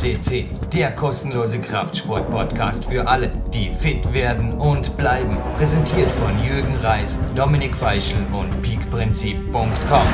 CC, 0.00 0.46
der 0.72 0.92
kostenlose 0.92 1.60
Kraftsport-Podcast 1.60 2.86
für 2.86 3.06
alle, 3.06 3.30
die 3.52 3.68
fit 3.68 4.14
werden 4.14 4.54
und 4.54 4.96
bleiben. 4.96 5.36
Präsentiert 5.58 6.10
von 6.10 6.42
Jürgen 6.42 6.74
Reis, 6.76 7.20
Dominik 7.36 7.76
Feischl 7.76 8.16
und 8.32 8.62
peakprinzip.com. 8.62 10.06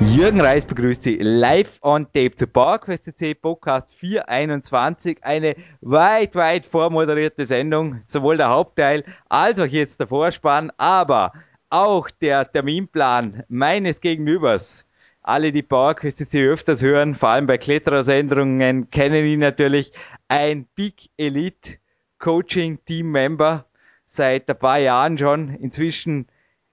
Jürgen 0.00 0.40
Reis 0.40 0.66
begrüßt 0.66 1.04
Sie 1.04 1.16
live 1.20 1.78
on 1.80 2.06
tape 2.06 2.34
zu 2.34 2.48
PowerQuest 2.48 3.04
CC 3.04 3.34
Podcast 3.34 3.94
421. 3.94 5.18
Eine 5.22 5.54
weit, 5.80 6.34
weit 6.34 6.66
vormoderierte 6.66 7.46
Sendung, 7.46 8.00
sowohl 8.04 8.36
der 8.36 8.48
Hauptteil 8.48 9.04
als 9.28 9.60
auch 9.60 9.66
jetzt 9.66 10.00
der 10.00 10.08
Vorspann, 10.08 10.72
aber 10.76 11.34
auch 11.70 12.10
der 12.10 12.50
Terminplan 12.50 13.44
meines 13.48 14.00
Gegenübers 14.00 14.88
alle, 15.24 15.52
die 15.52 15.62
PowerQuest 15.62 16.34
öfters 16.34 16.82
hören, 16.82 17.14
vor 17.14 17.30
allem 17.30 17.46
bei 17.46 17.56
Kletterersendungen, 17.56 18.90
kennen 18.90 19.24
ihn 19.24 19.40
natürlich. 19.40 19.92
Ein 20.28 20.66
Big 20.74 21.10
Elite 21.16 21.78
Coaching 22.18 22.78
Team 22.84 23.10
Member 23.10 23.64
seit 24.06 24.48
ein 24.50 24.58
paar 24.58 24.78
Jahren 24.78 25.16
schon. 25.16 25.48
Inzwischen 25.48 26.26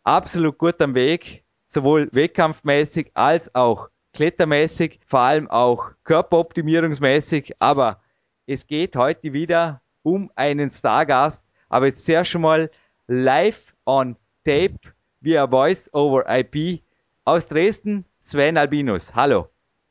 absolut 0.04 0.58
gut 0.58 0.82
am 0.82 0.96
Weg, 0.96 1.46
sowohl 1.66 2.10
wettkampfmäßig 2.12 3.12
als 3.14 3.56
auch 3.56 3.90
klettermäßig, 4.14 5.00
vor 5.06 5.22
allem 5.22 5.50
auch 5.50 5.92
körperoptimierungsmäßig. 6.04 7.56
Aber 7.60 8.02
es 8.48 8.68
geht 8.68 8.98
heute 8.98 9.32
wieder 9.32 9.82
um 10.04 10.30
einen 10.36 10.72
Stargast. 10.72 11.46
Aber 11.70 11.86
jetzt 11.88 12.06
sehr 12.06 12.26
schon 12.26 12.42
mal 12.42 12.70
live 13.08 13.74
on 13.86 14.18
tape 14.44 14.76
via 15.22 15.48
Voice 15.48 15.90
over 15.94 16.26
IP 16.28 16.82
aus 17.24 17.48
Dresden 17.48 18.04
Sven 18.24 18.56
Albinus. 18.56 19.16
Hallo. 19.16 19.48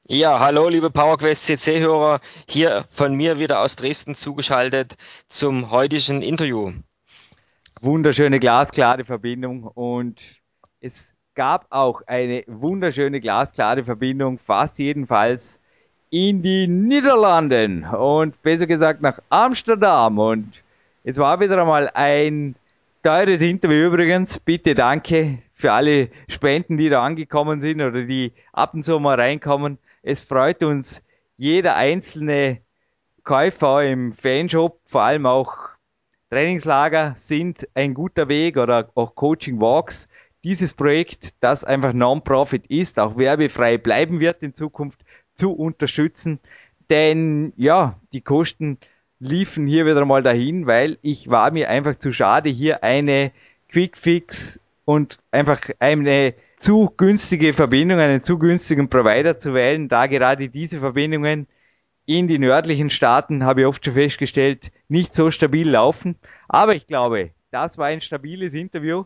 Ja, 0.06 0.38
hallo, 0.38 0.68
liebe 0.68 0.88
PowerQuest 0.88 1.46
CC-Hörer. 1.46 2.20
Hier 2.48 2.84
von 2.88 3.16
mir 3.16 3.40
wieder 3.40 3.60
aus 3.60 3.74
Dresden 3.74 4.14
zugeschaltet 4.14 4.94
zum 5.28 5.72
heutigen 5.72 6.22
Interview. 6.22 6.70
Wunderschöne 7.80 8.38
glasklare 8.38 9.04
Verbindung 9.04 9.64
und 9.64 10.40
es 10.80 11.12
gab 11.34 11.66
auch 11.70 12.02
eine 12.06 12.44
wunderschöne 12.46 13.20
glasklare 13.20 13.82
Verbindung, 13.82 14.38
fast 14.38 14.78
jedenfalls 14.78 15.58
in 16.10 16.42
die 16.42 16.68
Niederlanden 16.68 17.84
und 17.84 18.40
besser 18.42 18.68
gesagt 18.68 19.02
nach 19.02 19.18
Amsterdam. 19.28 20.18
Und 20.18 20.62
es 21.02 21.18
war 21.18 21.40
wieder 21.40 21.58
einmal 21.60 21.90
ein 21.94 22.54
teures 23.02 23.42
Interview 23.42 23.88
übrigens. 23.88 24.38
Bitte 24.38 24.76
danke 24.76 25.38
für 25.60 25.72
alle 25.72 26.08
Spenden, 26.28 26.76
die 26.76 26.88
da 26.88 27.04
angekommen 27.04 27.60
sind 27.60 27.80
oder 27.80 28.04
die 28.04 28.32
ab 28.52 28.74
und 28.74 28.82
zu 28.82 28.98
mal 28.98 29.20
reinkommen. 29.20 29.78
Es 30.02 30.22
freut 30.22 30.62
uns 30.62 31.04
jeder 31.36 31.76
einzelne 31.76 32.58
Käufer 33.24 33.84
im 33.84 34.12
Fanshop, 34.12 34.80
vor 34.84 35.02
allem 35.02 35.26
auch 35.26 35.70
Trainingslager 36.30 37.14
sind 37.16 37.68
ein 37.74 37.92
guter 37.92 38.28
Weg 38.28 38.56
oder 38.56 38.90
auch 38.94 39.14
Coaching 39.14 39.60
Walks. 39.60 40.08
Dieses 40.44 40.72
Projekt, 40.72 41.30
das 41.40 41.64
einfach 41.64 41.92
Non-Profit 41.92 42.66
ist, 42.68 42.98
auch 42.98 43.16
werbefrei 43.16 43.78
bleiben 43.78 44.20
wird 44.20 44.42
in 44.42 44.54
Zukunft, 44.54 45.00
zu 45.34 45.52
unterstützen. 45.52 46.38
Denn 46.88 47.52
ja, 47.56 47.98
die 48.12 48.20
Kosten 48.20 48.78
liefen 49.18 49.66
hier 49.66 49.86
wieder 49.86 50.04
mal 50.04 50.22
dahin, 50.22 50.66
weil 50.66 50.98
ich 51.02 51.28
war 51.28 51.50
mir 51.50 51.68
einfach 51.68 51.96
zu 51.96 52.12
schade, 52.12 52.48
hier 52.48 52.82
eine 52.82 53.32
Quick 53.68 53.96
Fix 53.96 54.60
und 54.90 55.20
einfach 55.30 55.60
eine 55.78 56.34
zu 56.56 56.92
günstige 56.96 57.52
Verbindung, 57.52 58.00
einen 58.00 58.24
zu 58.24 58.40
günstigen 58.40 58.88
Provider 58.88 59.38
zu 59.38 59.54
wählen, 59.54 59.88
da 59.88 60.08
gerade 60.08 60.48
diese 60.48 60.80
Verbindungen 60.80 61.46
in 62.06 62.26
die 62.26 62.40
nördlichen 62.40 62.90
Staaten, 62.90 63.44
habe 63.44 63.60
ich 63.60 63.66
oft 63.68 63.84
schon 63.84 63.94
festgestellt, 63.94 64.72
nicht 64.88 65.14
so 65.14 65.30
stabil 65.30 65.70
laufen. 65.70 66.16
Aber 66.48 66.74
ich 66.74 66.88
glaube, 66.88 67.30
das 67.52 67.78
war 67.78 67.86
ein 67.86 68.00
stabiles 68.00 68.54
Interview, 68.54 69.04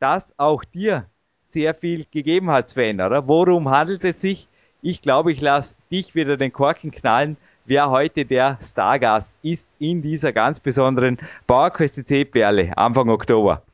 das 0.00 0.32
auch 0.38 0.64
dir 0.64 1.04
sehr 1.42 1.74
viel 1.74 2.06
gegeben 2.10 2.50
hat, 2.50 2.70
Sven, 2.70 3.02
oder? 3.02 3.28
Worum 3.28 3.68
handelt 3.68 4.04
es 4.04 4.22
sich? 4.22 4.48
Ich 4.80 5.02
glaube, 5.02 5.32
ich 5.32 5.42
lasse 5.42 5.74
dich 5.90 6.14
wieder 6.14 6.38
den 6.38 6.52
Korken 6.54 6.90
knallen, 6.90 7.36
wer 7.66 7.90
heute 7.90 8.24
der 8.24 8.58
Stargast 8.62 9.34
ist 9.42 9.68
in 9.78 10.00
dieser 10.00 10.32
ganz 10.32 10.60
besonderen 10.60 11.18
PowerQuest 11.46 12.08
C 12.08 12.24
Perle 12.24 12.72
Anfang 12.78 13.10
Oktober. 13.10 13.65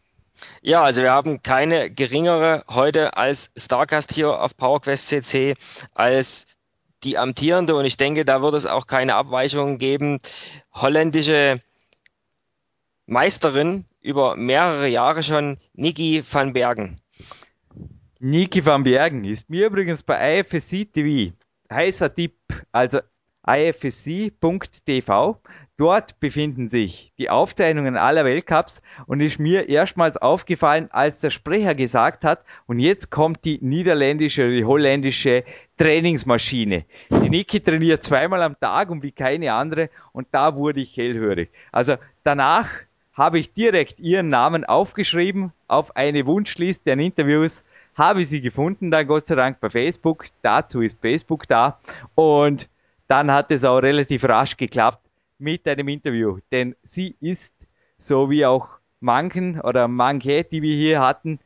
Ja, 0.62 0.82
also 0.82 1.02
wir 1.02 1.12
haben 1.12 1.42
keine 1.42 1.90
geringere 1.90 2.64
heute 2.68 3.16
als 3.16 3.50
Stargast 3.56 4.12
hier 4.12 4.40
auf 4.40 4.56
PowerQuest 4.56 5.08
CC 5.08 5.54
als 5.94 6.46
die 7.02 7.18
amtierende 7.18 7.74
und 7.74 7.84
ich 7.84 7.96
denke, 7.96 8.24
da 8.24 8.42
wird 8.42 8.54
es 8.54 8.66
auch 8.66 8.86
keine 8.86 9.14
Abweichungen 9.14 9.78
geben. 9.78 10.18
Holländische 10.72 11.60
Meisterin 13.06 13.84
über 14.00 14.36
mehrere 14.36 14.88
Jahre 14.88 15.22
schon, 15.22 15.58
Niki 15.74 16.22
van 16.30 16.52
Bergen. 16.52 17.00
Niki 18.20 18.64
van 18.64 18.84
Bergen 18.84 19.24
ist 19.24 19.50
mir 19.50 19.66
übrigens 19.66 20.02
bei 20.02 20.38
IFSC 20.38 20.86
TV 20.92 21.32
heißer 21.72 22.14
Tipp, 22.14 22.36
also 22.70 23.00
ifsc.tv. 23.46 25.40
Dort 25.78 26.20
befinden 26.20 26.68
sich 26.68 27.12
die 27.16 27.30
Aufzeichnungen 27.30 27.96
aller 27.96 28.26
Weltcups 28.26 28.82
und 29.06 29.20
ist 29.20 29.38
mir 29.38 29.70
erstmals 29.70 30.18
aufgefallen, 30.18 30.90
als 30.92 31.20
der 31.20 31.30
Sprecher 31.30 31.74
gesagt 31.74 32.24
hat, 32.24 32.44
und 32.66 32.78
jetzt 32.78 33.10
kommt 33.10 33.44
die 33.46 33.58
niederländische 33.62 34.42
oder 34.42 34.52
die 34.52 34.64
holländische 34.66 35.44
Trainingsmaschine. 35.78 36.84
Die 37.10 37.30
Niki 37.30 37.60
trainiert 37.60 38.04
zweimal 38.04 38.42
am 38.42 38.60
Tag 38.60 38.90
und 38.90 39.02
wie 39.02 39.12
keine 39.12 39.54
andere 39.54 39.88
und 40.12 40.28
da 40.30 40.54
wurde 40.56 40.80
ich 40.80 40.94
hellhörig. 40.96 41.50
Also 41.72 41.96
danach 42.22 42.68
habe 43.14 43.38
ich 43.38 43.54
direkt 43.54 43.98
ihren 43.98 44.28
Namen 44.28 44.64
aufgeschrieben 44.64 45.52
auf 45.68 45.96
eine 45.96 46.26
Wunschliste 46.26 46.92
an 46.92 47.00
Interviews, 47.00 47.64
habe 47.96 48.24
sie 48.24 48.42
gefunden, 48.42 48.90
dann 48.90 49.06
Gott 49.06 49.26
sei 49.26 49.36
Dank 49.36 49.58
bei 49.60 49.70
Facebook. 49.70 50.26
Dazu 50.42 50.82
ist 50.82 51.00
Facebook 51.00 51.48
da 51.48 51.78
und 52.14 52.68
dann 53.08 53.32
hat 53.32 53.50
es 53.50 53.64
auch 53.64 53.78
relativ 53.78 54.24
rasch 54.24 54.56
geklappt 54.56 55.01
mit 55.42 55.66
einem 55.68 55.88
Interview. 55.88 56.38
Denn 56.50 56.74
sie 56.82 57.16
ist, 57.20 57.66
so 57.98 58.30
wie 58.30 58.46
auch 58.46 58.68
manchen 59.00 59.60
oder 59.60 59.88
manche, 59.88 60.44
die 60.44 60.62
wir 60.62 60.74
hier 60.74 61.00
hatten, 61.00 61.38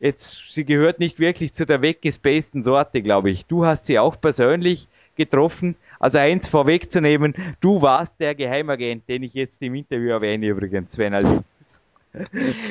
jetzt, 0.00 0.52
sie 0.52 0.64
gehört 0.64 0.98
nicht 0.98 1.20
wirklich 1.20 1.52
zu 1.52 1.64
der 1.66 1.82
weggespaceden 1.82 2.64
Sorte, 2.64 3.02
glaube 3.02 3.30
ich. 3.30 3.46
Du 3.46 3.64
hast 3.64 3.86
sie 3.86 3.98
auch 3.98 4.20
persönlich 4.20 4.88
getroffen. 5.16 5.76
Also 6.00 6.18
eins 6.18 6.48
vorwegzunehmen, 6.48 7.34
du 7.60 7.80
warst 7.80 8.18
der 8.18 8.34
Geheimagent, 8.34 9.08
den 9.08 9.22
ich 9.22 9.34
jetzt 9.34 9.62
im 9.62 9.74
Interview 9.76 10.10
erwähne 10.10 10.46
übrigens, 10.48 10.92
Sven. 10.92 11.14
Also 11.14 11.44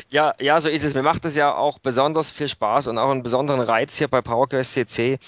ja, 0.09 0.33
ja, 0.39 0.61
so 0.61 0.69
ist 0.69 0.83
es. 0.83 0.93
Mir 0.93 1.03
macht 1.03 1.25
es 1.25 1.35
ja 1.35 1.55
auch 1.55 1.79
besonders 1.79 2.31
viel 2.31 2.47
Spaß 2.47 2.87
und 2.87 2.97
auch 2.97 3.09
einen 3.09 3.23
besonderen 3.23 3.61
Reiz 3.61 3.97
hier 3.97 4.07
bei 4.07 4.21
PowerQuest 4.21 4.73
CC, 4.73 5.19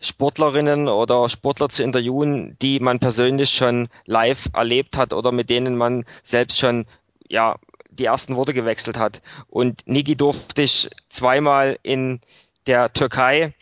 Sportlerinnen 0.00 0.88
oder 0.88 1.28
Sportler 1.28 1.68
zu 1.68 1.82
interviewen, 1.82 2.56
die 2.60 2.80
man 2.80 2.98
persönlich 2.98 3.50
schon 3.50 3.88
live 4.06 4.48
erlebt 4.52 4.96
hat 4.96 5.12
oder 5.12 5.32
mit 5.32 5.50
denen 5.50 5.76
man 5.76 6.04
selbst 6.22 6.58
schon, 6.58 6.86
ja, 7.28 7.56
die 7.90 8.06
ersten 8.06 8.36
Worte 8.36 8.54
gewechselt 8.54 8.98
hat. 8.98 9.22
Und 9.48 9.82
Niki 9.86 10.16
durfte 10.16 10.62
ich 10.62 10.90
zweimal 11.08 11.78
in 11.82 12.20
der 12.66 12.92
Türkei 12.92 13.54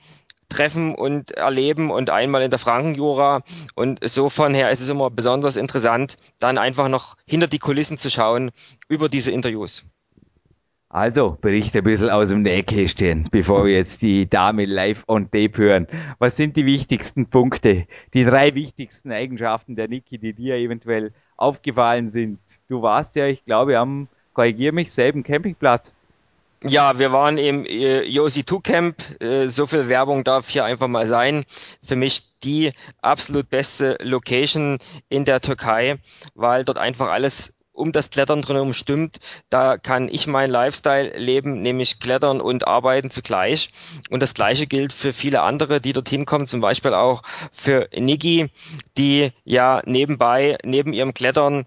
treffen 0.53 0.95
und 0.95 1.33
erleben 1.33 1.91
und 1.91 2.11
einmal 2.11 2.43
in 2.43 2.51
der 2.51 2.59
Frankenjura. 2.59 3.43
Und 3.75 4.07
so 4.09 4.29
von 4.29 4.55
her 4.55 4.71
ist 4.71 4.81
es 4.81 4.89
immer 4.89 5.11
besonders 5.11 5.57
interessant, 5.57 6.17
dann 6.39 6.59
einfach 6.59 6.89
noch 6.89 7.17
hinter 7.27 7.47
die 7.49 7.59
Kulissen 7.59 7.99
zu 7.99 8.11
schauen 8.11 8.51
über 8.89 9.09
diese 9.09 9.31
Interviews. 9.31 9.87
Also, 10.95 11.39
berichte 11.41 11.79
ein 11.79 11.85
bisschen 11.85 12.11
aus 12.11 12.29
dem 12.29 12.43
Nähkästchen, 12.43 13.27
bevor 13.31 13.65
wir 13.65 13.73
jetzt 13.73 14.03
die 14.03 14.29
Dame 14.29 14.67
live 14.67 15.05
on 15.09 15.31
tape 15.31 15.57
hören. 15.57 15.87
Was 16.19 16.37
sind 16.37 16.55
die 16.55 16.67
wichtigsten 16.67 17.31
Punkte, 17.31 17.87
die 18.13 18.25
drei 18.25 18.55
wichtigsten 18.55 19.11
Eigenschaften 19.11 19.75
der 19.75 19.89
Niki, 19.89 20.19
die 20.19 20.35
dir 20.35 20.57
eventuell 20.57 21.15
aufgefallen 21.39 22.11
sind? 22.11 22.41
Du 22.69 22.83
warst 22.83 23.17
ja, 23.17 23.27
ich 23.27 23.43
glaube, 23.47 23.79
am, 23.79 24.09
korrigier 24.35 24.75
mich, 24.75 24.93
selben 24.93 25.23
Campingplatz. 25.23 25.95
Ja, 26.65 26.99
wir 26.99 27.11
waren 27.11 27.39
im 27.39 27.65
äh, 27.67 28.03
Yosi 28.03 28.47
2 28.47 28.61
Camp. 28.61 29.21
Äh, 29.21 29.49
so 29.49 29.67
viel 29.67 29.89
Werbung 29.89 30.23
darf 30.23 30.49
hier 30.49 30.65
einfach 30.65 30.87
mal 30.87 31.09
sein. 31.09 31.45
Für 31.83 31.97
mich 31.97 32.29
die 32.45 32.73
absolut 33.01 33.51
beste 33.51 33.99
Location 34.01 34.79
in 35.09 35.25
der 35.25 35.41
Türkei, 35.41 35.97
weil 36.35 36.65
dort 36.65 36.79
einfach 36.79 37.09
alles 37.09 37.55
um 37.73 37.91
das 37.91 38.11
Klettern 38.11 38.43
drumherum 38.43 38.75
stimmt, 38.75 39.19
da 39.49 39.79
kann 39.79 40.09
ich 40.09 40.27
mein 40.27 40.51
Lifestyle 40.51 41.17
leben, 41.17 41.63
nämlich 41.63 42.01
Klettern 42.01 42.41
und 42.41 42.69
Arbeiten 42.69 43.11
zugleich. 43.11 43.71
Und 44.11 44.21
das 44.21 44.35
Gleiche 44.35 44.67
gilt 44.67 44.93
für 44.93 45.13
viele 45.13 45.41
andere, 45.41 45.81
die 45.81 45.95
dorthin 45.95 46.27
kommen, 46.27 46.47
zum 46.47 46.61
Beispiel 46.61 46.93
auch 46.95 47.23
für 47.51 47.89
Niki, 47.97 48.51
die 48.99 49.31
ja 49.45 49.83
nebenbei, 49.87 50.59
neben 50.65 50.93
ihrem 50.93 51.15
Klettern 51.15 51.65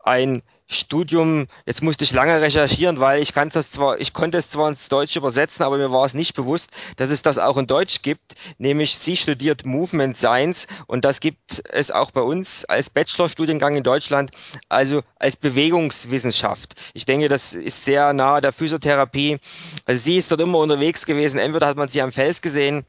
ein 0.00 0.42
Studium, 0.74 1.46
jetzt 1.66 1.82
musste 1.82 2.04
ich 2.04 2.12
lange 2.12 2.40
recherchieren, 2.40 3.00
weil 3.00 3.22
ich 3.22 3.32
kann 3.32 3.48
das 3.50 3.70
zwar, 3.70 3.98
ich 4.00 4.12
konnte 4.12 4.38
es 4.38 4.50
zwar 4.50 4.68
ins 4.68 4.88
Deutsche 4.88 5.18
übersetzen, 5.18 5.64
aber 5.64 5.78
mir 5.78 5.90
war 5.90 6.04
es 6.04 6.14
nicht 6.14 6.34
bewusst, 6.34 6.70
dass 6.96 7.10
es 7.10 7.22
das 7.22 7.38
auch 7.38 7.56
in 7.56 7.66
Deutsch 7.66 8.02
gibt, 8.02 8.34
nämlich 8.58 8.96
sie 8.96 9.16
studiert 9.16 9.64
Movement 9.64 10.16
Science 10.16 10.66
und 10.86 11.04
das 11.04 11.20
gibt 11.20 11.62
es 11.70 11.90
auch 11.90 12.10
bei 12.10 12.20
uns 12.20 12.64
als 12.64 12.90
Bachelorstudiengang 12.90 13.76
in 13.76 13.82
Deutschland, 13.82 14.30
also 14.68 15.02
als 15.18 15.36
Bewegungswissenschaft. 15.36 16.74
Ich 16.94 17.06
denke, 17.06 17.28
das 17.28 17.54
ist 17.54 17.84
sehr 17.84 18.12
nahe 18.12 18.40
der 18.40 18.52
Physiotherapie. 18.52 19.38
Also 19.86 20.02
sie 20.02 20.16
ist 20.16 20.30
dort 20.30 20.40
immer 20.40 20.58
unterwegs 20.58 21.06
gewesen, 21.06 21.38
entweder 21.38 21.66
hat 21.66 21.76
man 21.76 21.88
sie 21.88 22.02
am 22.02 22.12
Fels 22.12 22.42
gesehen, 22.42 22.84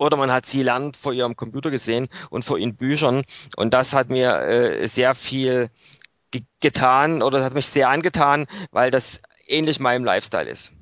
oder 0.00 0.16
man 0.16 0.32
hat 0.32 0.46
sie 0.46 0.62
lernt 0.62 0.96
vor 0.96 1.12
ihrem 1.12 1.36
Computer 1.36 1.70
gesehen 1.70 2.08
und 2.30 2.42
vor 2.42 2.56
ihren 2.56 2.74
Büchern. 2.74 3.22
Und 3.56 3.74
das 3.74 3.92
hat 3.92 4.08
mir 4.08 4.34
äh, 4.40 4.88
sehr 4.88 5.14
viel 5.14 5.68
getan 6.60 7.22
oder 7.22 7.44
hat 7.44 7.54
mich 7.54 7.66
sehr 7.66 7.88
angetan, 7.88 8.46
weil 8.70 8.90
das 8.90 9.22
ähnlich 9.48 9.80
meinem 9.80 10.04
Lifestyle 10.04 10.48
ist. 10.48 10.72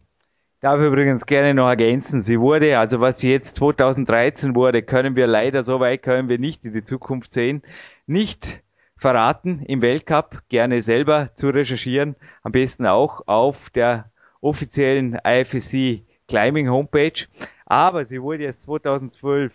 Darf 0.61 0.81
übrigens 0.81 1.25
gerne 1.27 1.55
noch 1.55 1.69
ergänzen. 1.69 2.21
Sie 2.21 2.41
wurde, 2.41 2.79
also 2.79 3.01
was 3.01 3.21
sie 3.21 3.31
jetzt 3.31 3.57
2013 3.57 4.57
wurde, 4.57 4.83
können 4.83 5.15
wir 5.15 5.29
leider, 5.29 5.63
so 5.63 5.79
weit 5.79 6.03
können 6.03 6.29
wir 6.29 6.39
nicht 6.39 6.65
in 6.65 6.73
die 6.73 6.83
Zukunft 6.83 7.33
sehen, 7.33 7.63
nicht 8.07 8.61
verraten 8.97 9.63
im 9.67 9.83
Weltcup. 9.83 10.43
Gerne 10.49 10.83
selber 10.83 11.31
zu 11.35 11.51
recherchieren. 11.51 12.17
Am 12.43 12.51
besten 12.51 12.87
auch 12.87 13.23
auf 13.29 13.71
der 13.71 14.11
offiziellen 14.41 15.17
IFSC 15.25 16.03
Climbing 16.27 16.69
Homepage. 16.69 17.27
Aber 17.67 18.05
sie 18.05 18.21
wurde 18.21 18.43
jetzt 18.43 18.63
2012 18.63 19.53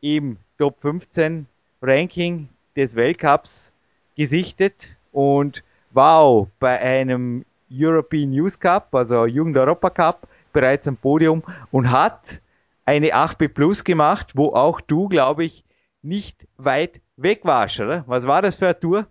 im 0.00 0.38
Top 0.56 0.80
15 0.80 1.46
Ranking 1.82 2.48
des 2.76 2.96
Weltcups 2.96 3.74
gesichtet 4.16 4.96
und 5.12 5.62
auch 5.94 6.48
bei 6.58 6.78
einem 6.80 7.44
European 7.70 8.32
Youth 8.32 8.60
Cup, 8.60 8.94
also 8.94 9.26
Jugend 9.26 9.56
Europa 9.56 9.90
Cup, 9.90 10.28
bereits 10.52 10.88
am 10.88 10.96
Podium 10.96 11.42
und 11.70 11.90
hat 11.90 12.40
eine 12.84 13.14
8B 13.14 13.48
Plus 13.48 13.84
gemacht, 13.84 14.32
wo 14.34 14.52
auch 14.52 14.80
du, 14.80 15.08
glaube 15.08 15.44
ich, 15.44 15.64
nicht 16.02 16.46
weit 16.56 17.00
weg 17.16 17.40
warst, 17.44 17.80
oder? 17.80 18.04
Was 18.06 18.26
war 18.26 18.42
das 18.42 18.56
für 18.56 18.66
eine 18.66 18.80
Tour? 18.80 19.06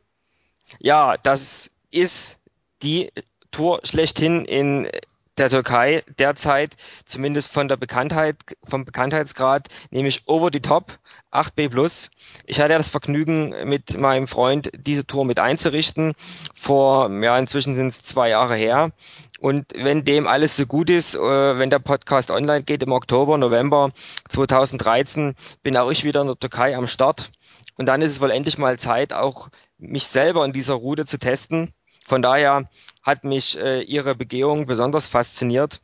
Ja, 0.80 1.16
das 1.24 1.72
ist 1.92 2.42
die 2.81 3.10
Tour 3.52 3.80
schlechthin 3.84 4.45
in 4.45 4.88
der 5.40 5.50
Türkei 5.50 6.04
derzeit, 6.20 6.76
zumindest 7.06 7.52
von 7.52 7.68
der 7.68 7.78
Bekanntheit, 7.78 8.36
vom 8.64 8.86
Bekanntheitsgrad, 8.86 9.68
nämlich 9.90 10.24
over 10.28 10.50
the 10.52 10.60
top 10.60 11.00
8B 11.32 11.70
Plus. 11.70 12.12
Ich 12.46 12.60
hatte 12.60 12.74
ja 12.74 12.78
das 12.78 12.90
Vergnügen, 12.90 13.56
mit 13.68 13.98
meinem 13.98 14.28
Freund 14.28 14.70
diese 14.78 15.06
Tour 15.06 15.26
mit 15.26 15.40
einzurichten. 15.40 16.14
Vor, 16.54 17.10
ja, 17.22 17.38
inzwischen 17.38 17.76
sind 17.76 17.88
es 17.88 18.04
zwei 18.04 18.30
Jahre 18.30 18.56
her. 18.56 18.92
Und 19.40 19.66
wenn 19.76 20.04
dem 20.04 20.28
alles 20.28 20.58
so 20.58 20.66
gut 20.66 20.90
ist, 20.90 21.16
äh, 21.16 21.20
wenn 21.20 21.70
der 21.70 21.80
Podcast 21.80 22.30
online 22.30 22.64
geht 22.64 22.84
im 22.84 22.92
Oktober, 22.92 23.38
November 23.38 23.92
2013, 24.30 25.34
bin 25.64 25.78
auch 25.78 25.90
ich 25.90 26.04
wieder 26.04 26.22
in 26.22 26.28
der 26.28 26.40
Türkei 26.40 26.76
am 26.76 26.88
Start. 26.88 27.32
Und 27.78 27.86
dann 27.86 28.02
ist 28.02 28.12
es 28.12 28.22
wohl 28.22 28.32
endlich 28.32 28.58
mal 28.58 28.78
Zeit, 28.78 29.14
auch 29.14 29.48
mich 29.78 30.08
selber 30.08 30.44
in 30.44 30.52
dieser 30.52 30.74
Route 30.74 31.06
zu 31.06 31.18
testen. 31.18 31.72
Von 32.10 32.24
daher 32.24 32.68
hat 33.04 33.24
mich 33.24 33.56
äh, 33.60 33.82
ihre 33.82 34.16
Begehung 34.16 34.66
besonders 34.66 35.06
fasziniert. 35.06 35.80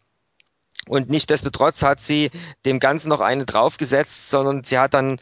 Und 0.88 1.08
nichtdestotrotz 1.08 1.84
hat 1.84 2.02
sie 2.02 2.32
dem 2.66 2.80
Ganzen 2.80 3.10
noch 3.10 3.20
eine 3.20 3.46
draufgesetzt, 3.46 4.32
sondern 4.32 4.64
sie 4.64 4.80
hat 4.80 4.96
dann 4.96 5.20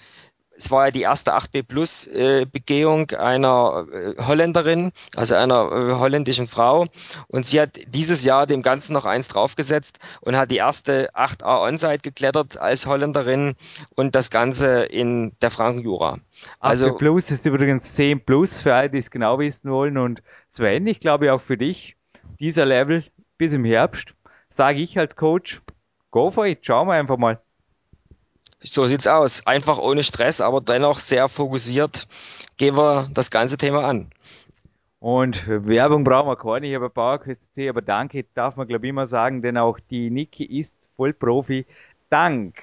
es 0.55 0.71
war 0.71 0.85
ja 0.85 0.91
die 0.91 1.01
erste 1.01 1.33
8B 1.33 1.63
Plus 1.63 2.07
äh, 2.07 2.45
Begehung 2.45 3.09
einer 3.11 3.85
äh, 3.91 4.15
Holländerin, 4.25 4.91
also 5.15 5.35
einer 5.35 5.71
äh, 5.71 5.93
holländischen 5.93 6.47
Frau. 6.47 6.85
Und 7.27 7.47
sie 7.47 7.59
hat 7.59 7.79
dieses 7.87 8.23
Jahr 8.23 8.45
dem 8.45 8.61
Ganzen 8.61 8.93
noch 8.93 9.05
eins 9.05 9.27
draufgesetzt 9.27 9.99
und 10.21 10.37
hat 10.37 10.51
die 10.51 10.57
erste 10.57 11.09
8A 11.13 11.67
Onsite 11.67 11.99
geklettert 11.99 12.57
als 12.57 12.87
Holländerin 12.87 13.55
und 13.95 14.15
das 14.15 14.29
Ganze 14.29 14.83
in 14.83 15.33
der 15.41 15.51
Frankenjura. 15.51 16.19
Also 16.59 16.87
8B 16.87 16.97
Plus 16.97 17.31
ist 17.31 17.45
übrigens 17.45 17.93
10 17.95 18.25
Plus 18.25 18.61
für 18.61 18.73
alle, 18.75 18.89
die 18.89 18.97
es 18.99 19.11
genau 19.11 19.39
wissen 19.39 19.71
wollen. 19.71 19.97
Und 19.97 20.21
Sven, 20.49 20.87
ich 20.87 20.99
glaube 20.99 21.33
auch 21.33 21.41
für 21.41 21.57
dich, 21.57 21.95
dieser 22.39 22.65
Level 22.65 23.03
bis 23.37 23.53
im 23.53 23.65
Herbst, 23.65 24.13
sage 24.49 24.81
ich 24.81 24.97
als 24.97 25.15
Coach, 25.15 25.61
go 26.11 26.29
for 26.29 26.45
it, 26.45 26.65
schauen 26.65 26.87
wir 26.87 26.93
einfach 26.93 27.17
mal. 27.17 27.42
So 28.63 28.85
sieht's 28.85 29.07
aus. 29.07 29.45
Einfach 29.45 29.77
ohne 29.77 30.03
Stress, 30.03 30.41
aber 30.41 30.61
dennoch 30.61 30.99
sehr 30.99 31.27
fokussiert 31.29 32.07
gehen 32.57 32.77
wir 32.77 33.07
das 33.13 33.29
ganze 33.31 33.57
Thema 33.57 33.85
an. 33.85 34.07
Und 34.99 35.47
Werbung 35.47 36.05
brauchen 36.05 36.29
wir 36.29 36.37
keine 36.37 36.67
hier 36.67 36.79
bei 36.79 36.87
PowerQuest 36.87 37.53
C, 37.53 37.67
aber 37.67 37.81
danke 37.81 38.25
darf 38.35 38.55
man 38.55 38.67
glaube 38.67 38.85
ich 38.85 38.89
immer 38.91 39.05
sagen, 39.05 39.41
denn 39.41 39.57
auch 39.57 39.79
die 39.89 40.09
Niki 40.09 40.45
ist 40.45 40.77
Vollprofi. 40.95 41.65
Dank 42.09 42.55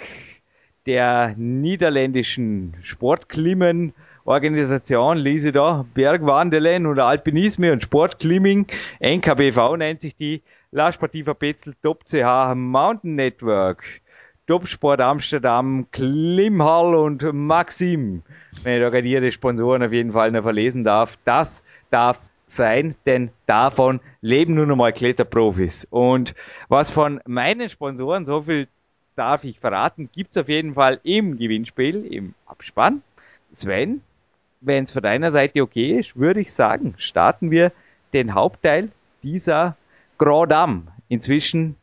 der 0.87 1.35
niederländischen 1.37 2.77
Sportklimmen 2.83 3.93
Organisation 4.25 5.17
lese 5.17 5.51
da 5.51 5.85
Bergwandeln 5.95 6.87
und 6.87 6.99
Alpinisme 6.99 7.73
und 7.73 7.83
Sportklimming, 7.83 8.67
NKBV 9.01 9.77
nennt 9.77 10.01
sich 10.01 10.15
die, 10.17 10.43
La 10.73 10.93
Sportiva 10.93 11.35
Petzel 11.35 11.75
Top 11.83 12.05
CH 12.07 12.55
Mountain 12.55 13.17
Network. 13.17 14.03
Topsport 14.51 15.01
Amsterdam, 15.01 15.87
Klimhall 15.93 16.97
und 16.97 17.23
Maxim. 17.33 18.23
Wenn 18.65 18.79
ich 18.79 18.83
da 18.83 18.91
gerade 18.91 19.07
ihre 19.07 19.31
Sponsoren 19.31 19.81
auf 19.81 19.93
jeden 19.93 20.11
Fall 20.11 20.33
noch 20.33 20.43
verlesen 20.43 20.83
darf, 20.83 21.17
das 21.25 21.63
darf 21.93 22.21
sein, 22.47 22.97
denn 23.07 23.31
davon 23.47 24.01
leben 24.23 24.55
nur 24.55 24.67
noch 24.67 24.75
mal 24.75 24.93
Kletterprofis. 24.93 25.87
Und 25.89 26.35
was 26.67 26.91
von 26.91 27.21
meinen 27.27 27.69
Sponsoren, 27.69 28.27
so 28.27 28.43
viel 28.43 28.67
darf 29.15 29.45
ich 29.45 29.61
verraten, 29.61 30.09
gibt 30.13 30.33
es 30.33 30.39
auf 30.39 30.49
jeden 30.49 30.75
Fall 30.75 30.99
im 31.05 31.39
Gewinnspiel, 31.39 32.05
im 32.05 32.35
Abspann. 32.47 33.03
Sven, 33.53 34.01
wenn 34.61 34.83
es 34.83 34.91
von 34.91 35.05
deiner 35.05 35.31
Seite 35.31 35.63
okay 35.63 36.01
ist, 36.01 36.17
würde 36.17 36.41
ich 36.41 36.53
sagen, 36.53 36.95
starten 36.97 37.53
wir 37.53 37.71
den 38.13 38.35
Hauptteil 38.35 38.89
dieser 39.23 39.77
Grand 40.19 40.51
Dame. 40.51 40.83
Inzwischen 41.09 41.77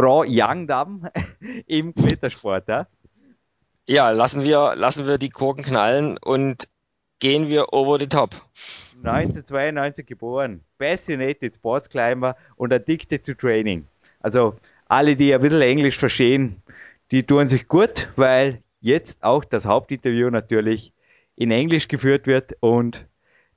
Grand 0.00 0.28
Young 0.30 0.66
Damm 0.66 1.08
im 1.66 1.94
Klettersport. 1.94 2.68
Ja? 2.68 2.86
ja, 3.86 4.10
lassen 4.10 4.44
wir, 4.44 4.74
lassen 4.76 5.06
wir 5.06 5.18
die 5.18 5.28
Korken 5.28 5.62
knallen 5.62 6.16
und 6.24 6.68
gehen 7.18 7.48
wir 7.48 7.74
over 7.74 7.98
the 7.98 8.06
top. 8.06 8.30
1992 9.04 10.06
geboren, 10.06 10.62
passionated 10.78 11.54
Sports 11.54 11.90
Climber 11.90 12.34
und 12.56 12.72
addicted 12.72 13.26
to 13.26 13.34
training. 13.34 13.86
Also 14.20 14.54
alle, 14.88 15.16
die 15.16 15.34
ein 15.34 15.40
bisschen 15.42 15.60
Englisch 15.60 15.98
verstehen, 15.98 16.62
die 17.10 17.22
tun 17.22 17.48
sich 17.48 17.68
gut, 17.68 18.08
weil 18.16 18.62
jetzt 18.80 19.22
auch 19.22 19.44
das 19.44 19.66
Hauptinterview 19.66 20.30
natürlich 20.30 20.94
in 21.36 21.50
Englisch 21.50 21.88
geführt 21.88 22.26
wird 22.26 22.54
und 22.60 23.06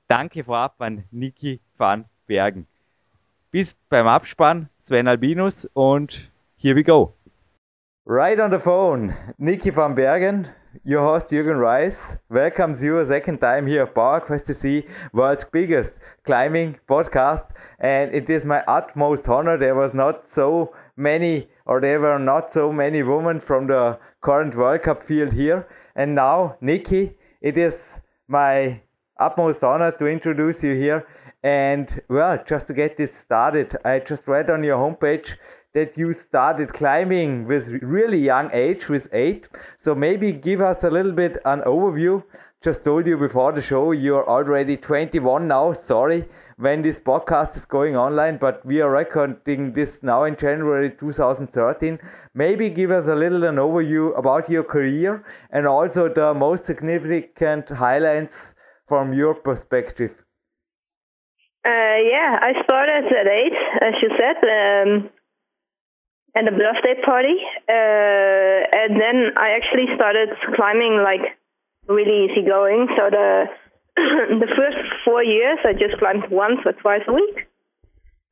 danke 0.08 0.44
vorab 0.44 0.74
an 0.80 1.04
Niki 1.10 1.60
van 1.78 2.04
Bergen. 2.26 2.66
Bis 3.50 3.74
beim 3.88 4.06
Abspann, 4.06 4.68
Sven 4.80 5.08
Albinus 5.08 5.66
und 5.72 6.30
here 6.64 6.74
we 6.74 6.82
go. 6.82 7.12
Right 8.06 8.40
on 8.40 8.48
the 8.50 8.58
phone, 8.58 9.14
Nikki 9.38 9.68
van 9.68 9.94
Bergen, 9.94 10.48
your 10.82 11.02
host 11.02 11.28
Jürgen 11.28 11.60
Reis, 11.60 12.16
welcomes 12.30 12.82
you 12.82 13.00
a 13.00 13.04
second 13.04 13.36
time 13.36 13.66
here 13.66 13.82
of 13.82 13.92
PowerQuest 13.92 14.46
CC, 14.48 14.88
world's 15.12 15.44
biggest 15.44 15.98
climbing 16.24 16.78
podcast. 16.88 17.44
And 17.80 18.14
it 18.14 18.30
is 18.30 18.46
my 18.46 18.62
utmost 18.66 19.28
honor. 19.28 19.58
There 19.58 19.74
was 19.74 19.92
not 19.92 20.26
so 20.26 20.74
many, 20.96 21.48
or 21.66 21.82
there 21.82 22.00
were 22.00 22.18
not 22.18 22.50
so 22.50 22.72
many 22.72 23.02
women 23.02 23.40
from 23.40 23.66
the 23.66 23.98
current 24.22 24.56
World 24.56 24.84
Cup 24.84 25.02
field 25.02 25.34
here. 25.34 25.68
And 25.94 26.14
now, 26.14 26.56
Nikki, 26.62 27.12
it 27.42 27.58
is 27.58 28.00
my 28.26 28.80
utmost 29.20 29.62
honor 29.62 29.92
to 29.98 30.06
introduce 30.06 30.62
you 30.62 30.74
here 30.74 31.06
and 31.44 32.00
well, 32.08 32.42
just 32.46 32.66
to 32.68 32.72
get 32.72 32.96
this 32.96 33.12
started, 33.14 33.76
I 33.84 33.98
just 33.98 34.26
read 34.26 34.48
on 34.48 34.64
your 34.64 34.78
homepage 34.78 35.34
that 35.74 35.98
you 35.98 36.12
started 36.12 36.72
climbing 36.72 37.46
with 37.46 37.70
really 37.82 38.18
young 38.18 38.48
age, 38.52 38.88
with 38.88 39.08
eight. 39.12 39.48
So 39.76 39.94
maybe 39.94 40.32
give 40.32 40.60
us 40.60 40.84
a 40.84 40.90
little 40.90 41.12
bit 41.12 41.38
an 41.44 41.60
overview. 41.62 42.22
Just 42.62 42.84
told 42.84 43.06
you 43.06 43.18
before 43.18 43.52
the 43.52 43.60
show 43.60 43.92
you're 43.92 44.26
already 44.28 44.76
21 44.76 45.46
now. 45.48 45.72
Sorry 45.72 46.24
when 46.56 46.82
this 46.82 47.00
podcast 47.00 47.56
is 47.56 47.66
going 47.66 47.96
online, 47.96 48.38
but 48.38 48.64
we 48.64 48.80
are 48.80 48.90
recording 48.90 49.72
this 49.72 50.02
now 50.02 50.24
in 50.24 50.36
January 50.36 50.90
2013. 50.90 51.98
Maybe 52.34 52.70
give 52.70 52.92
us 52.92 53.08
a 53.08 53.14
little 53.14 53.42
an 53.44 53.56
overview 53.56 54.16
about 54.16 54.48
your 54.48 54.62
career 54.62 55.24
and 55.50 55.66
also 55.66 56.08
the 56.08 56.32
most 56.32 56.64
significant 56.64 57.68
highlights 57.68 58.54
from 58.86 59.12
your 59.12 59.34
perspective. 59.34 60.24
Uh, 61.66 61.98
yeah, 62.12 62.38
I 62.40 62.52
started 62.62 63.06
at 63.06 63.26
eight, 63.26 63.56
as 63.80 63.94
you 64.02 64.10
said, 64.16 64.36
um, 64.44 65.10
at 66.36 66.48
a 66.48 66.50
birthday 66.50 67.00
party, 67.04 67.38
uh, 67.68 68.60
and 68.74 69.00
then 69.00 69.30
I 69.38 69.54
actually 69.54 69.86
started 69.94 70.30
climbing 70.56 71.00
like 71.02 71.38
really 71.86 72.26
easy 72.26 72.42
going. 72.42 72.88
So 72.96 73.10
the 73.10 73.44
the 74.42 74.50
first 74.56 74.78
four 75.04 75.22
years, 75.22 75.58
I 75.64 75.72
just 75.72 75.98
climbed 75.98 76.30
once 76.30 76.58
or 76.66 76.72
twice 76.72 77.02
a 77.06 77.12
week. 77.12 77.46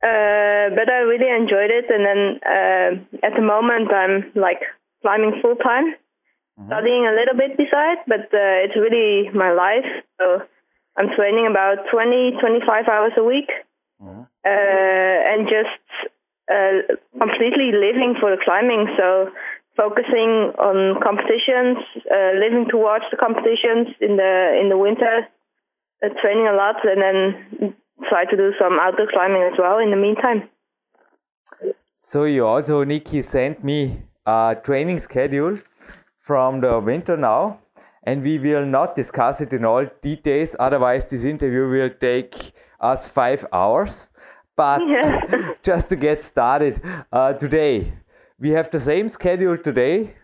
Uh, 0.03 0.67
but 0.75 0.91
I 0.91 1.07
really 1.07 1.31
enjoyed 1.31 1.71
it, 1.71 1.87
and 1.87 2.03
then 2.03 2.21
uh, 2.43 3.25
at 3.25 3.39
the 3.39 3.41
moment 3.41 3.87
I'm 3.93 4.31
like 4.35 4.59
climbing 5.01 5.39
full 5.41 5.55
time, 5.55 5.95
mm-hmm. 6.59 6.67
studying 6.67 7.07
a 7.07 7.15
little 7.15 7.37
bit 7.39 7.55
beside, 7.55 8.03
but 8.05 8.27
uh, 8.35 8.67
it's 8.67 8.75
really 8.75 9.31
my 9.31 9.53
life. 9.53 9.87
So 10.19 10.43
I'm 10.97 11.07
training 11.15 11.47
about 11.49 11.87
20, 11.89 12.35
25 12.35 12.87
hours 12.91 13.13
a 13.15 13.23
week, 13.23 13.47
mm-hmm. 14.03 14.27
uh, 14.43 15.17
and 15.31 15.47
just 15.47 16.11
uh, 16.53 16.95
completely 17.17 17.71
living 17.73 18.15
for 18.19 18.29
the 18.29 18.41
climbing. 18.43 18.87
So 18.97 19.31
focusing 19.75 20.53
on 20.61 21.01
competitions, 21.01 21.77
uh, 22.11 22.37
living 22.37 22.67
towards 22.69 23.05
the 23.11 23.17
competitions 23.17 23.87
in 23.99 24.17
the 24.17 24.33
in 24.61 24.69
the 24.69 24.77
winter, 24.77 25.27
uh, 26.03 26.09
training 26.21 26.47
a 26.47 26.53
lot, 26.53 26.75
and 26.85 27.01
then 27.01 27.75
try 28.09 28.25
to 28.25 28.37
do 28.37 28.51
some 28.59 28.79
outdoor 28.79 29.07
climbing 29.11 29.43
as 29.51 29.57
well 29.57 29.79
in 29.79 29.89
the 29.89 29.97
meantime. 29.97 30.49
So 31.99 32.25
you 32.25 32.45
also, 32.45 32.83
Nikki, 32.83 33.21
sent 33.21 33.63
me 33.63 34.03
a 34.25 34.55
training 34.63 34.99
schedule 34.99 35.57
from 36.19 36.61
the 36.61 36.79
winter 36.79 37.17
now, 37.17 37.59
and 38.03 38.21
we 38.21 38.37
will 38.37 38.65
not 38.65 38.95
discuss 38.95 39.41
it 39.41 39.53
in 39.53 39.65
all 39.65 39.85
details. 40.01 40.55
Otherwise, 40.59 41.05
this 41.05 41.23
interview 41.23 41.67
will 41.69 41.89
take 41.99 42.53
us 42.79 43.07
five 43.07 43.45
hours. 43.53 44.07
But 44.55 44.81
yeah. 44.87 45.53
just 45.63 45.89
to 45.89 45.95
get 45.95 46.21
started, 46.21 46.81
uh, 47.11 47.33
today 47.33 47.93
we 48.39 48.49
have 48.51 48.69
the 48.69 48.79
same 48.79 49.09
schedule 49.09 49.57
today. 49.57 50.15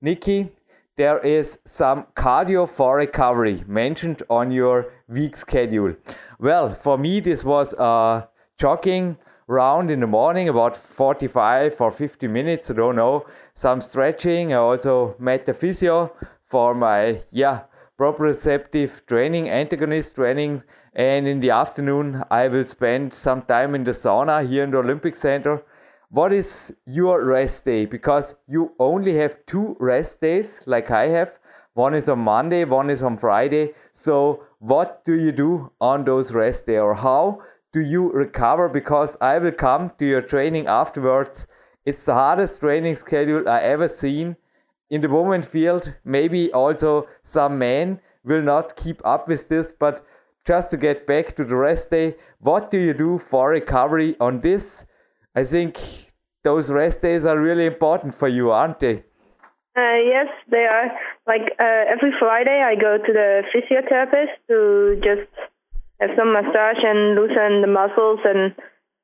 Nikki, 0.00 0.50
there 0.96 1.18
is 1.18 1.58
some 1.64 2.06
cardio 2.14 2.68
for 2.68 2.96
recovery 2.96 3.64
mentioned 3.66 4.22
on 4.30 4.50
your 4.50 4.92
week 5.08 5.36
schedule. 5.36 5.94
Well, 6.38 6.74
for 6.74 6.96
me, 6.96 7.20
this 7.20 7.42
was 7.42 7.74
a 7.74 8.28
jogging 8.58 9.16
round 9.46 9.90
in 9.90 10.00
the 10.00 10.06
morning, 10.06 10.48
about 10.48 10.76
45 10.76 11.80
or 11.80 11.90
50 11.90 12.28
minutes, 12.28 12.70
I 12.70 12.74
don't 12.74 12.96
know. 12.96 13.26
Some 13.54 13.80
stretching. 13.80 14.52
I 14.52 14.56
also 14.56 15.16
met 15.18 15.46
the 15.46 15.54
physio 15.54 16.12
for 16.46 16.74
my, 16.74 17.22
yeah, 17.30 17.62
proprioceptive 17.98 19.06
training, 19.06 19.50
antagonist 19.50 20.14
training. 20.14 20.62
And 20.94 21.26
in 21.26 21.40
the 21.40 21.50
afternoon, 21.50 22.22
I 22.30 22.46
will 22.46 22.64
spend 22.64 23.12
some 23.14 23.42
time 23.42 23.74
in 23.74 23.82
the 23.82 23.90
sauna 23.90 24.48
here 24.48 24.62
in 24.62 24.70
the 24.70 24.78
Olympic 24.78 25.16
Center. 25.16 25.64
What 26.10 26.32
is 26.32 26.72
your 26.86 27.24
rest 27.24 27.64
day? 27.64 27.84
Because 27.84 28.36
you 28.46 28.72
only 28.78 29.16
have 29.16 29.44
two 29.46 29.76
rest 29.80 30.20
days, 30.20 30.62
like 30.66 30.92
I 30.92 31.08
have. 31.08 31.38
One 31.72 31.94
is 31.94 32.08
on 32.08 32.20
Monday, 32.20 32.64
one 32.64 32.90
is 32.90 33.02
on 33.02 33.18
Friday. 33.18 33.74
So 33.90 34.44
what 34.60 35.04
do 35.04 35.14
you 35.14 35.32
do 35.32 35.72
on 35.80 36.04
those 36.04 36.30
rest 36.30 36.66
days 36.66 36.78
or 36.78 36.94
how 36.94 37.42
do 37.72 37.80
you 37.80 38.12
recover? 38.12 38.68
Because 38.68 39.16
I 39.20 39.38
will 39.38 39.50
come 39.50 39.90
to 39.98 40.06
your 40.06 40.22
training 40.22 40.68
afterwards. 40.68 41.48
It's 41.84 42.04
the 42.04 42.14
hardest 42.14 42.60
training 42.60 42.94
schedule 42.94 43.48
I 43.48 43.62
ever 43.62 43.88
seen 43.88 44.36
in 44.90 45.00
the 45.00 45.08
women 45.08 45.42
field. 45.42 45.92
Maybe 46.04 46.52
also 46.52 47.08
some 47.24 47.58
men 47.58 48.00
will 48.22 48.42
not 48.42 48.76
keep 48.76 49.02
up 49.04 49.26
with 49.26 49.48
this, 49.48 49.72
but 49.76 50.06
just 50.46 50.70
to 50.70 50.76
get 50.76 51.06
back 51.06 51.34
to 51.36 51.44
the 51.44 51.56
rest 51.56 51.90
day, 51.90 52.16
what 52.40 52.70
do 52.70 52.78
you 52.78 52.94
do 52.94 53.18
for 53.18 53.50
recovery 53.50 54.16
on 54.20 54.40
this? 54.40 54.84
I 55.34 55.44
think 55.44 55.78
those 56.42 56.70
rest 56.70 57.02
days 57.02 57.24
are 57.26 57.38
really 57.38 57.66
important 57.66 58.14
for 58.14 58.28
you, 58.28 58.50
aren't 58.50 58.80
they? 58.80 59.04
Uh, 59.76 59.98
yes, 60.06 60.28
they 60.50 60.66
are. 60.70 60.92
Like 61.26 61.50
uh, 61.58 61.84
every 61.90 62.12
Friday, 62.20 62.62
I 62.62 62.76
go 62.76 62.98
to 62.98 63.12
the 63.12 63.42
physiotherapist 63.50 64.36
to 64.48 65.00
just 65.02 65.30
have 66.00 66.10
some 66.16 66.32
massage 66.32 66.82
and 66.84 67.16
loosen 67.16 67.60
the 67.62 67.66
muscles. 67.66 68.20
And 68.24 68.52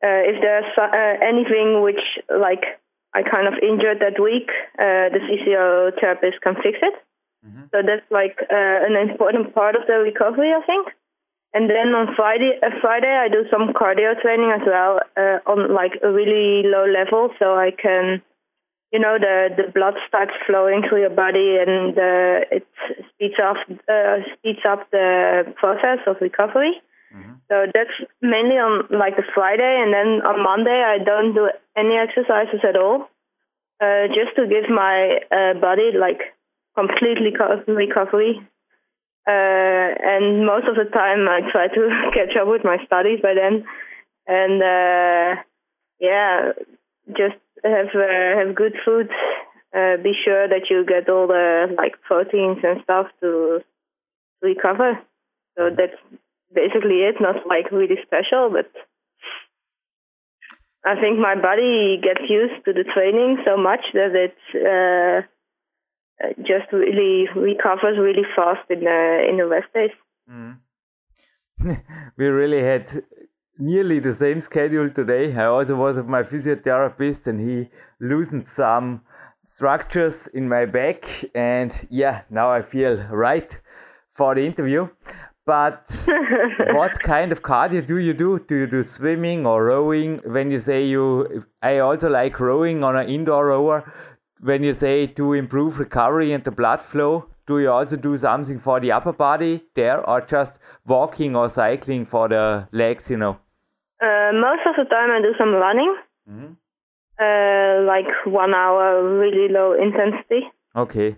uh, 0.05 0.23
if 0.31 0.41
there's 0.41 0.71
uh, 0.79 1.27
anything 1.27 1.83
which 1.83 2.05
like 2.31 2.79
I 3.15 3.23
kind 3.23 3.49
of 3.49 3.55
injured 3.61 3.99
that 3.99 4.23
week, 4.23 4.51
uh, 4.79 5.11
the 5.11 5.19
physiotherapist 5.27 6.41
can 6.43 6.55
fix 6.63 6.79
it. 6.83 6.95
Mm-hmm. 7.45 7.63
So 7.73 7.83
that's 7.83 8.07
like 8.11 8.39
uh, 8.43 8.87
an 8.87 8.95
important 8.95 9.55
part 9.55 9.75
of 9.75 9.83
the 9.89 9.95
recovery, 9.95 10.53
I 10.53 10.65
think. 10.67 10.89
And 11.53 11.69
then 11.69 11.95
on 11.95 12.15
Friday, 12.15 12.59
uh, 12.63 12.71
Friday 12.81 13.11
I 13.11 13.29
do 13.29 13.45
some 13.51 13.73
cardio 13.75 14.21
training 14.23 14.53
as 14.55 14.63
well 14.65 15.01
uh, 15.17 15.39
on 15.51 15.75
like 15.75 15.99
a 16.03 16.11
really 16.11 16.63
low 16.63 16.87
level, 16.87 17.31
so 17.39 17.55
I 17.59 17.71
can 17.71 18.23
you 18.93 18.99
know 18.99 19.19
the 19.19 19.51
the 19.57 19.71
blood 19.73 19.95
starts 20.07 20.33
flowing 20.47 20.83
through 20.89 21.01
your 21.01 21.15
body 21.15 21.59
and 21.59 21.99
uh, 21.99 22.47
it 22.55 22.67
speeds 23.11 23.35
up 23.43 23.57
uh, 23.89 24.23
speeds 24.35 24.63
up 24.69 24.91
the 24.91 25.53
process 25.57 25.99
of 26.07 26.17
recovery. 26.21 26.75
Mm-hmm. 27.15 27.33
So 27.49 27.67
that's 27.75 27.97
mainly 28.23 28.55
on 28.55 28.87
like 28.91 29.19
a 29.19 29.27
Friday, 29.35 29.83
and 29.83 29.93
then 29.93 30.23
on 30.23 30.43
Monday 30.43 30.83
I 30.87 31.03
don't 31.03 31.35
do 31.35 31.51
any 31.77 31.97
exercises 31.99 32.61
at 32.63 32.77
all, 32.77 33.11
uh, 33.83 34.07
just 34.15 34.37
to 34.37 34.47
give 34.47 34.71
my 34.71 35.19
uh, 35.35 35.55
body 35.59 35.91
like 35.99 36.21
completely 36.79 37.35
recovery. 37.67 38.39
Uh, 39.31 39.95
and 40.03 40.45
most 40.45 40.67
of 40.67 40.75
the 40.75 40.91
time 40.91 41.29
I 41.29 41.41
try 41.53 41.69
to 41.69 41.83
catch 42.15 42.35
up 42.37 42.49
with 42.49 42.65
my 42.65 42.79
studies 42.85 43.21
by 43.23 43.35
then, 43.35 43.65
and 44.27 44.59
uh, 44.63 45.43
yeah, 46.01 46.53
just 47.11 47.39
have 47.63 47.95
uh, 47.95 48.39
have 48.39 48.55
good 48.55 48.75
food. 48.85 49.09
Uh, 49.73 50.03
be 50.03 50.15
sure 50.25 50.49
that 50.49 50.67
you 50.69 50.85
get 50.85 51.09
all 51.09 51.29
the 51.29 51.73
like 51.77 52.03
proteins 52.03 52.59
and 52.65 52.83
stuff 52.83 53.07
to 53.21 53.61
recover. 54.43 54.99
So 55.57 55.71
that's 55.71 56.01
basically 56.53 57.07
it. 57.07 57.21
Not 57.21 57.47
like 57.47 57.71
really 57.71 57.99
special, 58.03 58.51
but 58.51 58.71
I 60.85 60.99
think 61.01 61.19
my 61.19 61.37
body 61.37 62.01
gets 62.03 62.29
used 62.29 62.65
to 62.65 62.73
the 62.73 62.85
training 62.85 63.39
so 63.45 63.57
much 63.57 63.85
that 63.95 64.13
it 64.27 64.37
uh, 64.57 65.23
just 66.39 66.73
really 66.73 67.27
recovers 67.35 67.99
really 67.99 68.27
fast 68.37 68.69
in 68.71 68.81
the 68.81 69.27
in 69.29 69.37
the 69.37 69.47
rest 69.47 69.73
days. 69.75 69.91
Mm. 70.31 70.59
we 72.17 72.27
really 72.27 72.63
had 72.63 73.03
nearly 73.59 74.01
the 74.01 74.13
same 74.13 74.41
schedule 74.41 74.91
today. 74.91 75.35
I 75.35 75.47
also 75.47 75.77
was 75.77 75.97
with 75.97 76.07
my 76.07 76.23
physiotherapist 76.23 77.27
and 77.27 77.41
he 77.41 77.69
loosened 78.01 78.49
some 78.49 79.03
structures 79.47 80.29
in 80.29 80.49
my 80.49 80.65
back. 80.65 81.05
And 81.35 81.71
yeah, 81.91 82.23
now 82.31 82.51
I 82.51 82.63
feel 82.63 82.97
right 83.11 83.59
for 84.15 84.35
the 84.35 84.45
interview. 84.45 84.89
But 85.47 86.07
what 86.75 87.01
kind 87.03 87.33
of 87.33 87.43
cardio 87.43 87.87
do 87.87 87.99
you 87.99 88.15
do? 88.15 88.39
Do 88.49 88.55
you 88.55 88.67
do 88.67 88.83
swimming 88.83 89.47
or 89.47 89.65
rowing? 89.65 90.21
When 90.25 90.51
you 90.51 90.59
say 90.59 90.87
you, 90.87 91.45
I 91.63 91.79
also 91.79 92.09
like 92.09 92.39
rowing 92.39 92.85
on 92.85 92.97
an 92.97 93.09
indoor 93.09 93.47
rower. 93.47 93.93
When 94.43 94.63
you 94.63 94.73
say 94.73 95.07
to 95.07 95.35
improve 95.35 95.79
recovery 95.79 96.33
and 96.33 96.43
the 96.43 96.51
blood 96.51 96.83
flow, 96.83 97.27
do 97.47 97.59
you 97.59 97.71
also 97.71 97.97
do 97.97 98.17
something 98.17 98.59
for 98.59 98.81
the 98.81 98.93
upper 98.93 99.13
body 99.13 99.65
there 99.75 100.01
or 100.09 100.21
just 100.23 100.59
walking 100.87 101.37
or 101.37 101.49
cycling 101.49 102.07
for 102.07 102.29
the 102.29 102.67
legs, 102.73 103.11
you 103.11 103.19
know? 103.19 103.39
Uh, 104.01 104.33
most 104.33 104.63
of 104.67 104.77
the 104.79 104.85
time, 104.89 105.11
I 105.11 105.21
do 105.21 105.35
some 105.37 105.53
running, 105.53 105.95
mm-hmm. 106.31 106.53
uh, 107.21 107.85
like 107.87 108.07
one 108.25 108.55
hour, 108.55 109.03
really 109.19 109.53
low 109.53 109.75
intensity. 109.75 110.49
Okay. 110.75 111.17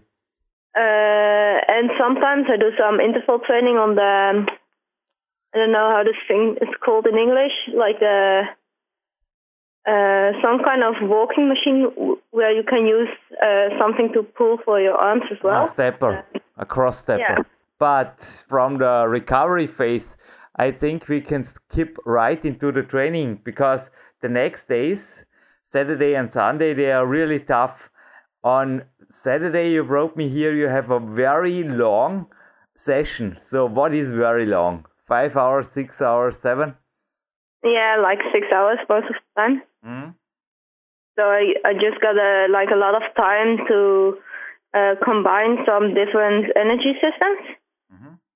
Uh, 0.75 1.57
and 1.69 1.91
sometimes 2.01 2.47
I 2.53 2.57
do 2.57 2.71
some 2.77 2.99
interval 2.99 3.39
training 3.47 3.77
on 3.77 3.95
the. 3.95 4.47
I 5.55 5.59
don't 5.59 5.71
know 5.71 5.93
how 5.95 6.03
this 6.03 6.17
thing 6.27 6.57
is 6.61 6.75
called 6.83 7.07
in 7.07 7.19
English, 7.19 7.53
like 7.77 8.01
the 8.01 8.43
uh, 9.87 10.31
some 10.41 10.63
kind 10.65 10.83
of 10.85 10.95
walking 11.03 11.49
machine 11.49 11.91
where 12.31 12.53
you 12.53 12.63
can 12.63 12.87
use 12.87 13.09
uh, 13.43 13.69
something 13.81 14.13
to 14.13 14.23
pull 14.23 14.59
for 14.65 14.81
your 14.81 14.95
arms 14.95 15.25
as 15.31 15.39
well. 15.43 15.63
A 15.63 15.67
stepper, 15.67 16.25
a 16.57 16.65
cross 16.65 16.99
stepper. 16.99 17.21
Yeah. 17.21 17.39
But 17.79 18.45
from 18.49 18.79
the 18.79 19.07
recovery 19.09 19.67
phase, 19.67 20.17
I 20.57 20.71
think 20.71 21.09
we 21.09 21.21
can 21.21 21.43
skip 21.43 21.97
right 22.07 22.45
into 22.45 22.71
the 22.71 22.83
training 22.83 23.41
because 23.43 23.91
the 24.21 24.29
next 24.29 24.69
days, 24.69 25.25
Saturday 25.65 26.15
and 26.15 26.33
Sunday, 26.33 26.75
they 26.75 26.93
are 26.93 27.07
really 27.07 27.41
tough. 27.41 27.91
On 28.45 28.85
Saturday, 29.09 29.71
you 29.71 29.83
wrote 29.83 30.17
me 30.17 30.29
here, 30.29 30.55
you 30.55 30.69
have 30.69 30.91
a 30.91 31.01
very 31.01 31.65
long 31.65 32.27
session. 32.77 33.37
So, 33.41 33.67
what 33.67 33.93
is 33.95 34.11
very 34.11 34.47
long? 34.47 34.87
Five 35.09 35.37
hours, 35.37 35.69
six 35.69 36.01
hours, 36.01 36.39
seven? 36.39 36.75
Yeah, 37.65 37.97
like 38.01 38.19
six 38.33 38.47
hours 38.55 38.79
most 38.89 39.07
of 39.07 39.15
the 39.15 39.41
time. 39.41 39.63
Mm. 39.85 40.15
So 41.17 41.23
I, 41.23 41.55
I 41.65 41.73
just 41.75 42.01
got 42.01 42.17
a, 42.17 42.47
like 42.51 42.71
a 42.73 42.77
lot 42.77 42.95
of 42.95 43.03
time 43.17 43.59
to 43.69 44.19
uh, 44.75 44.95
combine 45.05 45.59
some 45.67 45.95
different 45.95 46.47
energy 46.57 46.95
systems. 47.01 47.59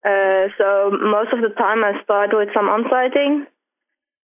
Uh, 0.06 0.46
so 0.56 0.90
most 1.02 1.32
of 1.32 1.42
the 1.42 1.52
time 1.58 1.82
I 1.82 2.00
start 2.04 2.30
with 2.32 2.48
some 2.54 2.66
onsighting 2.66 3.42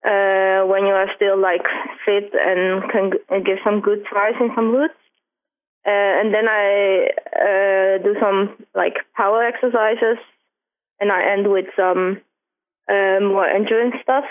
uh, 0.04 0.66
when 0.66 0.86
you 0.86 0.92
are 0.92 1.06
still 1.14 1.38
like 1.40 1.62
fit 2.04 2.32
and 2.34 2.90
can 2.90 3.10
give 3.44 3.58
some 3.62 3.80
good 3.80 4.04
tries 4.04 4.34
in 4.40 4.50
some 4.56 4.72
routes. 4.72 4.94
Uh, 5.86 5.90
and 6.20 6.34
then 6.34 6.48
I 6.48 7.08
uh, 7.32 8.02
do 8.02 8.16
some 8.20 8.56
like 8.74 8.96
power 9.16 9.44
exercises 9.44 10.18
and 10.98 11.12
I 11.12 11.32
end 11.32 11.48
with 11.48 11.66
some 11.76 12.20
uh, 12.90 13.20
more 13.20 13.46
endurance 13.46 13.94
stuff. 14.02 14.24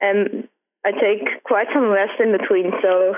And 0.00 0.48
I 0.84 0.90
take 0.92 1.42
quite 1.44 1.68
some 1.72 1.88
rest 1.88 2.20
in 2.20 2.32
between, 2.32 2.72
so 2.82 3.14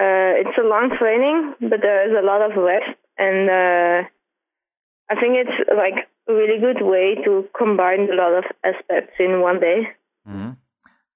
uh, 0.00 0.32
it's 0.40 0.58
a 0.58 0.66
long 0.66 0.90
training, 0.98 1.54
but 1.60 1.80
there 1.82 2.08
is 2.08 2.16
a 2.16 2.24
lot 2.24 2.42
of 2.42 2.56
rest, 2.56 2.96
and 3.18 3.50
uh, 3.50 4.08
I 5.10 5.20
think 5.20 5.36
it's 5.36 5.70
like 5.76 6.08
a 6.28 6.32
really 6.32 6.60
good 6.60 6.84
way 6.84 7.16
to 7.24 7.48
combine 7.56 8.08
a 8.10 8.14
lot 8.14 8.32
of 8.38 8.44
aspects 8.64 9.14
in 9.18 9.40
one 9.40 9.60
day. 9.60 9.88
Mm-hmm. 10.28 10.50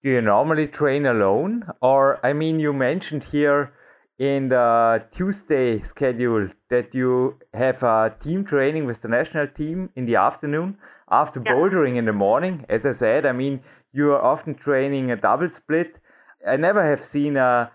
Do 0.03 0.11
you 0.11 0.21
normally 0.21 0.69
train 0.69 1.07
alone, 1.07 1.65
or 1.81 2.25
I 2.25 2.33
mean, 2.33 2.61
you 2.61 2.73
mentioned 2.73 3.25
here 3.25 3.73
in 4.19 4.49
the 4.49 5.03
Tuesday 5.13 5.81
schedule 5.83 6.49
that 6.71 6.95
you 6.95 7.39
have 7.55 7.83
a 7.83 8.15
team 8.21 8.45
training 8.45 8.85
with 8.85 9.03
the 9.03 9.09
national 9.09 9.47
team 9.49 9.91
in 9.97 10.07
the 10.07 10.17
afternoon 10.17 10.77
after 11.11 11.43
yeah. 11.45 11.53
bouldering 11.53 11.97
in 11.97 12.05
the 12.05 12.13
morning. 12.13 12.65
As 12.69 12.85
I 12.87 12.93
said, 12.93 13.27
I 13.27 13.33
mean, 13.33 13.61
you 13.93 14.13
are 14.13 14.23
often 14.23 14.55
training 14.55 15.11
a 15.11 15.17
double 15.17 15.51
split. 15.51 15.97
I 16.47 16.57
never 16.57 16.85
have 16.85 17.05
seen 17.05 17.37
a 17.37 17.71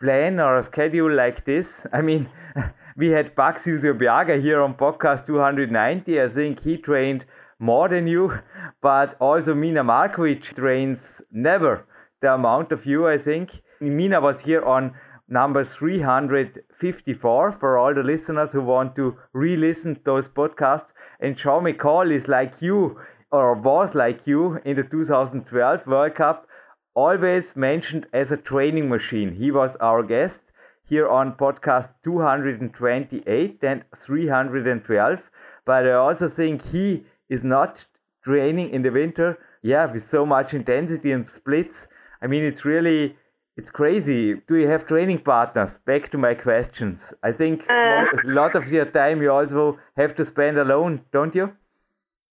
plan 0.00 0.40
or 0.40 0.58
a 0.58 0.62
schedule 0.62 1.12
like 1.12 1.44
this. 1.44 1.86
I 1.92 2.02
mean, 2.02 2.28
we 2.96 3.08
had 3.10 3.34
Patxi 3.34 3.72
Usobiaga 3.74 4.40
here 4.40 4.60
on 4.60 4.74
podcast 4.74 5.26
290. 5.26 6.20
I 6.20 6.28
think 6.28 6.60
he 6.60 6.76
trained 6.76 7.24
more 7.58 7.88
than 7.88 8.06
you, 8.06 8.38
but 8.82 9.16
also 9.20 9.54
Mina 9.54 9.82
Markovic 9.84 10.54
trains 10.54 11.22
never 11.30 11.86
the 12.20 12.34
amount 12.34 12.72
of 12.72 12.86
you, 12.86 13.06
I 13.08 13.18
think. 13.18 13.62
Mina 13.80 14.20
was 14.20 14.40
here 14.40 14.64
on 14.64 14.94
number 15.28 15.64
354 15.64 17.52
for 17.52 17.78
all 17.78 17.94
the 17.94 18.02
listeners 18.02 18.52
who 18.52 18.62
want 18.62 18.94
to 18.96 19.16
re-listen 19.32 19.96
to 19.96 20.00
those 20.04 20.28
podcasts. 20.28 20.92
And 21.20 21.38
Sean 21.38 21.64
McColl 21.64 22.12
is 22.12 22.28
like 22.28 22.62
you, 22.62 22.98
or 23.36 23.54
was 23.54 23.94
like 23.94 24.26
you 24.26 24.58
in 24.64 24.76
the 24.76 24.82
2012 24.82 25.86
World 25.86 26.14
Cup, 26.14 26.46
always 26.94 27.54
mentioned 27.56 28.06
as 28.12 28.32
a 28.32 28.36
training 28.36 28.88
machine. 28.88 29.32
He 29.34 29.50
was 29.50 29.76
our 29.76 30.02
guest 30.02 30.52
here 30.84 31.08
on 31.08 31.34
podcast 31.34 31.90
228 32.04 33.58
and 33.62 33.84
312. 33.94 35.30
But 35.64 35.86
I 35.86 35.92
also 35.92 36.28
think 36.28 36.62
he 36.62 37.04
is 37.28 37.44
not 37.44 37.84
training 38.24 38.70
in 38.70 38.82
the 38.82 38.90
winter, 38.90 39.38
yeah, 39.62 39.90
with 39.92 40.02
so 40.02 40.24
much 40.24 40.54
intensity 40.54 41.12
and 41.12 41.26
splits. 41.26 41.88
I 42.22 42.26
mean, 42.26 42.44
it's 42.44 42.64
really 42.64 43.16
it's 43.56 43.70
crazy. 43.70 44.34
Do 44.48 44.56
you 44.56 44.68
have 44.68 44.86
training 44.86 45.20
partners? 45.20 45.78
Back 45.86 46.10
to 46.10 46.18
my 46.18 46.34
questions. 46.34 47.14
I 47.22 47.32
think 47.32 47.64
uh, 47.68 47.74
a 47.74 48.26
lot 48.26 48.54
of 48.54 48.70
your 48.70 48.84
time 48.84 49.22
you 49.22 49.32
also 49.32 49.78
have 49.96 50.14
to 50.16 50.24
spend 50.24 50.58
alone, 50.58 51.02
don't 51.12 51.34
you? 51.34 51.52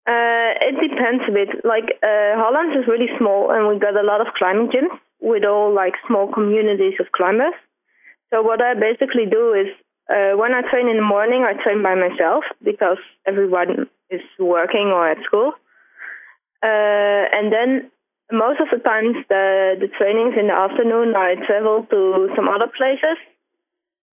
Uh, 0.06 0.52
it 0.60 0.76
depends 0.80 1.24
a 1.28 1.32
bit. 1.32 1.64
Like 1.64 1.96
uh, 2.02 2.36
Holland 2.36 2.76
is 2.76 2.86
really 2.86 3.08
small, 3.18 3.50
and 3.50 3.68
we 3.68 3.78
got 3.78 3.96
a 3.96 4.04
lot 4.04 4.20
of 4.20 4.34
climbing 4.36 4.68
gyms 4.68 4.92
with 5.20 5.44
all 5.44 5.72
like 5.74 5.94
small 6.06 6.30
communities 6.30 6.94
of 7.00 7.12
climbers. 7.12 7.54
So 8.30 8.42
what 8.42 8.60
I 8.60 8.74
basically 8.74 9.24
do 9.24 9.54
is 9.54 9.68
uh, 10.10 10.36
when 10.36 10.52
I 10.52 10.60
train 10.70 10.88
in 10.88 10.96
the 10.96 11.02
morning, 11.02 11.44
I 11.48 11.54
train 11.62 11.82
by 11.82 11.94
myself 11.94 12.44
because 12.62 12.98
everyone 13.26 13.88
is 14.10 14.20
working 14.38 14.92
or 14.92 15.08
at 15.08 15.22
school. 15.24 15.52
Uh, 16.62 17.24
and 17.32 17.52
then 17.52 17.90
most 18.32 18.60
of 18.60 18.68
the 18.72 18.82
times 18.84 19.16
the 19.28 19.76
the 19.80 19.88
trainings 19.96 20.34
in 20.38 20.48
the 20.48 20.54
afternoon 20.54 21.14
I 21.16 21.36
travel 21.46 21.86
to 21.88 22.28
some 22.36 22.48
other 22.48 22.68
places 22.68 23.16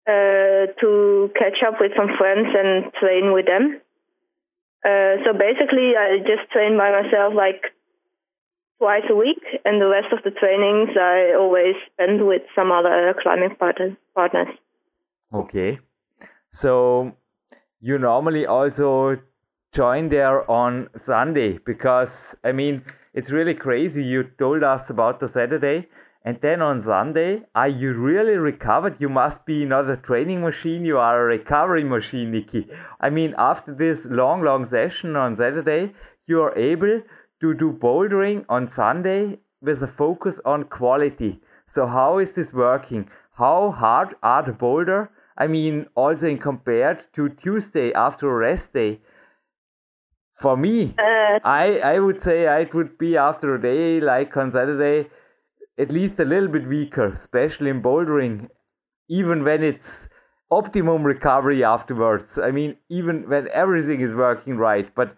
uh, 0.08 0.74
to 0.82 1.32
catch 1.38 1.62
up 1.66 1.80
with 1.80 1.92
some 1.98 2.10
friends 2.18 2.50
and 2.54 2.92
train 2.94 3.34
with 3.34 3.46
them. 3.46 3.82
Uh, 4.86 5.20
so 5.26 5.34
basically, 5.34 5.94
I 5.98 6.20
just 6.20 6.50
train 6.52 6.78
by 6.78 6.92
myself 6.92 7.34
like 7.36 7.74
twice 8.78 9.04
a 9.10 9.16
week, 9.16 9.44
and 9.66 9.82
the 9.82 9.88
rest 9.88 10.14
of 10.14 10.20
the 10.24 10.32
trainings 10.32 10.90
I 10.98 11.36
always 11.38 11.76
spend 11.92 12.26
with 12.26 12.44
some 12.56 12.72
other 12.72 13.14
climbing 13.22 13.56
partners. 13.58 14.48
Okay, 15.34 15.80
so 16.52 17.12
you 17.82 17.98
normally 17.98 18.46
also 18.46 19.18
join 19.74 20.10
there 20.10 20.50
on 20.50 20.90
Sunday 20.96 21.60
because 21.66 22.36
I 22.44 22.52
mean 22.52 22.84
it's 23.14 23.32
really 23.32 23.54
crazy. 23.54 24.04
You 24.04 24.24
told 24.40 24.64
us 24.64 24.90
about 24.90 25.20
the 25.20 25.28
Saturday, 25.28 25.88
and 26.24 26.38
then 26.42 26.62
on 26.62 26.82
Sunday, 26.82 27.44
are 27.56 27.70
you 27.70 27.94
really 27.94 28.36
recovered? 28.36 28.98
You 29.00 29.08
must 29.08 29.46
be 29.46 29.64
not 29.66 29.90
a 29.90 29.96
training 29.96 30.42
machine, 30.42 30.84
you 30.84 30.98
are 30.98 31.22
a 31.22 31.26
recovery 31.26 31.84
machine, 31.84 32.32
Nikki. 32.32 32.68
I 33.00 33.10
mean, 33.10 33.34
after 33.38 33.74
this 33.74 34.06
long, 34.06 34.42
long 34.44 34.66
session 34.66 35.16
on 35.16 35.38
Saturday, 35.38 35.94
you 36.28 36.42
are 36.42 36.58
able 36.58 37.02
to 37.42 37.54
do 37.54 37.72
bouldering 37.72 38.46
on 38.50 38.68
Sunday 38.68 39.40
with 39.62 39.82
a 39.82 39.88
focus 39.88 40.42
on 40.44 40.66
quality. 40.66 41.40
So, 41.68 41.88
how 41.88 42.18
is 42.18 42.34
this 42.34 42.54
working? 42.54 43.10
How 43.38 43.72
hard 43.72 44.16
are 44.22 44.44
the 44.44 44.52
boulder? 44.52 45.12
I 45.38 45.48
mean, 45.48 45.88
also 45.96 46.28
in 46.28 46.38
compared 46.38 47.06
to 47.14 47.30
Tuesday 47.30 47.94
after 47.94 48.30
a 48.30 48.36
rest 48.36 48.74
day, 48.74 49.00
for 50.36 50.58
me, 50.58 50.96
uh, 50.98 51.40
I 51.44 51.80
I 51.80 52.00
would 52.00 52.22
say 52.22 52.44
it 52.62 52.74
would 52.74 52.98
be 52.98 53.16
after 53.18 53.56
a 53.56 53.62
day 53.62 54.00
like 54.02 54.36
on 54.38 54.52
Saturday, 54.52 55.10
at 55.80 55.92
least 55.92 56.20
a 56.20 56.26
little 56.26 56.50
bit 56.50 56.68
weaker, 56.68 57.08
especially 57.08 57.70
in 57.70 57.82
bouldering, 57.82 58.50
even 59.08 59.44
when 59.44 59.64
it's 59.64 60.10
optimum 60.52 61.04
recovery 61.04 61.64
afterwards. 61.64 62.38
I 62.38 62.52
mean, 62.52 62.76
even 62.90 63.30
when 63.30 63.48
everything 63.54 64.02
is 64.02 64.14
working 64.14 64.58
right. 64.58 64.94
But 64.94 65.16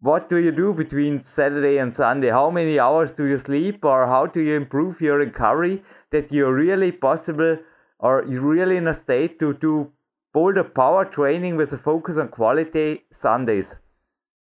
what 0.00 0.28
do 0.28 0.36
you 0.36 0.50
do 0.50 0.72
between 0.72 1.22
Saturday 1.22 1.78
and 1.78 1.94
Sunday? 1.94 2.30
How 2.30 2.50
many 2.50 2.78
hours 2.78 3.12
do 3.12 3.24
you 3.24 3.38
sleep, 3.38 3.84
or 3.84 4.06
how 4.06 4.26
do 4.26 4.40
you 4.40 4.56
improve 4.56 5.00
your 5.00 5.18
recovery 5.18 5.82
that 6.10 6.32
you're 6.32 6.54
really 6.54 6.92
possible, 6.92 7.56
or 7.98 8.24
you're 8.28 8.42
really 8.42 8.76
in 8.76 8.88
a 8.88 8.94
state 8.94 9.38
to 9.38 9.54
do 9.54 9.92
boulder 10.34 10.64
power 10.64 11.04
training 11.04 11.56
with 11.56 11.72
a 11.72 11.78
focus 11.78 12.18
on 12.18 12.28
quality 12.28 13.04
Sundays? 13.12 13.76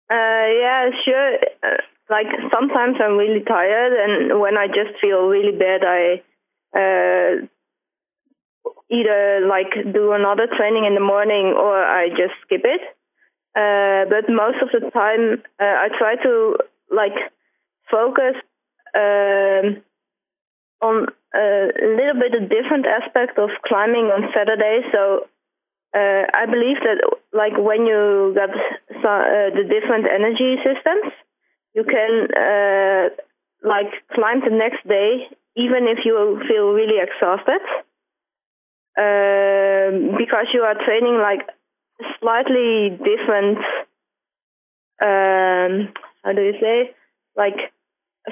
Uh, 0.10 0.48
yeah, 0.62 0.90
sure. 1.06 1.38
Like 2.12 2.28
sometimes 2.54 2.98
I'm 3.00 3.16
really 3.16 3.44
tired, 3.48 3.94
and 4.04 4.42
when 4.42 4.58
I 4.58 4.68
just 4.68 5.00
feel 5.00 5.28
really 5.28 5.58
bad, 5.58 5.82
I 5.88 6.22
uh, 6.76 7.48
either 8.92 9.48
like 9.48 9.72
do 9.94 10.12
another 10.12 10.48
training 10.58 10.84
in 10.84 10.94
the 10.94 11.00
morning 11.14 11.56
or 11.58 11.82
I 11.82 12.10
just 12.10 12.36
skip 12.44 12.64
it. 12.66 12.82
Uh, 13.56 14.04
but 14.12 14.28
most 14.30 14.60
of 14.62 14.70
the 14.76 14.92
time, 14.92 15.42
uh, 15.60 15.76
I 15.84 15.88
try 15.98 16.16
to 16.28 16.58
like 16.92 17.16
focus 17.90 18.36
um, 18.94 19.82
on 20.82 21.08
a 21.34 21.72
little 21.96 22.20
bit 22.20 22.36
a 22.36 22.44
different 22.44 22.86
aspect 22.86 23.40
of 23.40 23.50
climbing 23.66 24.12
on 24.12 24.32
Saturday. 24.36 24.82
So 24.92 25.28
uh, 25.96 26.24
I 26.36 26.46
believe 26.46 26.80
that 26.84 27.00
like 27.32 27.56
when 27.58 27.86
you 27.86 28.36
got 28.36 28.50
uh, 28.52 29.56
the 29.56 29.64
different 29.64 30.08
energy 30.12 30.58
systems, 30.64 31.12
you 31.74 31.84
can 31.84 32.28
uh, 32.36 33.10
like 33.68 33.92
climb 34.14 34.42
the 34.42 34.56
next 34.56 34.88
day 34.88 35.28
even 35.56 35.88
if 35.88 36.00
you 36.06 36.42
feel 36.48 36.72
really 36.72 37.00
exhausted 37.00 37.62
um, 38.98 40.18
because 40.18 40.48
you 40.54 40.62
are 40.62 40.76
training 40.86 41.18
like 41.18 41.48
slightly 42.20 42.90
different. 42.98 43.58
Um, 45.02 45.94
how 46.24 46.34
do 46.34 46.42
you 46.42 46.54
say? 46.60 46.92
Like 47.36 47.56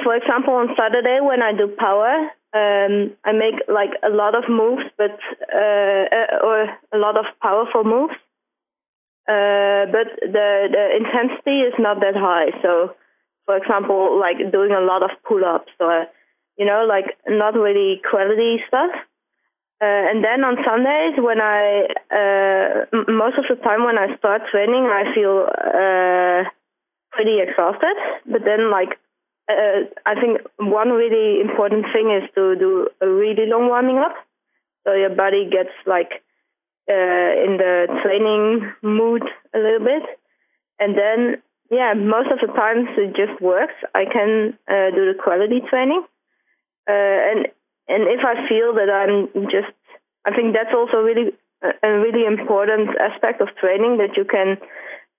for 0.03 0.15
example, 0.15 0.53
on 0.53 0.69
Saturday 0.77 1.19
when 1.21 1.41
I 1.41 1.53
do 1.53 1.67
power, 1.77 2.29
um, 2.53 3.15
I 3.25 3.31
make 3.31 3.55
like 3.67 3.91
a 4.03 4.09
lot 4.09 4.35
of 4.35 4.49
moves, 4.49 4.83
but 4.97 5.17
uh, 5.53 6.05
uh, 6.11 6.37
or 6.43 6.63
a 6.93 6.97
lot 6.97 7.17
of 7.17 7.25
powerful 7.41 7.83
moves. 7.83 8.13
Uh, 9.27 9.85
but 9.93 10.07
the 10.21 10.67
the 10.69 10.85
intensity 10.97 11.61
is 11.61 11.73
not 11.79 11.99
that 12.01 12.15
high. 12.15 12.49
So, 12.61 12.95
for 13.49 13.57
example, 13.57 14.19
like 14.19 14.37
doing 14.51 14.73
a 14.77 14.79
lot 14.79 15.01
of 15.01 15.09
pull-ups 15.27 15.73
or 15.79 16.05
you 16.55 16.65
know, 16.65 16.85
like 16.87 17.17
not 17.27 17.55
really 17.55 17.99
quality 18.07 18.61
stuff. 18.67 18.91
Uh, 19.81 20.03
and 20.11 20.23
then 20.23 20.43
on 20.43 20.57
Sundays, 20.61 21.17
when 21.17 21.41
I 21.41 21.87
uh, 22.13 22.85
most 23.09 23.39
of 23.39 23.45
the 23.49 23.55
time 23.63 23.85
when 23.85 23.97
I 23.97 24.15
start 24.17 24.43
training, 24.51 24.85
I 24.85 25.03
feel 25.15 25.47
uh, 25.49 26.43
pretty 27.09 27.39
exhausted. 27.41 27.97
But 28.29 28.45
then, 28.45 28.69
like 28.69 28.99
uh, 29.49 29.89
I 30.05 30.13
think 30.13 30.41
one 30.57 30.89
really 30.89 31.41
important 31.41 31.85
thing 31.91 32.11
is 32.11 32.29
to 32.35 32.55
do 32.55 32.89
a 33.01 33.07
really 33.09 33.47
long 33.47 33.67
warming 33.67 33.97
up, 33.97 34.13
so 34.85 34.93
your 34.93 35.15
body 35.15 35.49
gets 35.49 35.73
like 35.87 36.21
uh, 36.87 37.31
in 37.45 37.57
the 37.57 37.87
training 38.03 38.69
mood 38.83 39.23
a 39.55 39.57
little 39.57 39.85
bit, 39.87 40.03
and 40.77 40.95
then 40.95 41.41
yeah, 41.69 41.93
most 41.93 42.31
of 42.31 42.39
the 42.41 42.51
times 42.53 42.89
it 42.97 43.15
just 43.15 43.41
works. 43.41 43.73
I 43.93 44.05
can 44.05 44.57
uh, 44.67 44.89
do 44.95 45.13
the 45.13 45.17
quality 45.21 45.61
training, 45.69 46.03
uh, 46.89 47.17
and 47.29 47.47
and 47.87 48.03
if 48.09 48.21
I 48.25 48.47
feel 48.47 48.73
that 48.73 48.89
I'm 48.89 49.45
just, 49.49 49.73
I 50.25 50.35
think 50.35 50.53
that's 50.53 50.73
also 50.73 50.97
really 50.97 51.33
a 51.61 51.91
really 51.91 52.25
important 52.25 52.89
aspect 52.99 53.41
of 53.41 53.49
training 53.59 53.97
that 53.97 54.15
you 54.15 54.25
can 54.25 54.57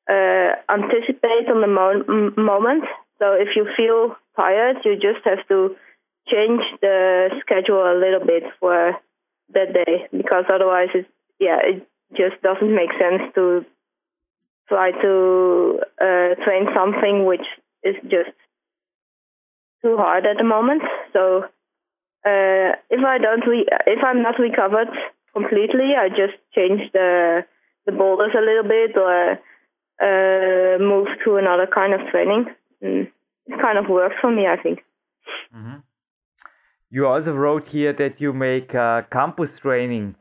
uh, 0.09 0.57
anticipate 0.73 1.47
on 1.51 1.61
the 1.61 1.67
mo- 1.67 2.33
moment. 2.37 2.85
So 3.19 3.35
if 3.35 3.55
you 3.55 3.67
feel 3.77 4.17
tired, 4.37 4.79
you 4.85 4.95
just 4.95 5.25
have 5.25 5.47
to 5.49 5.77
change 6.29 6.63
the 6.81 7.31
schedule 7.41 7.83
a 7.83 7.99
little 7.99 8.25
bit 8.25 8.45
for 8.59 8.95
that 9.53 9.73
day 9.73 10.09
because 10.17 10.45
otherwise 10.53 10.89
it 10.95 11.07
yeah 11.39 11.59
it 11.63 11.87
just 12.17 12.41
doesn't 12.43 12.75
make 12.75 12.91
sense 12.99 13.23
to 13.35 13.65
try 14.71 14.93
to 14.93 15.81
uh, 16.01 16.31
train 16.45 16.65
something 16.75 17.27
which 17.27 17.45
is 17.83 17.97
just 18.05 18.33
too 19.83 19.97
hard 19.99 20.25
at 20.25 20.39
the 20.39 20.45
moment. 20.45 20.83
So 21.13 21.45
uh, 22.25 22.71
if 22.89 23.03
I 23.05 23.19
don't 23.19 23.47
re- 23.47 23.69
if 23.87 24.01
I'm 24.05 24.23
not 24.23 24.39
recovered 24.39 24.95
completely, 25.35 25.93
I 25.99 26.09
just 26.09 26.39
change 26.55 26.81
the 26.93 27.45
the 27.87 27.93
boulders 27.93 28.33
a 28.37 28.41
little 28.41 28.69
bit 28.77 28.97
or 28.97 29.39
uh, 30.01 30.79
move 30.79 31.09
to 31.25 31.37
another 31.37 31.67
kind 31.67 31.93
of 31.95 32.01
training. 32.11 32.47
And 32.81 33.09
it 33.47 33.61
kind 33.61 33.79
of 33.79 33.89
works 33.89 34.17
for 34.21 34.31
me, 34.31 34.47
I 34.47 34.57
think. 34.63 34.81
Mm-hmm. 35.55 35.79
You 36.91 37.07
also 37.07 37.33
wrote 37.35 37.69
here 37.69 37.93
that 37.95 38.21
you 38.21 38.33
make 38.33 38.75
uh, 38.75 39.03
campus 39.11 39.59
training 39.59 40.17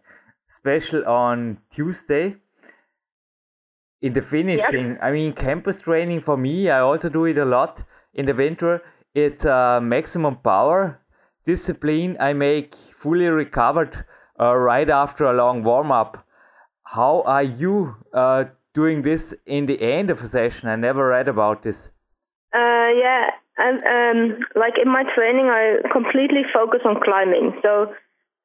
special 0.47 1.05
on 1.07 1.57
Tuesday. 1.73 2.35
In 4.01 4.13
the 4.13 4.21
finishing, 4.21 4.97
I 5.01 5.11
mean, 5.11 5.33
campus 5.33 5.81
training 5.81 6.21
for 6.21 6.37
me, 6.37 6.69
I 6.69 6.79
also 6.79 7.09
do 7.09 7.25
it 7.25 7.37
a 7.37 7.45
lot 7.45 7.83
in 8.13 8.25
the 8.25 8.33
winter. 8.33 8.81
It's 9.13 9.45
uh, 9.45 9.79
maximum 9.81 10.37
power 10.37 11.01
discipline 11.45 12.15
I 12.19 12.33
make 12.33 12.75
fully 12.75 13.27
recovered 13.27 14.05
uh, 14.39 14.55
right 14.55 14.89
after 14.89 15.25
a 15.25 15.33
long 15.33 15.63
warm 15.63 15.91
up. 15.91 16.25
How 16.83 17.23
are 17.25 17.43
you 17.43 17.95
uh, 18.13 18.45
doing 18.73 19.01
this 19.01 19.33
in 19.45 19.65
the 19.65 19.81
end 19.81 20.09
of 20.09 20.23
a 20.23 20.27
session? 20.27 20.69
I 20.69 20.75
never 20.75 21.07
read 21.07 21.27
about 21.27 21.63
this. 21.63 21.89
Uh, 22.53 22.89
yeah, 23.05 23.29
and 23.57 23.77
um, 23.95 24.39
like 24.55 24.75
in 24.83 24.89
my 24.91 25.03
training, 25.15 25.47
I 25.61 25.63
completely 25.91 26.43
focus 26.53 26.81
on 26.85 26.95
climbing. 27.03 27.59
So 27.61 27.93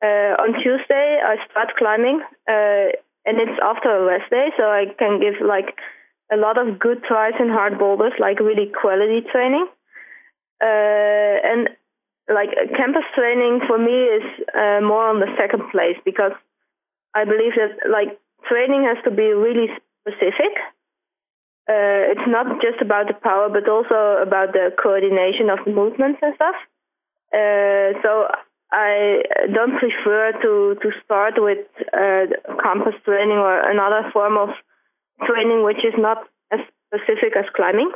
uh, 0.03 0.33
on 0.43 0.51
Tuesday, 0.63 1.21
I 1.25 1.37
start 1.51 1.69
climbing, 1.79 2.21
uh, 2.49 2.89
and 3.27 3.41
it's 3.41 3.59
after 3.63 3.91
a 3.91 4.05
rest 4.05 4.31
day, 4.31 4.51
so 4.57 4.65
I 4.65 4.87
can 4.99 5.21
give 5.21 5.35
like 5.45 5.77
a 6.33 6.37
lot 6.37 6.59
of 6.59 6.79
good 6.79 7.03
tries 7.05 7.35
and 7.39 7.51
hard 7.51 7.79
boulders, 7.79 8.13
like 8.19 8.41
really 8.41 8.71
quality 8.71 9.23
training. 9.33 9.67
Uh, 10.63 11.37
and 11.45 11.69
like 12.29 12.51
campus 12.77 13.05
training 13.15 13.61
for 13.67 13.77
me 13.77 13.93
is 13.93 14.25
uh, 14.55 14.81
more 14.81 15.09
on 15.09 15.21
the 15.21 15.29
second 15.37 15.69
place 15.71 15.97
because 16.05 16.33
I 17.15 17.25
believe 17.25 17.53
that 17.57 17.91
like 17.91 18.19
training 18.49 18.85
has 18.85 18.97
to 19.05 19.11
be 19.11 19.33
really 19.33 19.69
specific. 20.01 20.57
Uh, 21.69 22.13
it's 22.13 22.29
not 22.29 22.61
just 22.61 22.81
about 22.81 23.09
the 23.09 23.15
power, 23.15 23.49
but 23.49 23.69
also 23.69 24.21
about 24.21 24.53
the 24.53 24.73
coordination 24.81 25.49
of 25.49 25.59
the 25.65 25.73
movements 25.73 26.21
and 26.23 26.35
stuff. 26.35 26.57
Uh, 27.33 27.97
so 28.03 28.29
I 28.75 29.23
don't 29.55 29.79
prefer 29.79 30.33
to 30.43 30.75
to 30.83 30.89
start 31.05 31.35
with 31.39 31.65
uh, 31.93 32.27
campus 32.63 32.95
training 33.05 33.39
or 33.39 33.71
another 33.71 34.11
form 34.13 34.37
of 34.37 34.51
training 35.25 35.63
which 35.63 35.85
is 35.85 35.95
not 35.97 36.27
as 36.51 36.59
specific 36.91 37.37
as 37.37 37.45
climbing. 37.55 37.93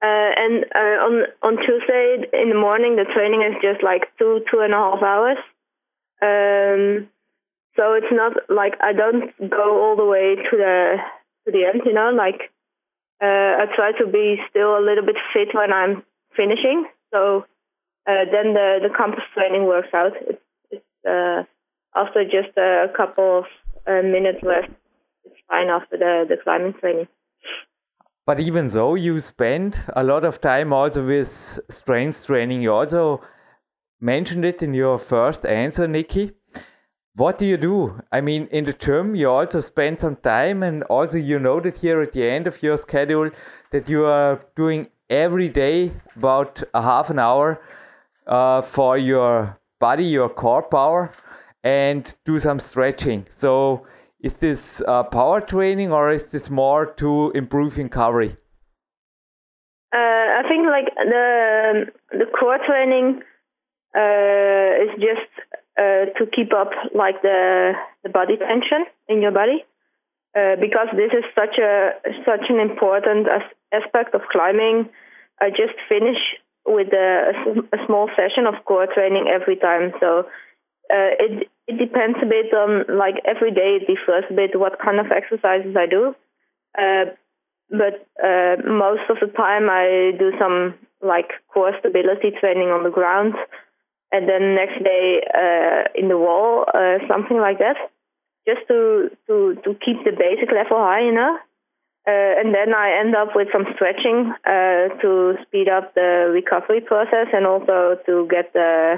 Uh, 0.00 0.30
and 0.44 0.64
uh, 0.74 0.96
on 1.06 1.14
on 1.42 1.56
Tuesday 1.56 2.26
in 2.32 2.50
the 2.50 2.58
morning, 2.58 2.94
the 2.96 3.04
training 3.14 3.42
is 3.42 3.54
just 3.60 3.82
like 3.82 4.06
two 4.18 4.44
two 4.50 4.60
and 4.60 4.74
a 4.74 4.76
half 4.76 5.02
hours. 5.02 5.38
Um, 6.22 7.08
so 7.76 7.94
it's 7.94 8.12
not 8.12 8.32
like 8.48 8.74
I 8.80 8.92
don't 8.92 9.30
go 9.50 9.82
all 9.82 9.96
the 9.96 10.04
way 10.04 10.36
to 10.36 10.56
the 10.56 10.96
to 11.44 11.50
the 11.50 11.64
end. 11.66 11.82
You 11.84 11.94
know, 11.94 12.10
like 12.10 12.50
uh, 13.20 13.62
I 13.62 13.66
try 13.74 13.90
to 13.98 14.06
be 14.06 14.38
still 14.50 14.78
a 14.78 14.86
little 14.86 15.04
bit 15.04 15.16
fit 15.32 15.54
when 15.54 15.72
I'm 15.72 16.04
finishing. 16.36 16.86
So 17.12 17.44
uh, 18.06 18.24
then 18.30 18.54
the 18.54 18.78
the 18.82 18.90
campus 18.96 19.24
training 19.34 19.66
works 19.66 19.88
out. 19.94 20.12
It's, 20.28 20.42
it's 20.70 20.84
uh, 21.08 21.44
after 21.94 22.24
just 22.24 22.56
a 22.56 22.86
couple 22.96 23.38
of 23.40 23.44
uh, 23.86 24.02
minutes 24.02 24.40
rest. 24.42 24.72
It's 25.24 25.36
fine 25.48 25.68
after 25.68 25.96
the 25.96 26.24
the 26.28 26.36
climbing 26.42 26.74
training. 26.74 27.08
But 28.24 28.40
even 28.40 28.68
though 28.68 28.94
you 28.94 29.18
spend 29.20 29.82
a 29.96 30.04
lot 30.04 30.24
of 30.24 30.40
time 30.40 30.72
also 30.72 31.04
with 31.04 31.60
strength 31.68 32.26
training, 32.26 32.62
you 32.62 32.72
also 32.72 33.20
mentioned 34.00 34.44
it 34.44 34.62
in 34.62 34.74
your 34.74 34.98
first 34.98 35.44
answer, 35.44 35.88
Nikki. 35.88 36.32
What 37.14 37.36
do 37.38 37.44
you 37.44 37.56
do? 37.56 38.00
I 38.10 38.20
mean, 38.20 38.48
in 38.50 38.64
the 38.64 38.72
gym, 38.72 39.14
you 39.14 39.28
also 39.28 39.60
spend 39.60 40.00
some 40.00 40.16
time, 40.16 40.62
and 40.62 40.82
also 40.84 41.18
you 41.18 41.38
noted 41.38 41.76
here 41.76 42.00
at 42.00 42.12
the 42.12 42.28
end 42.28 42.46
of 42.46 42.62
your 42.62 42.78
schedule 42.78 43.30
that 43.70 43.88
you 43.88 44.04
are 44.06 44.40
doing 44.56 44.86
every 45.10 45.48
day 45.48 45.92
about 46.16 46.62
a 46.72 46.80
half 46.80 47.10
an 47.10 47.18
hour 47.18 47.60
uh, 48.26 48.62
for 48.62 48.98
your 48.98 49.58
body, 49.80 50.04
your 50.04 50.28
core 50.28 50.62
power, 50.62 51.12
and 51.64 52.14
do 52.24 52.38
some 52.38 52.60
stretching. 52.60 53.26
So 53.30 53.86
is 54.20 54.36
this 54.36 54.82
uh, 54.86 55.02
power 55.04 55.40
training 55.40 55.92
or 55.92 56.10
is 56.10 56.28
this 56.28 56.48
more 56.48 56.86
to 56.94 57.32
improve 57.34 57.76
recovery? 57.76 58.36
Uh, 59.92 59.98
I 59.98 60.42
think 60.48 60.66
like 60.68 60.94
the 60.94 61.86
the 62.12 62.26
core 62.38 62.58
training 62.66 63.20
uh, 63.94 64.84
is 64.84 64.90
just 64.96 65.30
uh, 65.76 66.06
to 66.16 66.26
keep 66.34 66.54
up 66.54 66.70
like 66.94 67.20
the 67.22 67.72
the 68.02 68.08
body 68.08 68.36
tension 68.36 68.86
in 69.08 69.20
your 69.20 69.32
body 69.32 69.64
uh, 70.34 70.56
because 70.56 70.88
this 70.96 71.12
is 71.12 71.24
such 71.34 71.58
a 71.58 71.92
such 72.24 72.48
an 72.48 72.58
important 72.58 73.28
as- 73.28 73.52
aspect 73.72 74.14
of 74.14 74.22
climbing. 74.30 74.88
I 75.40 75.50
just 75.50 75.76
finish 75.88 76.20
with 76.66 76.92
a, 76.92 77.32
a 77.72 77.86
small 77.86 78.08
session 78.16 78.46
of 78.46 78.64
core 78.64 78.86
training 78.86 79.26
every 79.28 79.56
time, 79.56 79.92
so 80.00 80.26
uh, 80.90 81.12
it 81.18 81.48
it 81.66 81.78
depends 81.78 82.18
a 82.22 82.26
bit 82.26 82.52
on 82.52 82.84
like 82.98 83.16
every 83.24 83.50
day 83.50 83.78
it 83.80 83.86
differs 83.86 84.24
a 84.30 84.34
bit 84.34 84.58
what 84.58 84.80
kind 84.80 84.98
of 85.00 85.10
exercises 85.10 85.74
I 85.76 85.86
do. 85.86 86.14
Uh, 86.78 87.04
but 87.70 88.06
uh, 88.22 88.56
most 88.66 89.08
of 89.08 89.16
the 89.20 89.32
time 89.34 89.70
I 89.70 90.12
do 90.18 90.32
some 90.38 90.74
like 91.00 91.30
core 91.52 91.72
stability 91.80 92.30
training 92.38 92.68
on 92.68 92.84
the 92.84 92.90
ground, 92.90 93.34
and 94.12 94.28
then 94.28 94.54
next 94.54 94.82
day 94.84 95.22
uh, 95.34 95.88
in 95.94 96.08
the 96.08 96.18
wall, 96.18 96.66
uh, 96.74 96.98
something 97.08 97.38
like 97.38 97.58
that, 97.58 97.76
just 98.46 98.66
to 98.68 99.10
to 99.26 99.56
to 99.64 99.74
keep 99.84 100.04
the 100.04 100.12
basic 100.12 100.52
level 100.52 100.78
high, 100.78 101.00
you 101.00 101.12
know. 101.12 101.38
Uh, 102.04 102.34
and 102.40 102.52
then 102.52 102.74
I 102.74 102.98
end 102.98 103.14
up 103.14 103.28
with 103.36 103.48
some 103.52 103.64
stretching 103.74 104.32
uh, 104.44 104.88
to 105.00 105.34
speed 105.46 105.68
up 105.68 105.94
the 105.94 106.30
recovery 106.32 106.80
process 106.80 107.28
and 107.32 107.46
also 107.46 107.96
to 108.06 108.26
get 108.28 108.52
the 108.52 108.96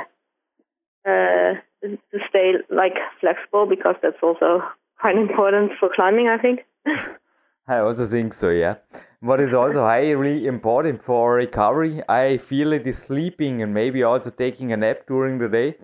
uh, 1.06 1.60
to 1.82 2.18
stay 2.30 2.54
like 2.70 2.94
flexible 3.20 3.66
because 3.66 3.96
that's 4.02 4.22
also 4.22 4.62
quite 4.98 5.16
important 5.28 5.72
for 5.78 5.90
climbing, 5.94 6.28
I 6.28 6.38
think. 6.38 6.60
I 7.68 7.78
also 7.78 8.06
think 8.06 8.32
so, 8.32 8.48
yeah. 8.50 8.76
What 9.20 9.40
is 9.40 9.54
also 9.54 9.80
highly 9.80 10.46
important 10.46 11.02
for 11.02 11.34
recovery, 11.34 12.02
I 12.08 12.36
feel 12.36 12.72
it 12.72 12.86
is 12.86 12.98
sleeping 12.98 13.62
and 13.62 13.72
maybe 13.72 14.02
also 14.02 14.30
taking 14.30 14.72
a 14.72 14.76
nap 14.76 15.06
during 15.06 15.38
the 15.38 15.48
day. 15.48 15.76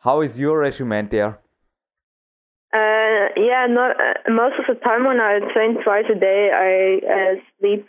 How 0.00 0.22
is 0.22 0.40
your 0.40 0.58
regimen 0.58 1.08
there? 1.10 1.38
Uh, 2.74 3.30
yeah, 3.36 3.66
not, 3.68 3.96
uh, 4.00 4.30
most 4.30 4.58
of 4.58 4.66
the 4.68 4.74
time 4.82 5.06
when 5.06 5.20
I 5.20 5.38
train 5.52 5.82
twice 5.82 6.04
a 6.10 6.18
day, 6.18 6.50
I 6.52 7.06
uh, 7.06 7.34
sleep 7.58 7.86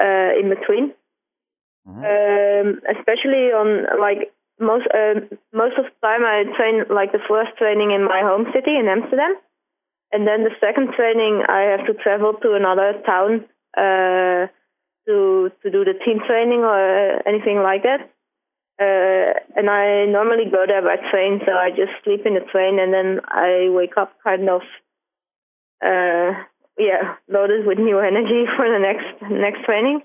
uh, 0.00 0.38
in 0.38 0.48
between. 0.48 0.92
Mm-hmm. 1.88 2.04
Um, 2.04 2.80
especially 2.96 3.48
on 3.56 3.86
like 3.98 4.30
most 4.60 4.86
uh, 4.92 5.20
most 5.52 5.78
of 5.78 5.86
the 5.86 5.96
time 6.02 6.22
I 6.24 6.44
train 6.56 6.84
like 6.90 7.12
the 7.12 7.24
first 7.26 7.56
training 7.56 7.92
in 7.92 8.04
my 8.04 8.20
home 8.20 8.44
city 8.52 8.76
in 8.76 8.88
Amsterdam, 8.88 9.34
and 10.12 10.26
then 10.26 10.44
the 10.44 10.52
second 10.60 10.92
training 10.94 11.42
I 11.48 11.60
have 11.72 11.86
to 11.86 11.94
travel 11.94 12.34
to 12.42 12.54
another 12.54 12.92
town 13.06 13.46
uh, 13.76 14.52
to 15.06 15.50
to 15.62 15.70
do 15.70 15.84
the 15.84 15.96
team 16.04 16.20
training 16.26 16.60
or 16.60 17.26
anything 17.26 17.62
like 17.62 17.84
that. 17.84 18.10
Uh, 18.78 19.34
and 19.56 19.68
I 19.68 20.06
normally 20.06 20.46
go 20.50 20.64
there 20.66 20.82
by 20.82 20.96
train, 21.10 21.40
so 21.44 21.50
I 21.52 21.70
just 21.70 21.90
sleep 22.04 22.22
in 22.24 22.34
the 22.34 22.46
train 22.52 22.78
and 22.78 22.94
then 22.94 23.20
I 23.26 23.66
wake 23.70 23.96
up 23.96 24.14
kind 24.22 24.48
of, 24.48 24.62
uh, 25.82 26.38
yeah, 26.78 27.18
loaded 27.28 27.66
with 27.66 27.78
new 27.78 27.98
energy 28.10 28.46
for 28.56 28.70
the 28.70 28.78
next 28.78 29.18
next 29.30 29.64
training. 29.64 30.02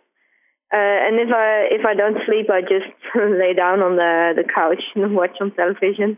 Uh, 0.73 0.97
and 1.05 1.19
if 1.19 1.29
I 1.29 1.67
if 1.69 1.85
I 1.85 1.93
don't 1.93 2.17
sleep, 2.25 2.49
I 2.49 2.61
just 2.61 2.89
lay 3.15 3.53
down 3.53 3.81
on 3.81 3.95
the 3.95 4.33
the 4.35 4.43
couch 4.43 4.81
and 4.95 5.15
watch 5.19 5.37
some 5.37 5.51
television. 5.51 6.17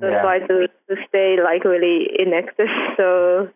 So 0.00 0.08
yeah. 0.08 0.22
try 0.22 0.38
to 0.38 0.68
to 0.68 0.94
stay 1.08 1.38
like 1.42 1.64
really 1.64 2.06
inactive, 2.16 2.70
so 2.96 3.48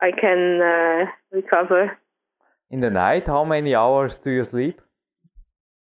I 0.00 0.10
can 0.10 0.60
uh, 0.60 1.06
recover. 1.30 1.96
In 2.70 2.80
the 2.80 2.90
night, 2.90 3.28
how 3.28 3.44
many 3.44 3.72
hours 3.72 4.18
do 4.18 4.32
you 4.32 4.42
sleep? 4.42 4.82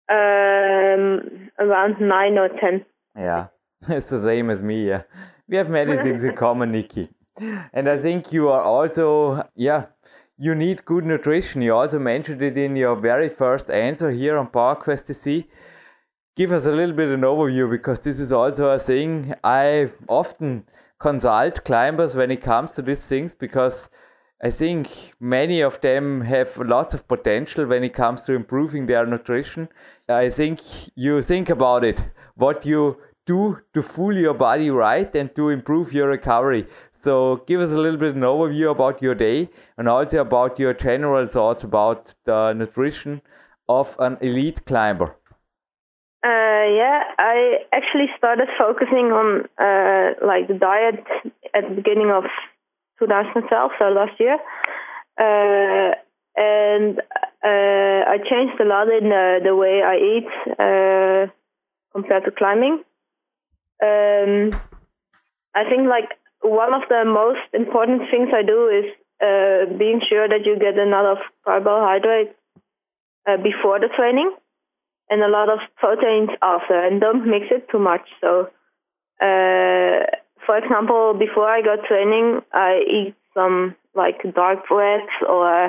Um, 0.10 1.50
around 1.60 2.00
nine 2.00 2.38
or 2.38 2.50
ten. 2.50 2.86
Yeah, 3.16 3.48
it's 3.88 4.10
the 4.10 4.22
same 4.22 4.50
as 4.50 4.62
me. 4.62 4.88
Yeah, 4.88 5.04
we 5.48 5.58
have 5.58 5.70
many 5.70 5.98
things 5.98 6.24
in 6.24 6.36
common, 6.36 6.72
Nikki. 6.72 7.10
And 7.74 7.90
I 7.90 7.98
think 7.98 8.32
you 8.32 8.50
are 8.50 8.62
also, 8.62 9.48
yeah, 9.56 9.86
you 10.38 10.54
need 10.54 10.86
good 10.86 11.06
nutrition. 11.06 11.62
You 11.62 11.74
also 11.74 12.00
mentioned 12.00 12.42
it 12.42 12.58
in 12.58 12.76
your 12.76 12.96
very 12.96 13.30
first 13.30 13.72
answer 13.72 14.12
here 14.12 14.38
on 14.38 14.48
PowerQuest 14.48 15.10
CC. 15.10 15.46
Give 16.36 16.52
us 16.52 16.66
a 16.66 16.72
little 16.72 16.96
bit 16.96 17.10
an 17.10 17.22
overview 17.22 17.70
because 17.70 18.00
this 18.00 18.20
is 18.20 18.32
also 18.32 18.70
a 18.70 18.80
thing 18.80 19.34
I 19.44 19.92
often 20.08 20.66
consult 21.00 21.64
climbers 21.64 22.16
when 22.16 22.32
it 22.32 22.42
comes 22.42 22.72
to 22.74 22.82
these 22.82 23.08
things 23.08 23.36
because 23.36 23.90
I 24.46 24.50
think 24.50 24.90
many 25.22 25.62
of 25.62 25.80
them 25.80 26.20
have 26.20 26.58
lots 26.58 26.94
of 26.94 27.08
potential 27.08 27.66
when 27.66 27.82
it 27.86 27.94
comes 27.94 28.24
to 28.24 28.34
improving 28.34 28.88
their 28.88 29.06
nutrition. 29.06 29.70
I 30.10 30.28
think 30.28 30.60
you 30.96 31.22
think 31.22 31.50
about 31.50 31.86
it, 31.86 32.04
what 32.36 32.66
you 32.66 32.98
do 33.26 33.62
to 33.74 33.82
fool 33.82 34.14
your 34.14 34.34
body 34.34 34.70
right 34.70 35.16
and 35.16 35.34
to 35.38 35.48
improve 35.48 35.94
your 35.94 36.10
recovery. 36.10 36.68
So 36.92 37.38
give 37.48 37.62
us 37.62 37.72
a 37.72 37.78
little 37.78 37.98
bit 37.98 38.10
of 38.10 38.16
an 38.18 38.24
overview 38.24 38.70
about 38.70 39.02
your 39.02 39.16
day 39.16 39.50
and 39.78 39.88
also 39.88 40.20
about 40.20 40.60
your 40.60 40.74
general 40.74 41.26
thoughts 41.26 41.64
about 41.64 42.14
the 42.26 42.52
nutrition 42.52 43.22
of 43.70 43.96
an 44.00 44.18
elite 44.20 44.66
climber. 44.66 45.16
Uh, 46.26 46.68
yeah, 46.82 47.04
I 47.18 47.60
actually 47.72 48.08
started 48.18 48.50
focusing 48.58 49.12
on 49.12 49.46
uh, 49.58 50.26
like 50.26 50.50
the 50.50 50.54
diet 50.54 51.06
at 51.54 51.70
the 51.70 51.76
beginning 51.76 52.12
of 52.12 52.26
2012, 53.06 53.72
so 53.80 53.86
last 53.90 54.20
year, 54.20 54.38
uh, 55.20 55.96
and 56.36 57.00
uh, 57.44 58.00
I 58.14 58.18
changed 58.30 58.60
a 58.60 58.66
lot 58.66 58.88
in 58.90 59.10
the 59.44 59.56
way 59.56 59.84
I 59.84 59.96
eat 59.98 60.30
uh, 60.58 61.32
compared 61.92 62.26
to 62.26 62.32
climbing. 62.32 62.84
Um, 63.82 64.52
I 65.56 65.64
think 65.70 65.88
like 65.88 66.10
one 66.42 66.74
of 66.74 66.82
the 66.90 67.04
most 67.06 67.46
important 67.54 68.10
things 68.10 68.30
I 68.34 68.44
do 68.44 68.68
is 68.68 68.86
uh, 69.22 69.78
being 69.78 70.02
sure 70.10 70.28
that 70.28 70.46
you 70.46 70.58
get 70.58 70.78
a 70.78 70.86
lot 70.86 71.06
of 71.06 71.18
carbohydrates 71.46 72.36
uh, 73.28 73.38
before 73.38 73.80
the 73.80 73.90
training 73.96 74.34
and 75.10 75.22
a 75.22 75.28
lot 75.28 75.50
of 75.50 75.60
proteins 75.78 76.30
after, 76.42 76.80
and 76.80 77.00
don't 77.00 77.28
mix 77.28 77.46
it 77.52 77.70
too 77.70 77.80
much. 77.80 78.08
So, 78.22 78.50
uh, 79.22 80.06
for 80.46 80.58
example, 80.58 81.14
before 81.14 81.48
I 81.50 81.62
go 81.62 81.76
training, 81.88 82.42
I 82.54 82.82
eat 82.88 83.16
some 83.34 83.76
like 83.96 84.22
dark 84.34 84.68
bread 84.68 85.08
or 85.28 85.66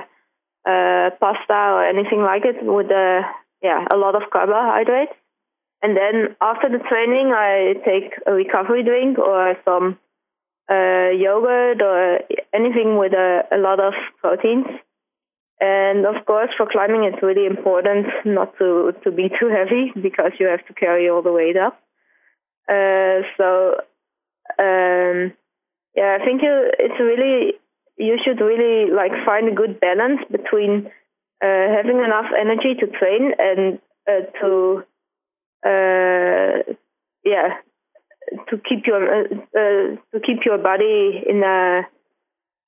uh, 0.67 1.11
pasta 1.21 1.61
or 1.77 1.85
anything 1.85 2.23
like 2.23 2.45
it 2.45 2.57
with 2.63 2.91
uh, 2.91 3.21
yeah 3.63 3.87
a 3.93 3.97
lot 3.97 4.15
of 4.15 4.31
carbohydrates. 4.33 5.13
And 5.83 5.97
then 5.97 6.35
after 6.41 6.69
the 6.71 6.83
training, 6.89 7.33
I 7.35 7.75
take 7.85 8.15
a 8.27 8.33
recovery 8.33 8.83
drink 8.83 9.19
or 9.19 9.55
some 9.67 9.99
uh, 10.71 11.11
yogurt 11.11 11.83
or 11.83 12.21
anything 12.55 12.97
with 12.97 13.13
a, 13.13 13.43
a 13.53 13.59
lot 13.59 13.81
of 13.81 13.93
proteins. 14.21 14.67
And 15.61 16.07
of 16.07 16.25
course, 16.27 16.51
for 16.57 16.67
climbing, 16.71 17.05
it's 17.05 17.23
really 17.23 17.47
important 17.47 18.07
not 18.25 18.57
to, 18.59 18.95
to 19.05 19.11
be 19.11 19.29
too 19.29 19.49
heavy 19.49 19.93
because 20.01 20.33
you 20.41 20.47
have 20.47 20.67
to 20.67 20.75
carry 20.75 21.09
all 21.09 21.23
the 21.23 21.33
weight 21.33 21.57
up. 21.57 21.81
Uh, 22.69 23.23
so, 23.37 23.77
um, 24.59 25.33
yeah, 25.95 26.19
I 26.21 26.25
think 26.25 26.43
it's 26.43 27.01
really, 27.01 27.55
you 27.97 28.17
should 28.25 28.41
really 28.41 28.91
like 28.91 29.13
find 29.25 29.49
a 29.49 29.55
good 29.55 29.81
balance 29.81 30.21
between 30.31 30.87
uh, 31.43 31.67
having 31.77 31.99
enough 31.99 32.27
energy 32.39 32.75
to 32.81 32.87
train 32.87 33.33
and 33.39 33.79
uh, 34.09 34.27
to, 34.41 34.85
uh, 35.65 36.75
yeah, 37.25 37.61
to 38.49 38.59
keep 38.69 38.87
your 38.87 39.03
uh, 39.03 39.25
uh, 39.57 39.97
to 40.13 40.21
keep 40.25 40.45
your 40.45 40.59
body 40.59 41.23
in 41.29 41.43
a 41.43 41.83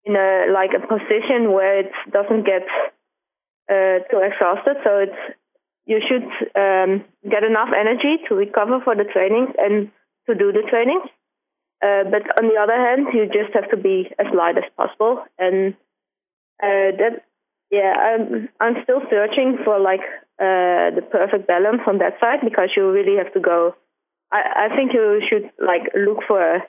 in 0.04 0.14
a 0.16 0.46
like 0.52 0.70
a 0.76 0.86
position 0.86 1.52
where 1.52 1.80
it 1.80 1.92
doesn't 2.12 2.44
get 2.44 2.66
uh, 3.70 3.98
too 4.10 4.20
exhausted. 4.22 4.76
So 4.84 4.98
it's 4.98 5.36
you 5.86 6.00
should 6.06 6.26
um, 6.54 7.04
get 7.28 7.44
enough 7.44 7.70
energy 7.76 8.18
to 8.28 8.34
recover 8.34 8.80
for 8.84 8.94
the 8.94 9.04
trainings 9.04 9.50
and 9.58 9.90
to 10.28 10.34
do 10.34 10.52
the 10.52 10.62
trainings. 10.68 11.08
Uh, 11.82 12.04
but 12.10 12.24
on 12.40 12.48
the 12.48 12.58
other 12.60 12.76
hand, 12.76 13.08
you 13.12 13.26
just 13.26 13.54
have 13.54 13.70
to 13.70 13.76
be 13.76 14.10
as 14.18 14.26
light 14.34 14.56
as 14.56 14.64
possible, 14.76 15.22
and 15.38 15.74
uh, 16.62 16.90
that 16.98 17.24
yeah, 17.70 17.92
I'm 17.92 18.48
I'm 18.60 18.82
still 18.82 19.02
searching 19.10 19.58
for 19.64 19.78
like 19.78 20.04
uh, 20.40 20.94
the 20.96 21.02
perfect 21.10 21.46
balance 21.46 21.82
on 21.86 21.98
that 21.98 22.18
side 22.20 22.40
because 22.42 22.70
you 22.76 22.90
really 22.90 23.16
have 23.18 23.32
to 23.34 23.40
go 23.40 23.74
I, 24.32 24.68
I 24.70 24.76
think 24.76 24.92
you 24.92 25.20
should 25.28 25.50
like 25.64 25.92
look 25.94 26.18
for 26.26 26.56
uh, 26.56 26.60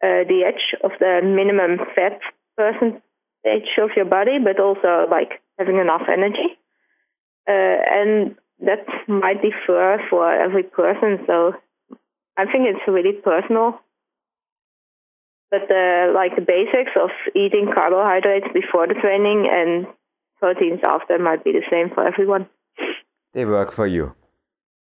the 0.00 0.42
edge 0.46 0.78
of 0.82 0.92
the 1.00 1.20
minimum 1.24 1.78
fat 1.94 2.20
percentage 2.56 3.78
of 3.78 3.90
your 3.96 4.04
body, 4.04 4.38
but 4.42 4.60
also 4.60 5.06
like 5.10 5.40
having 5.58 5.78
enough 5.78 6.02
energy. 6.10 6.58
Uh, 7.48 7.78
and 7.88 8.36
that 8.60 8.86
might 9.08 9.42
differ 9.42 9.98
for 10.08 10.32
every 10.32 10.62
person. 10.62 11.18
So 11.26 11.52
I 12.36 12.44
think 12.44 12.66
it's 12.66 12.86
really 12.88 13.12
personal. 13.12 13.80
But 15.54 15.68
the 15.68 16.10
like 16.12 16.34
the 16.34 16.42
basics 16.42 16.90
of 17.00 17.10
eating 17.36 17.70
carbohydrates 17.72 18.48
before 18.52 18.88
the 18.88 18.94
training 18.94 19.48
and 19.48 19.86
proteins 20.40 20.80
after 20.84 21.16
might 21.16 21.44
be 21.44 21.52
the 21.52 21.62
same 21.70 21.90
for 21.94 22.04
everyone. 22.04 22.48
They 23.34 23.44
work 23.44 23.70
for 23.70 23.86
you. 23.86 24.14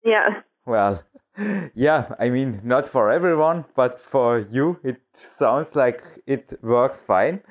Yeah. 0.06 0.41
Well, 0.65 1.04
yeah, 1.76 2.15
I 2.17 2.30
mean, 2.30 2.62
not 2.63 2.88
for 2.88 3.12
everyone, 3.12 3.65
but 3.76 3.99
for 3.99 4.39
you, 4.39 4.80
it 4.86 5.02
sounds 5.13 5.76
like 5.76 6.02
it 6.26 6.54
works 6.62 7.02
fine. 7.02 7.41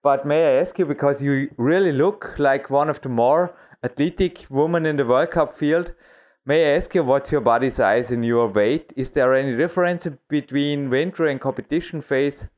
But 0.00 0.24
may 0.24 0.44
I 0.44 0.60
ask 0.60 0.78
you, 0.78 0.86
because 0.86 1.20
you 1.20 1.50
really 1.56 1.92
look 1.92 2.38
like 2.38 2.70
one 2.70 2.88
of 2.88 3.00
the 3.00 3.08
more 3.08 3.52
athletic 3.82 4.46
women 4.48 4.86
in 4.86 4.96
the 4.96 5.04
World 5.04 5.32
Cup 5.32 5.56
field, 5.56 5.92
may 6.46 6.64
I 6.64 6.76
ask 6.76 6.94
you 6.94 7.02
what's 7.02 7.32
your 7.32 7.40
body 7.40 7.70
size 7.70 8.12
and 8.12 8.24
your 8.24 8.46
weight? 8.46 8.92
Is 8.94 9.10
there 9.10 9.34
any 9.34 9.56
difference 9.56 10.06
between 10.28 10.88
winter 10.88 11.26
and 11.26 11.40
competition 11.40 12.00
phase? 12.00 12.48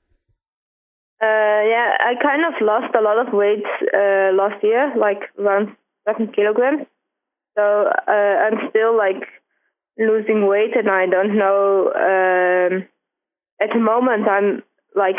Uh, 1.22 1.62
yeah, 1.70 1.92
I 2.00 2.14
kind 2.20 2.42
of 2.44 2.54
lost 2.61 2.92
a 2.96 3.00
lot 3.00 3.24
of 3.24 3.32
weight 3.32 3.62
uh, 3.94 4.35
last 4.35 4.62
year, 4.64 4.92
like 4.98 5.20
around 5.38 5.76
seven 6.04 6.32
kilograms. 6.32 6.85
So 7.56 7.62
uh, 8.08 8.11
I'm 8.11 8.58
still 8.70 8.96
like 8.96 9.22
losing 9.96 10.48
weight, 10.48 10.74
and 10.74 10.90
I 10.90 11.06
don't 11.06 11.38
know. 11.38 11.92
Um, 11.94 12.88
at 13.61 13.70
the 13.72 13.78
moment, 13.78 14.26
I'm 14.26 14.64
like 14.96 15.14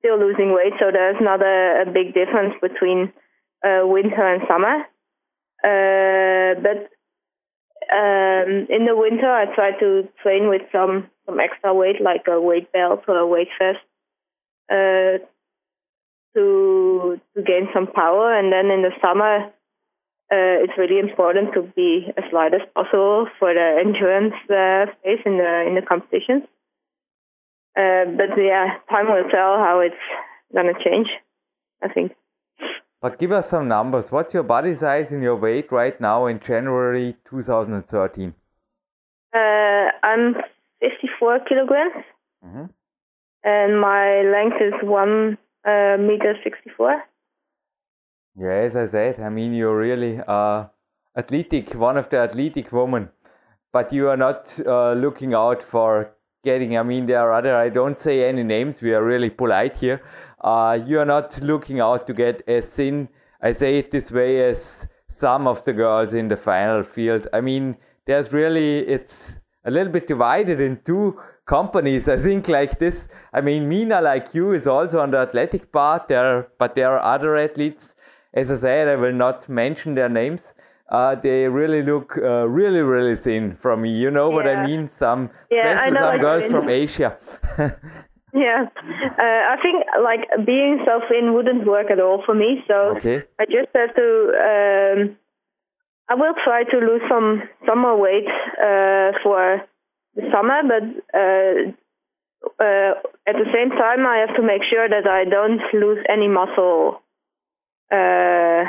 still 0.00 0.18
losing 0.18 0.52
weight, 0.52 0.74
so 0.78 0.90
there's 0.92 1.20
not 1.22 1.40
a, 1.40 1.84
a 1.88 1.90
big 1.90 2.12
difference 2.12 2.52
between 2.60 3.10
uh, 3.64 3.86
winter 3.86 4.22
and 4.22 4.42
summer. 4.46 4.84
Uh, 5.64 6.60
but 6.60 6.90
um, 7.96 8.66
in 8.68 8.84
the 8.84 8.94
winter, 8.94 9.30
I 9.30 9.46
try 9.54 9.70
to 9.80 10.06
train 10.22 10.50
with 10.50 10.62
some 10.70 11.08
some 11.24 11.40
extra 11.40 11.72
weight, 11.72 12.02
like 12.02 12.24
a 12.28 12.38
weight 12.38 12.70
belt 12.72 13.04
or 13.08 13.16
a 13.16 13.26
weight 13.26 13.48
vest, 13.58 13.78
uh, 14.70 15.18
to 16.34 17.20
to 17.34 17.42
gain 17.42 17.68
some 17.72 17.86
power. 17.86 18.36
And 18.36 18.52
then 18.52 18.70
in 18.70 18.82
the 18.82 18.92
summer, 19.00 19.46
uh, 20.30 20.56
it's 20.62 20.76
really 20.76 20.98
important 20.98 21.54
to 21.54 21.62
be 21.62 22.06
as 22.16 22.24
light 22.32 22.54
as 22.54 22.62
possible 22.74 23.26
for 23.38 23.54
the 23.54 23.82
endurance 23.84 24.34
uh, 24.50 24.92
phase 25.02 25.20
in 25.24 25.38
the 25.38 25.64
in 25.66 25.74
the 25.74 25.82
competitions. 25.82 26.44
Uh, 27.76 28.04
but 28.16 28.36
yeah, 28.36 28.78
time 28.90 29.06
will 29.06 29.28
tell 29.30 29.58
how 29.58 29.80
it's 29.80 30.04
gonna 30.54 30.74
change. 30.84 31.08
I 31.82 31.88
think. 31.88 32.12
But 33.00 33.18
give 33.18 33.30
us 33.30 33.48
some 33.48 33.68
numbers. 33.68 34.10
What's 34.10 34.34
your 34.34 34.42
body 34.42 34.74
size 34.74 35.12
and 35.12 35.22
your 35.22 35.36
weight 35.36 35.70
right 35.70 35.98
now 36.00 36.26
in 36.26 36.40
January 36.40 37.16
2013? 37.30 38.34
Uh, 39.32 39.38
I'm 40.02 40.34
54 40.80 41.40
kilograms, 41.48 42.04
mm-hmm. 42.44 42.64
And 43.44 43.80
my 43.80 44.22
length 44.22 44.56
is 44.60 44.74
one 44.82 45.38
uh, 45.64 45.96
meter 45.98 46.34
64. 46.42 47.02
Yeah, 48.40 48.48
as 48.50 48.76
I 48.76 48.84
said, 48.84 49.20
I 49.20 49.28
mean, 49.28 49.52
you're 49.52 49.76
really 49.76 50.20
uh, 50.26 50.66
athletic, 51.16 51.74
one 51.74 51.96
of 51.96 52.08
the 52.08 52.18
athletic 52.18 52.72
women, 52.72 53.08
but 53.72 53.92
you 53.92 54.08
are 54.08 54.16
not 54.16 54.58
uh, 54.64 54.92
looking 54.92 55.34
out 55.34 55.62
for 55.62 56.12
getting, 56.44 56.78
I 56.78 56.82
mean, 56.84 57.06
there 57.06 57.20
are 57.20 57.32
other, 57.32 57.56
I 57.56 57.68
don't 57.68 57.98
say 57.98 58.28
any 58.28 58.44
names, 58.44 58.80
we 58.80 58.94
are 58.94 59.04
really 59.04 59.30
polite 59.30 59.76
here. 59.76 60.02
Uh, 60.40 60.78
you 60.86 61.00
are 61.00 61.04
not 61.04 61.40
looking 61.42 61.80
out 61.80 62.06
to 62.06 62.14
get 62.14 62.42
as 62.46 62.74
thin, 62.74 63.08
I 63.42 63.52
say 63.52 63.78
it 63.78 63.90
this 63.90 64.12
way, 64.12 64.48
as 64.48 64.86
some 65.08 65.46
of 65.46 65.64
the 65.64 65.72
girls 65.72 66.14
in 66.14 66.28
the 66.28 66.36
final 66.36 66.84
field. 66.84 67.26
I 67.32 67.40
mean, 67.40 67.76
there's 68.06 68.32
really, 68.32 68.78
it's 68.80 69.38
a 69.64 69.70
little 69.70 69.92
bit 69.92 70.06
divided 70.06 70.60
in 70.60 70.80
two 70.84 71.20
companies. 71.48 72.08
I 72.08 72.18
think 72.18 72.46
like 72.48 72.78
this. 72.78 73.08
I 73.32 73.40
mean, 73.40 73.68
Mina, 73.68 74.00
like 74.00 74.34
you, 74.34 74.52
is 74.52 74.68
also 74.68 75.00
on 75.00 75.10
the 75.10 75.18
athletic 75.18 75.72
part 75.72 76.06
there, 76.08 76.48
but 76.58 76.76
there 76.76 76.96
are 76.96 77.14
other 77.14 77.36
athletes 77.36 77.96
as 78.34 78.52
I 78.52 78.56
said, 78.56 78.88
I 78.88 78.96
will 78.96 79.12
not 79.12 79.48
mention 79.48 79.94
their 79.94 80.08
names. 80.08 80.54
Uh, 80.90 81.14
they 81.14 81.46
really 81.48 81.82
look 81.82 82.16
uh, 82.16 82.46
really, 82.48 82.80
really 82.80 83.16
thin 83.16 83.56
from 83.56 83.82
me. 83.82 83.90
You 83.90 84.10
know 84.10 84.30
yeah. 84.30 84.34
what 84.34 84.46
I 84.46 84.66
mean? 84.66 84.88
Some, 84.88 85.30
yeah, 85.50 85.74
especially 85.74 85.98
some 85.98 86.20
girls 86.20 86.46
from 86.46 86.68
Asia. 86.68 87.16
Yeah, 88.34 88.66
uh, 88.66 89.22
I 89.22 89.56
think 89.62 89.86
like 90.04 90.28
being 90.44 90.84
so 90.84 91.00
thin 91.08 91.32
wouldn't 91.32 91.66
work 91.66 91.90
at 91.90 91.98
all 91.98 92.22
for 92.26 92.34
me. 92.34 92.62
So 92.68 92.94
Okay. 92.96 93.22
I 93.40 93.46
just 93.46 93.70
have 93.74 93.94
to. 93.94 94.06
Um, 94.36 95.16
I 96.10 96.14
will 96.14 96.34
try 96.44 96.64
to 96.64 96.76
lose 96.76 97.00
some 97.08 97.42
some 97.66 97.78
more 97.80 97.98
weight 97.98 98.28
uh, 98.60 99.12
for 99.22 99.62
the 100.18 100.26
summer, 100.32 100.60
but 100.66 100.84
uh, 101.14 101.70
uh, 102.58 102.92
at 103.26 103.36
the 103.38 103.48
same 103.54 103.70
time, 103.70 104.06
I 104.06 104.24
have 104.26 104.36
to 104.36 104.42
make 104.42 104.62
sure 104.68 104.88
that 104.88 105.06
I 105.06 105.24
don't 105.24 105.62
lose 105.72 106.04
any 106.08 106.28
muscle, 106.28 107.00
uh, 107.92 108.64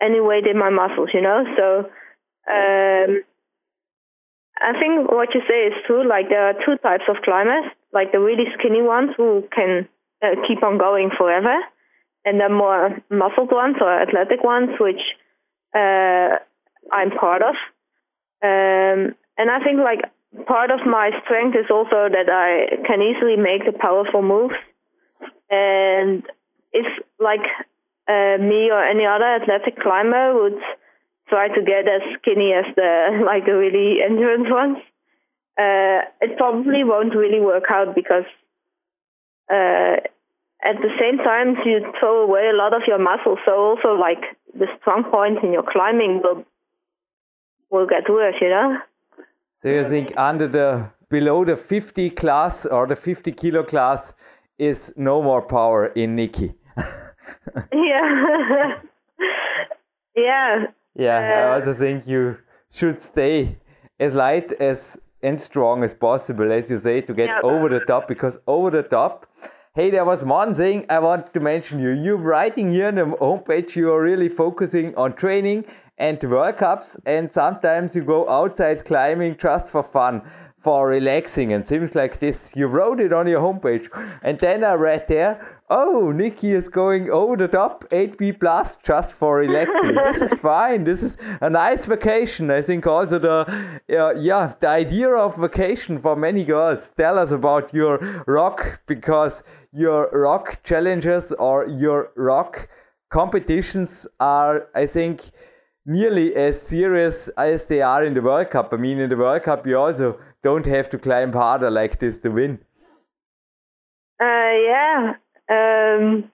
any 0.00 0.20
weight 0.20 0.46
in 0.46 0.58
my 0.58 0.70
muscles. 0.70 1.10
You 1.12 1.22
know, 1.22 1.44
so. 1.56 1.90
Um, 2.48 3.22
I 4.60 4.72
think 4.72 5.10
what 5.10 5.34
you 5.34 5.40
say 5.48 5.66
is 5.70 5.74
true. 5.86 6.08
Like 6.08 6.28
there 6.28 6.48
are 6.48 6.54
two 6.64 6.76
types 6.82 7.04
of 7.08 7.22
climbers, 7.22 7.70
like 7.92 8.10
the 8.12 8.18
really 8.18 8.46
skinny 8.58 8.82
ones 8.82 9.10
who 9.16 9.44
can 9.54 9.88
uh, 10.22 10.34
keep 10.46 10.62
on 10.62 10.78
going 10.78 11.10
forever, 11.16 11.54
and 12.24 12.40
the 12.40 12.48
more 12.48 12.98
muscled 13.10 13.52
ones 13.52 13.76
or 13.80 14.02
athletic 14.02 14.42
ones, 14.42 14.70
which 14.80 15.00
uh, 15.74 16.42
I'm 16.92 17.10
part 17.10 17.42
of. 17.42 17.54
Um, 18.42 19.14
and 19.38 19.50
I 19.50 19.60
think 19.62 19.78
like 19.78 20.00
part 20.46 20.70
of 20.70 20.80
my 20.86 21.10
strength 21.24 21.56
is 21.56 21.70
also 21.70 22.08
that 22.08 22.28
I 22.28 22.76
can 22.86 23.02
easily 23.02 23.36
make 23.36 23.64
the 23.64 23.76
powerful 23.78 24.22
moves. 24.22 24.54
And 25.50 26.22
if 26.72 26.86
like 27.18 27.44
uh, 28.06 28.36
me 28.38 28.70
or 28.70 28.84
any 28.84 29.06
other 29.06 29.40
athletic 29.40 29.80
climber 29.80 30.34
would 30.34 30.60
try 31.28 31.48
to 31.48 31.62
get 31.62 31.88
as 31.88 32.02
skinny 32.18 32.52
as 32.52 32.64
the 32.76 33.22
like 33.26 33.46
the 33.46 33.56
really 33.56 34.00
endurance 34.02 34.48
ones, 34.50 34.78
uh, 35.58 36.04
it 36.20 36.36
probably 36.36 36.84
won't 36.84 37.14
really 37.14 37.40
work 37.40 37.64
out 37.70 37.94
because 37.94 38.28
uh, 39.50 39.96
at 40.62 40.76
the 40.82 40.92
same 41.00 41.18
time 41.18 41.56
you 41.64 41.80
throw 41.98 42.22
away 42.22 42.50
a 42.52 42.56
lot 42.56 42.74
of 42.74 42.82
your 42.86 42.98
muscle. 42.98 43.38
So 43.44 43.52
also 43.52 43.94
like 43.94 44.22
the 44.54 44.66
strong 44.80 45.04
points 45.04 45.40
in 45.42 45.52
your 45.52 45.64
climbing 45.64 46.20
will 46.22 46.44
will 47.70 47.86
get 47.86 48.08
worse, 48.08 48.36
you 48.40 48.48
know. 48.48 48.78
So 49.62 49.68
you 49.68 49.84
think 49.84 50.12
under 50.16 50.46
the 50.48 50.90
below 51.10 51.44
the 51.44 51.56
50 51.56 52.10
class 52.10 52.66
or 52.66 52.86
the 52.86 52.96
50 52.96 53.32
kilo 53.32 53.62
class 53.64 54.12
is 54.58 54.92
no 54.96 55.22
more 55.22 55.42
power 55.42 55.86
in 55.86 56.14
Nikki? 56.16 56.54
yeah. 57.72 58.78
yeah. 60.16 60.66
Yeah, 60.94 61.18
I 61.18 61.52
Uh, 61.52 61.58
also 61.58 61.72
think 61.74 62.06
you 62.06 62.36
should 62.70 63.00
stay 63.02 63.56
as 64.00 64.14
light 64.14 64.52
as 64.60 64.98
and 65.22 65.40
strong 65.40 65.82
as 65.84 65.94
possible, 65.94 66.52
as 66.52 66.70
you 66.70 66.78
say, 66.78 67.00
to 67.00 67.12
get 67.12 67.28
Yeah. 67.28 67.40
over 67.42 67.68
the 67.68 67.80
top. 67.80 68.06
Because 68.08 68.38
over 68.46 68.70
the 68.70 68.82
top, 68.82 69.26
hey, 69.74 69.90
there 69.90 70.04
was 70.04 70.22
one 70.24 70.54
thing 70.54 70.86
I 70.88 70.98
want 71.00 71.32
to 71.34 71.40
mention 71.40 71.80
you. 71.80 71.90
You're 71.90 72.16
writing 72.32 72.70
here 72.70 72.86
on 72.88 72.94
the 72.94 73.04
homepage. 73.20 73.74
You 73.76 73.92
are 73.92 74.00
really 74.02 74.28
focusing 74.28 74.94
on 74.96 75.14
training 75.14 75.64
and 75.98 76.22
World 76.22 76.56
Cups, 76.56 76.96
and 77.04 77.32
sometimes 77.32 77.96
you 77.96 78.02
go 78.02 78.28
outside 78.28 78.84
climbing 78.84 79.36
just 79.36 79.68
for 79.68 79.82
fun. 79.82 80.22
For 80.60 80.88
relaxing 80.88 81.52
and 81.52 81.64
things 81.64 81.94
like 81.94 82.18
this, 82.18 82.52
you 82.56 82.66
wrote 82.66 82.98
it 83.00 83.12
on 83.12 83.28
your 83.28 83.40
homepage, 83.40 83.88
and 84.22 84.38
then 84.40 84.64
I 84.64 84.72
read 84.72 85.06
there, 85.06 85.58
oh, 85.70 86.10
Nikki 86.10 86.52
is 86.52 86.68
going 86.68 87.10
over 87.10 87.36
the 87.36 87.48
top 87.48 87.88
8B 87.90 88.40
plus 88.40 88.76
just 88.82 89.12
for 89.12 89.36
relaxing. 89.36 89.94
this 90.12 90.20
is 90.20 90.34
fine. 90.34 90.84
This 90.84 91.02
is 91.02 91.16
a 91.40 91.48
nice 91.48 91.84
vacation. 91.84 92.50
I 92.50 92.62
think 92.62 92.86
also 92.86 93.18
the 93.18 93.80
uh, 93.96 94.14
yeah 94.18 94.54
the 94.58 94.68
idea 94.68 95.10
of 95.10 95.36
vacation 95.36 95.98
for 95.98 96.16
many 96.16 96.44
girls. 96.44 96.90
Tell 96.90 97.18
us 97.18 97.30
about 97.30 97.72
your 97.72 98.24
rock 98.26 98.80
because 98.86 99.44
your 99.72 100.10
rock 100.10 100.62
challenges 100.64 101.32
or 101.38 101.66
your 101.66 102.10
rock 102.16 102.68
competitions 103.10 104.06
are, 104.20 104.68
I 104.74 104.86
think, 104.86 105.30
nearly 105.88 106.36
as 106.36 106.60
serious 106.60 107.28
as 107.38 107.64
they 107.66 107.80
are 107.80 108.04
in 108.04 108.12
the 108.12 108.20
World 108.20 108.50
Cup. 108.50 108.72
I 108.72 108.76
mean, 108.76 108.98
in 108.98 109.08
the 109.08 109.16
World 109.16 109.42
Cup, 109.42 109.66
you 109.66 109.78
also 109.78 110.18
don't 110.44 110.66
have 110.66 110.90
to 110.90 110.98
climb 110.98 111.32
harder 111.32 111.70
like 111.70 111.98
this 111.98 112.18
to 112.18 112.28
win. 112.28 112.58
Uh, 114.20 114.52
yeah. 114.70 115.14
Um, 115.48 116.30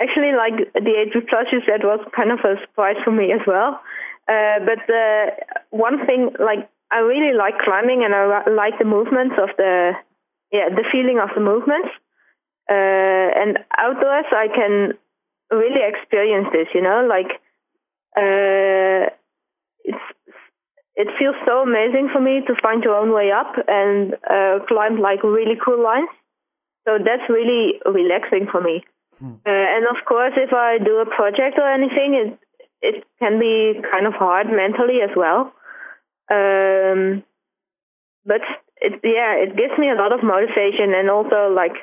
actually, 0.00 0.32
like 0.32 0.72
the 0.74 0.94
8 1.16 1.28
plus 1.28 1.46
you 1.50 1.60
said 1.66 1.82
was 1.82 1.98
kind 2.14 2.30
of 2.30 2.38
a 2.44 2.54
surprise 2.62 2.96
for 3.04 3.10
me 3.10 3.32
as 3.32 3.40
well. 3.46 3.80
Uh, 4.28 4.60
but 4.64 4.82
uh, 4.94 5.26
one 5.70 6.06
thing, 6.06 6.30
like 6.38 6.70
I 6.92 6.98
really 6.98 7.36
like 7.36 7.58
climbing 7.64 8.04
and 8.04 8.14
I 8.14 8.48
like 8.48 8.78
the 8.78 8.84
movements 8.84 9.34
of 9.42 9.50
the, 9.56 9.92
yeah, 10.52 10.68
the 10.68 10.84
feeling 10.92 11.18
of 11.18 11.30
the 11.34 11.40
movements. 11.40 11.88
Uh, 12.70 13.26
and 13.42 13.58
outdoors, 13.76 14.26
I 14.30 14.46
can 14.54 14.94
really 15.50 15.82
experience 15.82 16.46
this. 16.52 16.68
You 16.74 16.82
know, 16.82 17.06
like 17.08 17.40
uh, 18.16 19.10
it's 19.84 20.06
it 20.96 21.08
feels 21.18 21.36
so 21.44 21.60
amazing 21.62 22.08
for 22.10 22.20
me 22.20 22.40
to 22.46 22.54
find 22.62 22.82
your 22.82 22.96
own 22.96 23.12
way 23.12 23.30
up 23.30 23.52
and 23.68 24.14
uh, 24.28 24.64
climb 24.66 24.98
like 24.98 25.22
really 25.22 25.56
cool 25.62 25.82
lines. 25.82 26.08
So 26.88 26.98
that's 26.98 27.28
really 27.28 27.74
relaxing 27.84 28.46
for 28.50 28.62
me. 28.62 28.82
Uh, 29.46 29.66
and 29.76 29.86
of 29.86 30.04
course, 30.06 30.32
if 30.36 30.52
I 30.52 30.78
do 30.78 30.96
a 30.98 31.06
project 31.06 31.58
or 31.58 31.68
anything, 31.68 32.14
it 32.14 32.38
it 32.80 33.04
can 33.18 33.38
be 33.38 33.80
kind 33.90 34.06
of 34.06 34.14
hard 34.14 34.46
mentally 34.48 35.00
as 35.02 35.10
well. 35.16 35.52
Um, 36.30 37.22
but 38.24 38.42
it 38.80 39.00
yeah, 39.04 39.36
it 39.36 39.56
gives 39.56 39.76
me 39.78 39.90
a 39.90 39.94
lot 39.94 40.12
of 40.12 40.22
motivation 40.22 40.94
and 40.94 41.10
also 41.10 41.52
like 41.52 41.76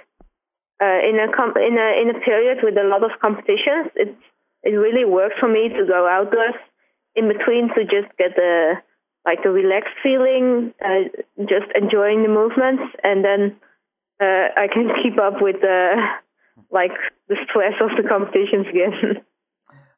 uh, 0.82 1.00
in 1.10 1.20
a 1.20 1.32
com- 1.36 1.58
in 1.58 1.78
a 1.78 1.90
in 2.02 2.10
a 2.16 2.20
period 2.20 2.60
with 2.64 2.78
a 2.78 2.88
lot 2.88 3.04
of 3.04 3.20
competitions, 3.22 3.90
it 3.96 4.16
it 4.64 4.76
really 4.76 5.06
works 5.06 5.36
for 5.40 5.50
me 5.50 5.70
to 5.70 5.86
go 5.86 6.08
outdoors 6.08 6.56
in 7.16 7.28
between 7.28 7.68
to 7.76 7.84
just 7.84 8.16
get 8.18 8.36
the 8.36 8.74
like 9.26 9.42
the 9.44 9.50
relaxed 9.50 9.96
feeling, 10.02 10.74
uh, 10.84 11.08
just 11.40 11.72
enjoying 11.76 12.24
the 12.24 12.30
movements, 12.30 12.84
and 13.04 13.24
then 13.24 13.56
uh, 14.22 14.48
I 14.58 14.68
can 14.74 14.90
keep 15.04 15.20
up 15.20 15.42
with 15.42 15.62
the 15.62 15.96
like 16.72 16.92
the 17.30 17.36
stress 17.50 17.74
of 17.82 17.92
the 17.98 18.08
competitions 18.08 18.68
again. 18.70 19.24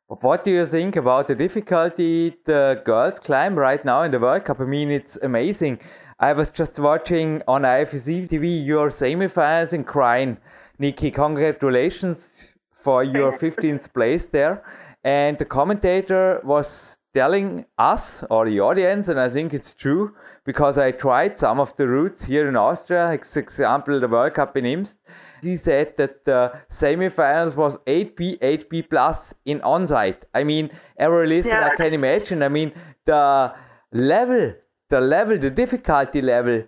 But 0.08 0.21
what 0.21 0.43
do 0.43 0.51
you 0.51 0.65
think 0.67 0.95
about 0.95 1.28
the 1.28 1.34
difficulty 1.34 2.38
the 2.45 2.82
girls 2.86 3.19
climb 3.19 3.56
right 3.56 3.84
now 3.84 4.04
in 4.04 4.12
the 4.12 4.19
World 4.19 4.45
Cup? 4.45 4.62
I 4.62 4.65
mean, 4.65 4.91
it's 4.91 5.17
amazing. 5.17 5.80
I 6.19 6.34
was 6.34 6.49
just 6.49 6.78
watching 6.78 7.41
on 7.47 7.63
IFSC 7.63 8.30
TV 8.30 8.63
your 8.63 8.89
semifinals 8.89 9.73
in 9.73 9.84
Kranj. 9.84 10.38
Nikki, 10.78 11.10
congratulations 11.10 12.49
for 12.85 13.03
your 13.03 13.31
15th 13.43 13.91
place 13.93 14.25
there. 14.27 14.55
And 15.03 15.37
the 15.39 15.45
commentator 15.45 16.39
was 16.43 16.95
telling 17.15 17.65
us 17.77 18.23
or 18.29 18.45
the 18.49 18.59
audience, 18.59 19.09
and 19.09 19.19
I 19.19 19.29
think 19.29 19.53
it's 19.53 19.73
true 19.73 20.13
because 20.45 20.77
I 20.77 20.91
tried 20.91 21.39
some 21.39 21.59
of 21.59 21.75
the 21.77 21.87
routes 21.87 22.25
here 22.25 22.47
in 22.47 22.55
Austria, 22.55 23.09
ex- 23.11 23.37
example 23.37 23.99
the 23.99 24.07
World 24.07 24.33
Cup 24.35 24.55
in 24.57 24.65
Imst. 24.65 24.99
He 25.41 25.55
said 25.55 25.97
that 25.97 26.25
the 26.25 26.41
semifinals 26.69 27.55
was 27.55 27.77
8B, 27.87 28.39
8B 28.39 28.89
plus 28.89 29.33
in 29.45 29.59
onsite. 29.61 30.21
I 30.33 30.43
mean, 30.43 30.69
every 30.97 31.27
listen, 31.27 31.57
Yeah. 31.57 31.69
I 31.71 31.75
can 31.75 31.93
imagine. 31.93 32.43
I 32.43 32.49
mean, 32.49 32.73
the 33.05 33.53
level, 33.91 34.53
the 34.89 35.01
level, 35.01 35.37
the 35.37 35.49
difficulty 35.63 36.21
level 36.21 36.63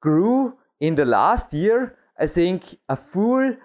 grew 0.00 0.58
in 0.80 0.96
the 0.96 1.04
last 1.04 1.52
year. 1.52 1.96
I 2.18 2.26
think 2.26 2.76
a 2.88 2.96
full 2.96 3.56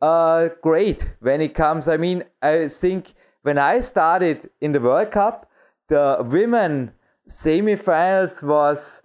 uh, 0.00 0.48
grade 0.62 1.12
when 1.20 1.40
it 1.40 1.54
comes. 1.54 1.88
I 1.88 1.96
mean, 1.96 2.24
I 2.42 2.68
think 2.68 3.14
when 3.42 3.58
I 3.58 3.80
started 3.80 4.50
in 4.60 4.72
the 4.72 4.80
World 4.80 5.10
Cup, 5.10 5.50
the 5.88 6.18
women 6.20 6.92
semifinals 7.28 8.42
was 8.42 9.02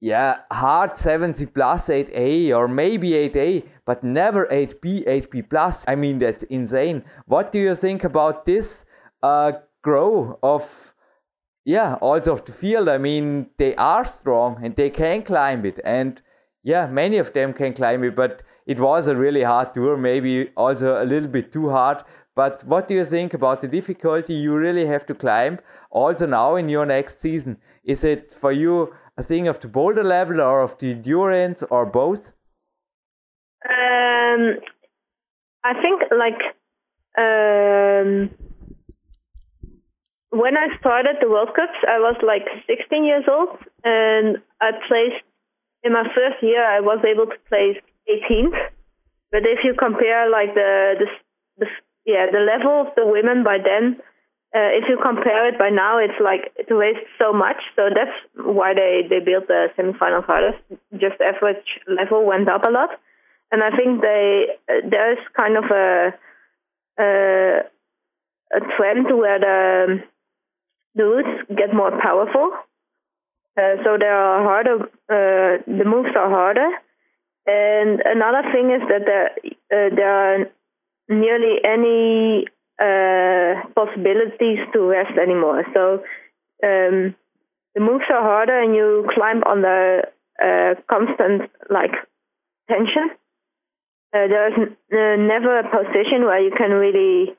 yeah 0.00 0.38
hard 0.50 0.98
70 0.98 1.46
plus 1.46 1.88
8a 1.88 2.54
or 2.56 2.66
maybe 2.66 3.10
8a 3.10 3.64
but 3.86 4.02
never 4.02 4.46
8b 4.46 5.06
8b 5.06 5.48
plus. 5.48 5.84
I 5.86 5.94
mean 5.94 6.18
that's 6.18 6.42
insane. 6.44 7.04
What 7.26 7.52
do 7.52 7.58
you 7.58 7.74
think 7.74 8.04
about 8.04 8.44
this 8.44 8.84
uh 9.22 9.52
grow 9.82 10.38
of 10.42 10.92
yeah 11.64 11.94
also 12.00 12.32
of 12.32 12.44
the 12.44 12.52
field? 12.52 12.88
I 12.88 12.98
mean 12.98 13.46
they 13.58 13.74
are 13.76 14.04
strong 14.04 14.64
and 14.64 14.74
they 14.74 14.90
can 14.90 15.22
climb 15.22 15.64
it. 15.64 15.78
And 15.84 16.20
yeah 16.64 16.86
many 16.86 17.18
of 17.18 17.32
them 17.32 17.52
can 17.52 17.72
climb 17.72 18.02
it 18.02 18.16
but 18.16 18.42
it 18.66 18.80
was 18.80 19.08
a 19.08 19.16
really 19.16 19.42
hard 19.42 19.72
tour 19.74 19.96
maybe 19.96 20.48
also 20.56 21.02
a 21.02 21.04
little 21.04 21.28
bit 21.28 21.52
too 21.52 21.70
hard 21.70 22.04
but 22.34 22.64
what 22.64 22.88
do 22.88 22.94
you 22.94 23.04
think 23.04 23.34
about 23.34 23.60
the 23.60 23.68
difficulty 23.68 24.34
you 24.34 24.54
really 24.54 24.86
have 24.86 25.04
to 25.06 25.14
climb 25.14 25.58
also 25.90 26.26
now 26.26 26.56
in 26.56 26.68
your 26.68 26.86
next 26.86 27.20
season 27.20 27.56
is 27.84 28.04
it 28.04 28.32
for 28.32 28.52
you 28.52 28.92
a 29.16 29.22
thing 29.22 29.48
of 29.48 29.60
the 29.60 29.68
boulder 29.68 30.04
level 30.04 30.40
or 30.40 30.62
of 30.62 30.78
the 30.78 30.90
endurance 30.92 31.62
or 31.70 31.84
both 31.86 32.32
Um, 33.64 34.58
I 35.64 35.74
think 35.80 36.02
like 36.10 36.42
um, 37.16 38.30
when 40.30 40.56
I 40.56 40.68
started 40.80 41.16
the 41.20 41.28
World 41.28 41.50
Cups, 41.54 41.78
I 41.86 41.98
was 41.98 42.16
like 42.26 42.46
16 42.66 43.04
years 43.04 43.24
old, 43.30 43.58
and 43.84 44.38
I 44.60 44.70
placed 44.88 45.24
in 45.84 45.92
my 45.92 46.04
first 46.14 46.42
year. 46.42 46.64
I 46.64 46.80
was 46.80 47.04
able 47.04 47.26
to 47.26 47.38
place 47.48 47.76
18th. 48.08 48.58
But 49.30 49.42
if 49.46 49.64
you 49.64 49.74
compare 49.78 50.28
like 50.30 50.54
the 50.54 50.94
the, 51.00 51.06
the 51.58 51.66
yeah 52.04 52.26
the 52.30 52.40
level 52.40 52.82
of 52.82 52.94
the 52.96 53.06
women 53.06 53.44
by 53.44 53.58
then, 53.58 53.96
uh, 54.54 54.68
if 54.76 54.84
you 54.88 54.98
compare 55.00 55.48
it 55.48 55.58
by 55.58 55.70
now, 55.70 55.96
it's 55.96 56.20
like 56.20 56.52
it 56.56 56.72
raised 56.72 57.06
so 57.18 57.32
much. 57.32 57.56
So 57.74 57.88
that's 57.88 58.12
why 58.36 58.74
they 58.74 59.00
they 59.08 59.20
built 59.20 59.48
the 59.48 59.68
semifinal 59.78 60.24
hardest. 60.24 60.60
Just 60.92 61.20
average 61.20 61.80
level 61.88 62.26
went 62.26 62.48
up 62.48 62.66
a 62.66 62.70
lot, 62.70 62.90
and 63.50 63.62
I 63.62 63.70
think 63.74 64.02
they 64.02 64.46
uh, 64.68 64.84
there's 64.90 65.18
kind 65.34 65.56
of 65.56 65.64
a 65.70 66.12
a, 66.98 67.60
a 68.52 68.60
trend 68.76 69.06
where 69.16 69.40
the 69.40 70.02
the 70.96 71.04
roots 71.04 71.48
get 71.56 71.72
more 71.74 71.92
powerful. 72.02 72.52
Uh, 73.56 73.76
so 73.84 73.96
they 73.98 74.06
are 74.06 74.42
harder. 74.42 74.82
Uh, 75.08 75.62
the 75.66 75.84
moves 75.84 76.14
are 76.14 76.28
harder, 76.28 76.68
and 77.46 78.00
another 78.04 78.42
thing 78.52 78.70
is 78.70 78.82
that 78.88 79.02
there 79.04 79.30
uh, 79.72 79.94
there 79.94 80.10
are 80.10 80.38
nearly 81.08 81.58
any 81.64 82.46
uh, 82.80 83.68
possibilities 83.74 84.58
to 84.72 84.80
rest 84.88 85.18
anymore. 85.18 85.64
So 85.74 86.04
um, 86.62 87.14
the 87.74 87.80
moves 87.80 88.04
are 88.10 88.22
harder, 88.22 88.60
and 88.60 88.74
you 88.74 89.08
climb 89.14 89.42
under 89.44 90.08
uh, 90.42 90.74
constant 90.88 91.50
like 91.70 91.92
tension. 92.70 93.10
Uh, 94.14 94.28
there's 94.28 94.54
n- 94.58 95.26
never 95.26 95.58
a 95.58 95.70
position 95.70 96.24
where 96.24 96.40
you 96.40 96.52
can 96.56 96.70
really 96.70 97.34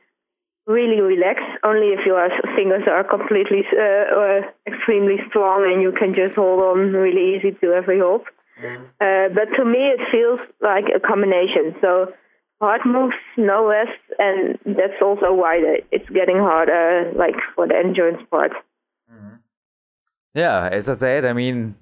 really 0.65 1.01
relax. 1.01 1.41
Only 1.63 1.87
if 1.87 2.05
your 2.05 2.29
fingers 2.55 2.83
are 2.87 3.03
completely 3.03 3.63
uh, 3.73 4.15
or 4.15 4.53
extremely 4.67 5.17
strong 5.29 5.63
and 5.71 5.81
you 5.81 5.91
can 5.91 6.13
just 6.13 6.35
hold 6.35 6.61
on 6.61 6.93
really 6.93 7.35
easy 7.35 7.51
to 7.61 7.73
every 7.73 7.99
hold. 7.99 8.21
Uh, 8.59 9.29
but 9.33 9.45
to 9.57 9.65
me, 9.65 9.79
it 9.79 9.99
feels 10.11 10.39
like 10.61 10.85
a 10.95 10.99
combination. 10.99 11.75
So 11.81 12.13
hard 12.61 12.81
moves, 12.85 13.15
no 13.37 13.65
rest, 13.67 13.99
and 14.19 14.57
that's 14.65 15.01
also 15.01 15.33
why 15.33 15.59
it's 15.91 16.09
getting 16.09 16.37
harder, 16.37 17.11
like 17.15 17.35
for 17.55 17.67
the 17.67 17.75
endurance 17.75 18.21
part. 18.29 18.51
Mm-hmm. 19.11 19.35
Yeah, 20.35 20.69
as 20.71 20.89
I 20.89 20.93
said, 20.93 21.25
I 21.25 21.33
mean, 21.33 21.75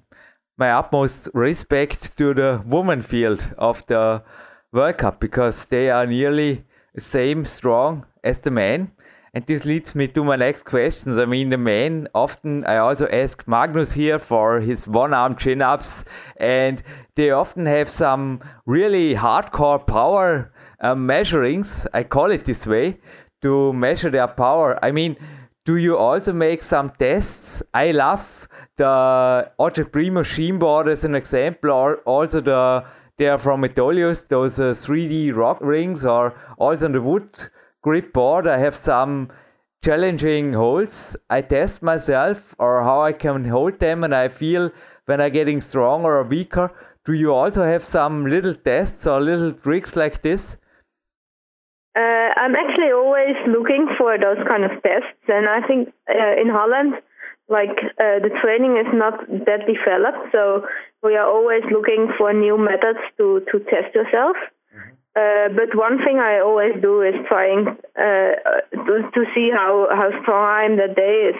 my 0.58 0.70
utmost 0.72 1.28
respect 1.34 2.16
to 2.18 2.34
the 2.34 2.62
woman 2.66 3.02
field 3.02 3.54
of 3.58 3.86
the 3.86 4.22
World 4.72 4.98
Cup 4.98 5.20
because 5.20 5.66
they 5.66 5.90
are 5.90 6.06
nearly 6.06 6.64
same 6.98 7.44
strong 7.44 8.06
as 8.24 8.38
the 8.38 8.50
man. 8.50 8.90
And 9.34 9.46
this 9.46 9.64
leads 9.64 9.94
me 9.94 10.08
to 10.08 10.24
my 10.24 10.36
next 10.36 10.66
questions. 10.66 11.16
I 11.16 11.24
mean, 11.24 11.48
the 11.48 11.56
man 11.56 12.06
often, 12.14 12.66
I 12.66 12.76
also 12.76 13.08
ask 13.08 13.48
Magnus 13.48 13.94
here 13.94 14.18
for 14.18 14.60
his 14.60 14.86
one 14.86 15.14
arm 15.14 15.36
chin 15.36 15.62
ups, 15.62 16.04
and 16.36 16.82
they 17.16 17.30
often 17.30 17.64
have 17.64 17.88
some 17.88 18.40
really 18.66 19.14
hardcore 19.14 19.86
power 19.86 20.52
uh, 20.80 20.94
measurings, 20.94 21.86
I 21.94 22.02
call 22.02 22.30
it 22.30 22.44
this 22.44 22.66
way, 22.66 22.98
to 23.40 23.72
measure 23.72 24.10
their 24.10 24.28
power. 24.28 24.78
I 24.84 24.90
mean, 24.92 25.16
do 25.64 25.76
you 25.76 25.96
also 25.96 26.34
make 26.34 26.62
some 26.62 26.90
tests? 26.90 27.62
I 27.72 27.92
love 27.92 28.46
the 28.76 29.50
Object 29.58 29.92
Primo 29.92 30.20
machine 30.20 30.58
board 30.58 30.88
as 30.88 31.06
an 31.06 31.14
example, 31.14 31.70
or 31.70 31.96
also 32.04 32.42
the 32.42 32.84
they 33.18 33.28
are 33.28 33.38
from 33.38 33.62
Metolius, 33.62 34.26
those 34.26 34.58
uh, 34.58 34.72
3D 34.72 35.34
rock 35.34 35.58
rings, 35.60 36.04
or 36.04 36.34
also 36.58 36.86
on 36.86 36.92
the 36.92 37.00
wood 37.00 37.28
grip 37.82 38.12
board. 38.12 38.46
I 38.46 38.58
have 38.58 38.76
some 38.76 39.28
challenging 39.84 40.52
holds. 40.52 41.16
I 41.28 41.42
test 41.42 41.82
myself 41.82 42.54
or 42.58 42.82
how 42.82 43.02
I 43.02 43.12
can 43.12 43.44
hold 43.44 43.78
them, 43.80 44.04
and 44.04 44.14
I 44.14 44.28
feel 44.28 44.70
when 45.06 45.20
I'm 45.20 45.32
getting 45.32 45.60
stronger 45.60 46.18
or 46.18 46.22
weaker. 46.22 46.70
Do 47.04 47.12
you 47.12 47.34
also 47.34 47.64
have 47.64 47.84
some 47.84 48.26
little 48.26 48.54
tests 48.54 49.06
or 49.06 49.20
little 49.20 49.52
tricks 49.52 49.96
like 49.96 50.22
this? 50.22 50.56
Uh, 51.94 52.30
I'm 52.36 52.54
actually 52.54 52.92
always 52.92 53.36
looking 53.46 53.88
for 53.98 54.16
those 54.16 54.38
kind 54.48 54.64
of 54.64 54.70
tests, 54.82 55.26
and 55.28 55.46
I 55.48 55.66
think 55.66 55.92
uh, 56.08 56.40
in 56.40 56.48
Holland, 56.48 56.94
like 57.48 57.76
uh, 58.00 58.22
the 58.22 58.30
training 58.40 58.78
is 58.78 58.86
not 58.94 59.20
that 59.28 59.66
developed, 59.66 60.32
so 60.32 60.64
we 61.02 61.16
are 61.16 61.26
always 61.26 61.62
looking 61.70 62.08
for 62.16 62.32
new 62.32 62.56
methods 62.56 63.00
to 63.18 63.44
to 63.50 63.58
test 63.68 63.94
yourself. 63.94 64.36
Uh, 65.14 65.48
but 65.52 65.76
one 65.76 65.98
thing 65.98 66.18
I 66.18 66.40
always 66.40 66.72
do 66.80 67.02
is 67.02 67.14
trying 67.28 67.68
uh, 67.68 68.32
to, 68.72 69.10
to 69.12 69.24
see 69.34 69.50
how, 69.52 69.86
how 69.90 70.10
strong 70.22 70.44
I 70.44 70.64
am 70.64 70.76
that 70.78 70.96
day 70.96 71.32
is 71.32 71.36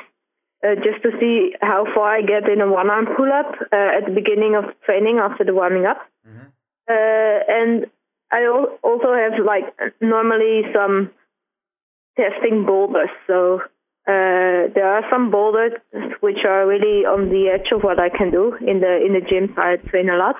uh, 0.64 0.76
just 0.76 1.02
to 1.02 1.10
see 1.18 1.54
how 1.60 1.86
far 1.94 2.16
I 2.16 2.22
get 2.22 2.48
in 2.48 2.60
a 2.60 2.70
one 2.70 2.90
arm 2.90 3.06
pull 3.16 3.30
up 3.32 3.54
uh, 3.72 3.98
at 3.98 4.06
the 4.06 4.12
beginning 4.14 4.54
of 4.54 4.64
training 4.84 5.18
after 5.18 5.44
the 5.44 5.54
warming 5.54 5.86
up. 5.86 5.98
Mm-hmm. 6.26 6.46
Uh, 6.88 7.38
and 7.48 7.86
I 8.30 8.46
also 8.82 9.12
have 9.12 9.44
like 9.44 9.74
normally 10.00 10.62
some 10.72 11.10
testing 12.16 12.64
boulders. 12.64 13.10
So 13.26 13.60
uh, 14.06 14.70
there 14.74 14.86
are 14.86 15.02
some 15.10 15.30
boulders 15.30 15.72
which 16.20 16.44
are 16.46 16.66
really 16.66 17.04
on 17.04 17.28
the 17.28 17.48
edge 17.52 17.72
of 17.72 17.82
what 17.82 17.98
I 17.98 18.08
can 18.08 18.30
do 18.30 18.54
in 18.56 18.80
the 18.80 18.98
in 19.04 19.12
the 19.14 19.20
gym. 19.28 19.54
I 19.56 19.76
train 19.76 20.08
a 20.08 20.16
lot, 20.16 20.36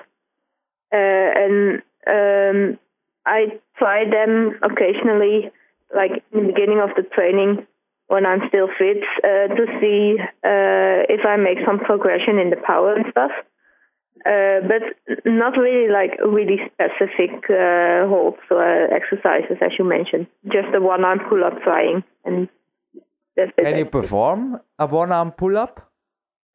and 0.91 1.81
um, 2.07 2.79
I 3.25 3.59
try 3.77 4.03
them 4.09 4.59
occasionally, 4.61 5.51
like 5.95 6.23
in 6.31 6.47
the 6.47 6.53
beginning 6.53 6.79
of 6.79 6.89
the 6.95 7.03
training 7.03 7.65
when 8.07 8.25
I'm 8.25 8.41
still 8.49 8.67
fit, 8.77 9.03
uh, 9.23 9.47
to 9.55 9.65
see 9.79 10.17
uh, 10.19 11.07
if 11.09 11.25
I 11.25 11.37
make 11.37 11.59
some 11.65 11.79
progression 11.79 12.37
in 12.37 12.49
the 12.49 12.57
power 12.57 12.93
and 12.93 13.05
stuff. 13.11 13.31
Uh, 14.25 14.61
but 14.71 14.83
not 15.25 15.57
really 15.57 15.91
like 15.91 16.17
really 16.23 16.57
specific 16.71 17.43
uh, 17.49 18.07
holds 18.07 18.39
or 18.49 18.63
exercises 18.93 19.57
as 19.59 19.71
you 19.77 19.83
mentioned. 19.83 20.27
Just 20.45 20.71
the 20.71 20.79
one 20.79 21.03
arm 21.03 21.19
pull 21.27 21.43
up 21.43 21.61
trying 21.61 22.03
and 22.23 22.47
that's 23.35 23.51
Can 23.57 23.77
you 23.77 23.85
perform 23.85 24.59
a 24.79 24.85
one 24.85 25.11
arm 25.11 25.31
pull 25.31 25.57
up? 25.57 25.91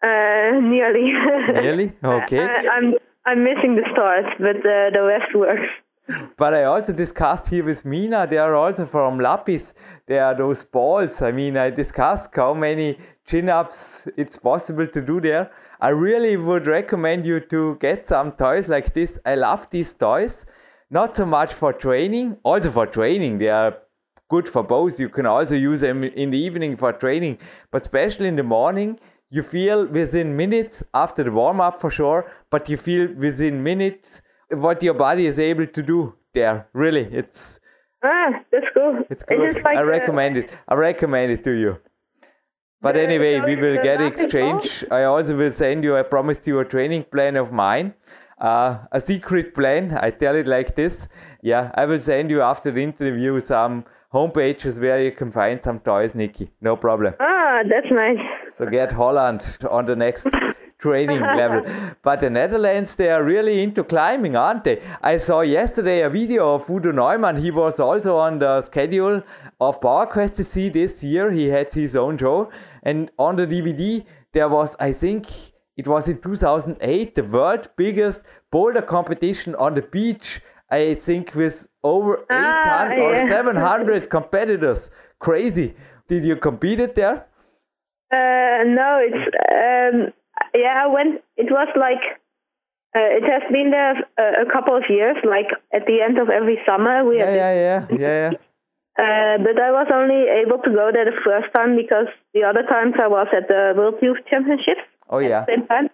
Uh, 0.02 0.60
nearly. 0.62 1.12
nearly? 1.52 1.92
Okay. 2.02 2.40
I, 2.40 2.68
I'm 2.72 2.94
I'm 3.26 3.44
missing 3.44 3.74
the 3.76 3.84
start, 3.92 4.24
but 4.38 4.56
uh, 4.64 4.90
the 4.96 5.02
rest 5.02 5.34
works 5.34 5.68
but 6.36 6.54
I 6.54 6.64
also 6.64 6.92
discussed 6.92 7.48
here 7.48 7.64
with 7.64 7.84
Mina, 7.84 8.26
they 8.26 8.38
are 8.38 8.54
also 8.54 8.86
from 8.86 9.20
Lapis. 9.20 9.74
There 10.06 10.24
are 10.24 10.34
those 10.34 10.62
balls. 10.62 11.20
I 11.20 11.32
mean, 11.32 11.56
I 11.56 11.70
discussed 11.70 12.34
how 12.34 12.54
many 12.54 12.98
chin 13.26 13.48
ups 13.48 14.08
it's 14.16 14.38
possible 14.38 14.86
to 14.86 15.00
do 15.02 15.20
there. 15.20 15.50
I 15.80 15.90
really 15.90 16.36
would 16.36 16.66
recommend 16.66 17.26
you 17.26 17.40
to 17.40 17.76
get 17.80 18.06
some 18.06 18.32
toys 18.32 18.68
like 18.68 18.94
this. 18.94 19.18
I 19.24 19.34
love 19.34 19.68
these 19.70 19.92
toys. 19.92 20.46
Not 20.90 21.14
so 21.16 21.26
much 21.26 21.52
for 21.52 21.72
training, 21.72 22.38
also 22.42 22.70
for 22.70 22.86
training. 22.86 23.38
They 23.38 23.48
are 23.48 23.76
good 24.28 24.48
for 24.48 24.62
both. 24.62 24.98
You 24.98 25.10
can 25.10 25.26
also 25.26 25.54
use 25.54 25.82
them 25.82 26.04
in 26.04 26.30
the 26.30 26.38
evening 26.38 26.76
for 26.76 26.92
training, 26.92 27.38
but 27.70 27.82
especially 27.82 28.28
in 28.28 28.36
the 28.36 28.42
morning, 28.42 28.98
you 29.30 29.42
feel 29.42 29.86
within 29.86 30.36
minutes 30.36 30.82
after 30.94 31.22
the 31.22 31.30
warm 31.30 31.60
up 31.60 31.80
for 31.80 31.90
sure, 31.90 32.30
but 32.50 32.70
you 32.70 32.78
feel 32.78 33.12
within 33.14 33.62
minutes 33.62 34.22
what 34.50 34.82
your 34.82 34.94
body 34.94 35.26
is 35.26 35.38
able 35.38 35.66
to 35.66 35.82
do 35.82 36.14
there. 36.34 36.68
Really, 36.72 37.08
it's 37.12 37.60
ah, 38.04 38.30
that's 38.52 38.66
cool. 38.74 39.02
It's 39.10 39.24
good. 39.24 39.54
Like 39.64 39.78
I 39.78 39.82
recommend 39.82 40.36
a... 40.36 40.40
it. 40.40 40.50
I 40.68 40.74
recommend 40.74 41.32
it 41.32 41.44
to 41.44 41.52
you. 41.52 41.78
But 42.80 42.94
the, 42.94 43.02
anyway, 43.02 43.40
we 43.40 43.56
will 43.56 43.82
get 43.82 44.00
exchange. 44.00 44.84
I 44.90 45.04
also 45.04 45.36
will 45.36 45.52
send 45.52 45.82
you. 45.82 45.96
I 45.96 46.02
promised 46.02 46.46
you 46.46 46.60
a 46.60 46.64
training 46.64 47.04
plan 47.04 47.36
of 47.36 47.52
mine. 47.52 47.94
Uh, 48.40 48.78
a 48.92 49.00
secret 49.00 49.52
plan. 49.52 49.98
I 50.00 50.10
tell 50.10 50.36
it 50.36 50.46
like 50.46 50.76
this. 50.76 51.08
Yeah, 51.42 51.72
I 51.74 51.86
will 51.86 51.98
send 51.98 52.30
you 52.30 52.40
after 52.40 52.70
the 52.70 52.82
interview 52.82 53.40
some 53.40 53.84
homepages 54.14 54.80
where 54.80 55.02
you 55.02 55.10
can 55.10 55.32
find 55.32 55.62
some 55.62 55.80
toys, 55.80 56.14
Nikki. 56.14 56.50
No 56.60 56.76
problem. 56.76 57.14
Ah, 57.18 57.62
that's 57.68 57.90
nice. 57.90 58.18
So 58.52 58.66
get 58.66 58.92
Holland 58.92 59.58
on 59.68 59.86
the 59.86 59.96
next 59.96 60.28
training 60.78 61.20
level. 61.36 61.62
But 62.02 62.20
the 62.20 62.30
Netherlands, 62.30 62.94
they 62.94 63.08
are 63.10 63.22
really 63.22 63.62
into 63.62 63.84
climbing, 63.84 64.36
aren't 64.36 64.64
they? 64.64 64.80
I 65.02 65.16
saw 65.16 65.40
yesterday 65.40 66.02
a 66.02 66.10
video 66.10 66.54
of 66.54 66.68
Udo 66.70 66.92
Neumann. 66.92 67.36
He 67.36 67.50
was 67.50 67.80
also 67.80 68.16
on 68.16 68.38
the 68.38 68.62
schedule 68.62 69.22
of 69.60 69.80
PowerQuest 69.80 70.40
CC 70.40 70.72
this 70.72 71.02
year. 71.02 71.30
He 71.30 71.46
had 71.46 71.72
his 71.72 71.96
own 71.96 72.18
show. 72.18 72.50
And 72.82 73.10
on 73.18 73.36
the 73.36 73.46
DVD, 73.46 74.04
there 74.32 74.48
was, 74.48 74.76
I 74.78 74.92
think, 74.92 75.26
it 75.76 75.86
was 75.86 76.08
in 76.08 76.20
2008, 76.20 77.14
the 77.14 77.24
world 77.24 77.70
biggest 77.76 78.22
boulder 78.50 78.82
competition 78.82 79.54
on 79.54 79.74
the 79.74 79.82
beach. 79.82 80.40
I 80.70 80.94
think 80.94 81.34
with 81.34 81.66
over 81.82 82.26
ah, 82.30 82.88
800 82.90 82.96
yeah. 82.96 83.24
or 83.24 83.28
700 83.28 84.10
competitors. 84.16 84.90
Crazy. 85.18 85.74
Did 86.08 86.24
you 86.24 86.36
compete 86.36 86.80
it 86.80 86.94
there? 86.94 87.26
Uh, 88.10 88.64
no, 88.64 89.00
it's 89.02 89.94
um, 89.94 90.12
yeah, 90.54 90.84
I 90.84 90.86
went. 90.86 91.22
It 91.36 91.50
was 91.50 91.68
like 91.76 92.02
uh, 92.96 93.10
it 93.20 93.24
has 93.24 93.42
been 93.52 93.70
there 93.70 93.96
a, 94.18 94.42
a, 94.42 94.52
couple 94.52 94.76
of 94.76 94.84
years. 94.88 95.16
Like 95.24 95.48
at 95.72 95.86
the 95.86 96.00
end 96.00 96.18
of 96.18 96.30
every 96.30 96.58
summer, 96.66 97.04
we 97.04 97.18
yeah, 97.18 97.34
yeah, 97.34 97.54
yeah, 97.54 97.86
yeah, 97.90 98.30
yeah. 98.30 98.30
Uh, 98.98 99.38
but 99.38 99.54
I 99.62 99.70
was 99.70 99.86
only 99.94 100.26
able 100.26 100.58
to 100.58 100.70
go 100.74 100.90
there 100.92 101.04
the 101.04 101.14
first 101.24 101.54
time 101.54 101.76
because 101.76 102.08
the 102.34 102.42
other 102.42 102.64
times 102.64 102.94
I 103.00 103.06
was 103.06 103.28
at 103.30 103.46
the 103.46 103.72
World 103.76 103.94
Youth 104.02 104.18
Championships. 104.28 104.82
Oh 105.08 105.18
yeah. 105.18 105.46
same 105.46 105.68
time. 105.68 105.88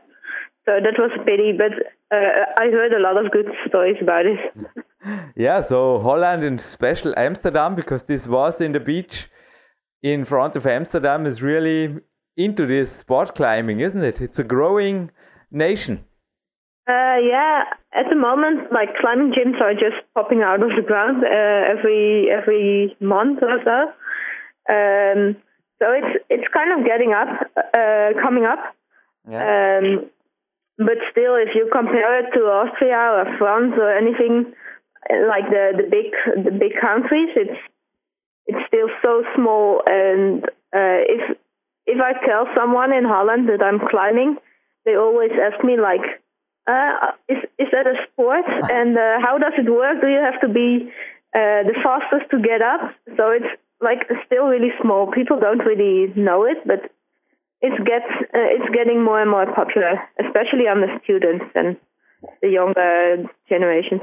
So 0.64 0.80
that 0.82 0.94
was 0.98 1.10
a 1.14 1.22
pity, 1.22 1.52
but 1.52 1.72
uh, 2.10 2.46
I 2.58 2.70
heard 2.70 2.94
a 2.94 3.00
lot 3.00 3.22
of 3.22 3.30
good 3.30 3.46
stories 3.68 3.98
about 4.00 4.24
it. 4.24 4.38
yeah, 5.36 5.60
so 5.60 6.00
Holland 6.00 6.44
and 6.44 6.58
special 6.58 7.12
Amsterdam, 7.18 7.74
because 7.74 8.04
this 8.04 8.26
was 8.26 8.62
in 8.62 8.72
the 8.72 8.80
beach 8.80 9.28
in 10.02 10.24
front 10.24 10.56
of 10.56 10.66
Amsterdam, 10.66 11.26
is 11.26 11.42
really 11.42 11.96
into 12.36 12.66
this 12.66 12.90
sport 12.90 13.34
climbing, 13.34 13.80
isn't 13.80 14.02
it? 14.02 14.20
It's 14.20 14.38
a 14.38 14.44
growing 14.44 15.10
nation. 15.50 16.04
Uh, 16.86 17.16
yeah, 17.16 17.62
at 17.92 18.06
the 18.10 18.16
moment, 18.16 18.70
like 18.70 18.90
climbing 19.00 19.32
gyms 19.32 19.60
are 19.60 19.72
just 19.72 20.04
popping 20.14 20.42
out 20.42 20.62
of 20.62 20.70
the 20.76 20.82
ground 20.82 21.24
uh, 21.24 21.78
every 21.78 22.28
every 22.30 22.94
month 23.00 23.42
or 23.42 23.58
so. 23.64 23.78
Um, 24.68 25.36
so 25.78 25.86
it's 25.92 26.24
it's 26.28 26.48
kind 26.52 26.78
of 26.78 26.86
getting 26.86 27.12
up, 27.12 27.28
uh, 27.56 28.20
coming 28.20 28.44
up. 28.44 28.76
Yeah. 29.30 29.78
Um, 29.80 30.10
but 30.76 30.98
still, 31.10 31.36
if 31.36 31.54
you 31.54 31.70
compare 31.72 32.18
it 32.20 32.32
to 32.34 32.40
Austria 32.40 32.98
or 33.16 33.38
France 33.38 33.74
or 33.78 33.90
anything 33.96 34.52
like 35.08 35.48
the 35.48 35.72
the 35.76 35.88
big 35.88 36.12
the 36.44 36.50
big 36.50 36.72
countries, 36.80 37.30
it's 37.34 37.58
it's 38.46 38.66
still 38.68 38.88
so 39.00 39.22
small. 39.34 39.80
And 39.88 40.44
uh, 40.44 41.00
if 41.08 41.38
if 41.86 42.00
I 42.00 42.12
tell 42.26 42.46
someone 42.56 42.92
in 42.92 43.04
Holland 43.04 43.48
that 43.48 43.62
I'm 43.62 43.80
climbing, 43.88 44.36
they 44.84 44.96
always 44.96 45.30
ask 45.32 45.62
me 45.64 45.78
like, 45.78 46.04
uh, 46.66 47.12
"Is 47.28 47.38
is 47.58 47.68
that 47.72 47.86
a 47.86 47.96
sport? 48.06 48.46
And 48.78 48.96
uh, 48.96 49.20
how 49.20 49.38
does 49.38 49.54
it 49.58 49.70
work? 49.70 50.00
Do 50.00 50.08
you 50.08 50.20
have 50.20 50.40
to 50.40 50.48
be 50.48 50.90
uh, 51.34 51.60
the 51.68 51.76
fastest 51.82 52.30
to 52.30 52.38
get 52.40 52.62
up?" 52.62 52.94
So 53.16 53.30
it's 53.30 53.52
like 53.80 54.08
still 54.26 54.46
really 54.46 54.72
small. 54.80 55.10
People 55.10 55.38
don't 55.40 55.64
really 55.64 56.12
know 56.16 56.44
it, 56.44 56.58
but 56.66 56.90
it's 57.60 57.78
gets 57.84 58.10
uh, 58.34 58.48
it's 58.56 58.74
getting 58.74 59.02
more 59.02 59.20
and 59.20 59.30
more 59.30 59.46
popular, 59.54 60.00
especially 60.20 60.66
on 60.68 60.80
the 60.80 60.90
students 61.02 61.44
and 61.54 61.76
the 62.42 62.48
younger 62.48 63.24
generations. 63.48 64.02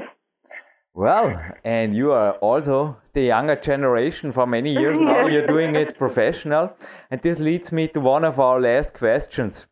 Well, 0.94 1.40
and 1.64 1.94
you 1.94 2.12
are 2.12 2.32
also 2.32 2.98
the 3.14 3.22
younger 3.22 3.56
generation 3.56 4.30
for 4.30 4.46
many 4.46 4.74
years 4.74 5.00
now. 5.00 5.26
You're 5.32 5.46
doing 5.46 5.74
it 5.74 5.96
professional, 5.96 6.76
and 7.10 7.22
this 7.22 7.38
leads 7.38 7.72
me 7.72 7.88
to 7.88 8.00
one 8.00 8.24
of 8.24 8.38
our 8.38 8.60
last 8.60 8.92
questions. 8.92 9.66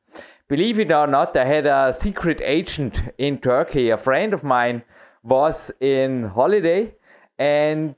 Believe 0.49 0.81
it 0.81 0.91
or 0.91 1.07
not, 1.07 1.37
I 1.37 1.45
had 1.45 1.66
a 1.66 1.93
secret 1.93 2.41
agent 2.43 3.03
in 3.18 3.39
Turkey. 3.39 3.91
A 3.91 3.99
friend 3.99 4.33
of 4.33 4.43
mine 4.43 4.83
was 5.23 5.71
in 5.79 6.25
holiday, 6.25 6.95
and 7.39 7.95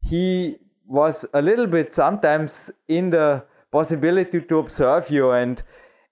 he 0.00 0.56
was 0.88 1.24
a 1.32 1.40
little 1.40 1.68
bit 1.68 1.94
sometimes 1.94 2.72
in 2.88 3.10
the 3.10 3.44
possibility 3.70 4.40
to 4.40 4.58
observe 4.58 5.08
you. 5.08 5.30
And 5.30 5.62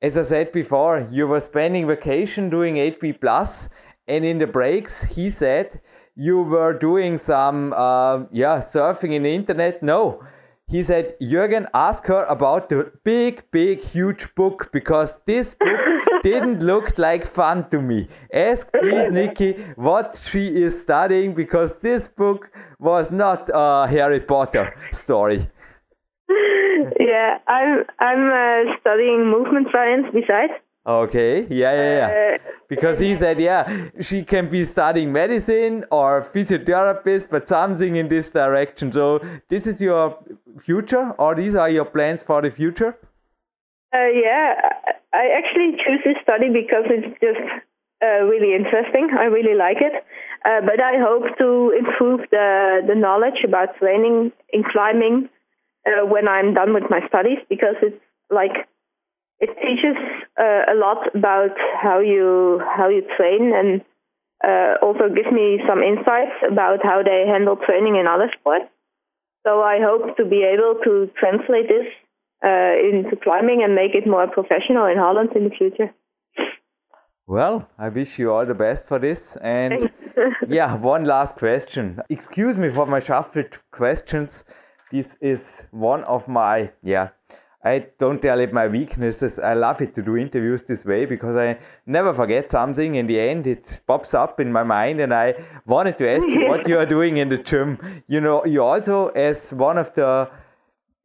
as 0.00 0.16
I 0.16 0.22
said 0.22 0.52
before, 0.52 1.08
you 1.10 1.26
were 1.26 1.40
spending 1.40 1.88
vacation 1.88 2.48
doing 2.48 2.76
8B 2.76 3.20
plus, 3.20 3.68
and 4.06 4.24
in 4.24 4.38
the 4.38 4.46
breaks, 4.46 5.02
he 5.02 5.30
said 5.30 5.80
you 6.16 6.42
were 6.42 6.72
doing 6.72 7.18
some 7.18 7.72
uh, 7.72 8.24
yeah 8.30 8.58
surfing 8.58 9.12
in 9.12 9.22
the 9.24 9.34
internet. 9.34 9.82
No, 9.82 10.22
he 10.68 10.82
said 10.82 11.14
Jürgen, 11.20 11.66
ask 11.74 12.06
her 12.06 12.24
about 12.24 12.68
the 12.68 12.92
big, 13.04 13.44
big, 13.50 13.80
huge 13.80 14.34
book 14.34 14.70
because 14.72 15.20
this 15.26 15.54
book 15.54 15.80
didn't 16.22 16.62
look 16.62 16.96
like 16.98 17.26
fun 17.26 17.68
to 17.70 17.80
me. 17.80 18.08
Ask 18.32 18.72
please 18.72 19.10
Nikki 19.10 19.52
what 19.76 20.20
she 20.30 20.46
is 20.46 20.80
studying 20.80 21.34
because 21.34 21.76
this 21.80 22.08
book 22.08 22.50
was 22.78 23.10
not 23.10 23.50
a 23.52 23.86
Harry 23.88 24.20
Potter 24.20 24.74
story. 24.92 25.50
yeah, 26.98 27.38
I'm 27.46 27.84
I'm 27.98 28.30
uh, 28.30 28.76
studying 28.80 29.26
movement 29.30 29.68
science 29.72 30.06
besides. 30.12 30.52
Okay, 30.86 31.46
yeah, 31.48 31.72
yeah, 31.72 31.96
yeah. 31.96 32.34
Uh, 32.34 32.52
because 32.68 32.98
he 32.98 33.14
said, 33.14 33.40
yeah, 33.40 33.88
she 34.00 34.22
can 34.22 34.50
be 34.50 34.64
studying 34.64 35.12
medicine 35.12 35.84
or 35.90 36.22
physiotherapist, 36.22 37.30
but 37.30 37.48
something 37.48 37.96
in 37.96 38.08
this 38.08 38.30
direction. 38.30 38.92
So, 38.92 39.20
this 39.48 39.66
is 39.66 39.80
your 39.80 40.18
future, 40.58 41.12
or 41.18 41.34
these 41.34 41.54
are 41.54 41.70
your 41.70 41.86
plans 41.86 42.22
for 42.22 42.42
the 42.42 42.50
future? 42.50 42.98
Uh, 43.94 44.08
yeah, 44.12 44.54
I 45.14 45.28
actually 45.38 45.76
choose 45.84 46.00
this 46.04 46.16
study 46.22 46.48
because 46.52 46.84
it's 46.90 47.18
just 47.20 47.40
uh, 48.02 48.24
really 48.24 48.54
interesting. 48.54 49.08
I 49.18 49.24
really 49.24 49.56
like 49.56 49.78
it. 49.80 50.04
Uh, 50.44 50.60
but 50.60 50.80
I 50.80 50.98
hope 50.98 51.38
to 51.38 51.72
improve 51.78 52.28
the, 52.30 52.82
the 52.86 52.94
knowledge 52.94 53.40
about 53.44 53.76
training 53.78 54.32
in 54.52 54.64
climbing 54.64 55.30
uh, 55.86 56.04
when 56.04 56.28
I'm 56.28 56.52
done 56.52 56.74
with 56.74 56.84
my 56.90 57.00
studies 57.08 57.38
because 57.48 57.76
it's 57.80 58.00
like 58.30 58.68
it 59.40 59.50
teaches 59.60 59.96
uh, 60.40 60.72
a 60.72 60.74
lot 60.74 61.14
about 61.14 61.56
how 61.82 61.98
you 61.98 62.60
how 62.76 62.88
you 62.88 63.02
train 63.16 63.52
and 63.54 63.82
uh, 64.46 64.74
also 64.82 65.08
gives 65.08 65.30
me 65.32 65.60
some 65.68 65.82
insights 65.82 66.36
about 66.50 66.80
how 66.82 67.02
they 67.02 67.24
handle 67.26 67.56
training 67.56 67.96
in 67.96 68.06
other 68.06 68.30
sports. 68.38 68.66
So 69.46 69.62
I 69.62 69.78
hope 69.80 70.16
to 70.16 70.24
be 70.24 70.42
able 70.42 70.80
to 70.84 71.10
translate 71.18 71.68
this 71.68 71.86
uh, 72.44 72.74
into 72.78 73.16
climbing 73.22 73.62
and 73.62 73.74
make 73.74 73.94
it 73.94 74.06
more 74.06 74.26
professional 74.26 74.86
in 74.86 74.98
Holland 74.98 75.30
in 75.34 75.44
the 75.44 75.50
future. 75.50 75.94
Well, 77.26 77.68
I 77.78 77.88
wish 77.88 78.18
you 78.18 78.32
all 78.32 78.44
the 78.44 78.54
best 78.54 78.86
for 78.86 78.98
this. 78.98 79.36
And 79.36 79.90
yeah, 80.48 80.74
one 80.74 81.04
last 81.04 81.36
question. 81.36 82.00
Excuse 82.10 82.56
me 82.56 82.70
for 82.70 82.86
my 82.86 83.00
shuffled 83.00 83.60
questions 83.72 84.44
this 84.94 85.16
is 85.20 85.64
one 85.72 86.04
of 86.04 86.28
my 86.28 86.70
yeah 86.82 87.08
I 87.64 87.86
don't 87.98 88.20
tell 88.20 88.40
it 88.40 88.52
my 88.52 88.66
weaknesses. 88.66 89.38
I 89.38 89.54
love 89.54 89.80
it 89.80 89.94
to 89.94 90.02
do 90.02 90.18
interviews 90.18 90.64
this 90.64 90.84
way 90.84 91.06
because 91.06 91.34
I 91.34 91.58
never 91.86 92.12
forget 92.12 92.50
something. 92.50 92.96
In 92.96 93.06
the 93.06 93.18
end, 93.18 93.46
it 93.46 93.80
pops 93.86 94.12
up 94.12 94.38
in 94.38 94.52
my 94.52 94.62
mind, 94.62 95.00
and 95.00 95.14
I 95.14 95.34
wanted 95.64 95.96
to 95.98 96.10
ask 96.10 96.28
you 96.28 96.46
what 96.46 96.68
you 96.68 96.78
are 96.78 96.84
doing 96.84 97.16
in 97.16 97.30
the 97.30 97.38
gym. 97.38 98.02
You 98.06 98.20
know, 98.20 98.44
you 98.44 98.62
also, 98.62 99.08
as 99.08 99.52
one 99.54 99.78
of 99.78 99.94
the 99.94 100.30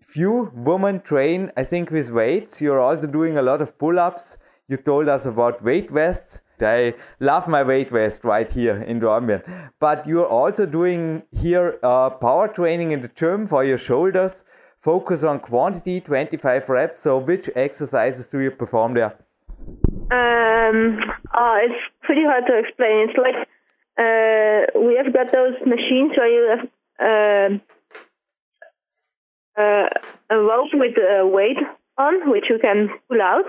few 0.01 0.51
women 0.53 0.99
train, 0.99 1.51
I 1.55 1.63
think, 1.63 1.91
with 1.91 2.11
weights, 2.11 2.59
you're 2.59 2.81
also 2.81 3.07
doing 3.07 3.37
a 3.37 3.41
lot 3.41 3.61
of 3.61 3.77
pull 3.77 3.97
ups. 3.97 4.37
You 4.67 4.75
told 4.77 5.07
us 5.07 5.25
about 5.25 5.63
weight 5.63 5.89
vests. 5.89 6.41
I 6.61 6.95
love 7.21 7.47
my 7.47 7.63
weight 7.63 7.89
vest 7.89 8.25
right 8.25 8.51
here 8.51 8.81
in 8.81 8.99
Dornbirn. 8.99 9.71
But 9.79 10.05
you're 10.05 10.27
also 10.27 10.65
doing 10.65 11.23
here 11.31 11.79
uh, 11.83 12.09
power 12.09 12.49
training 12.49 12.91
in 12.91 13.01
the 13.01 13.07
gym 13.07 13.47
for 13.47 13.63
your 13.63 13.77
shoulders. 13.77 14.43
Focus 14.89 15.23
on 15.23 15.39
quantity, 15.39 16.01
25 16.01 16.69
reps. 16.69 16.99
So, 16.99 17.19
which 17.19 17.47
exercises 17.55 18.25
do 18.25 18.39
you 18.39 18.49
perform 18.49 18.95
there? 18.95 19.13
Um, 20.11 20.99
oh, 21.35 21.59
it's 21.61 21.81
pretty 22.01 22.23
hard 22.23 22.45
to 22.47 22.57
explain. 22.57 23.07
It's 23.07 23.17
like 23.17 23.35
uh, 24.03 24.79
we 24.79 24.95
have 24.95 25.13
got 25.13 25.31
those 25.31 25.53
machines 25.65 26.13
where 26.17 26.31
you 26.37 26.43
have 26.53 26.65
uh, 26.99 27.49
uh, 29.61 29.89
a 30.31 30.37
rope 30.37 30.73
with 30.73 30.97
a 30.97 31.27
weight 31.27 31.61
on, 31.99 32.31
which 32.31 32.45
you 32.49 32.57
can 32.59 32.89
pull 33.07 33.21
out 33.21 33.45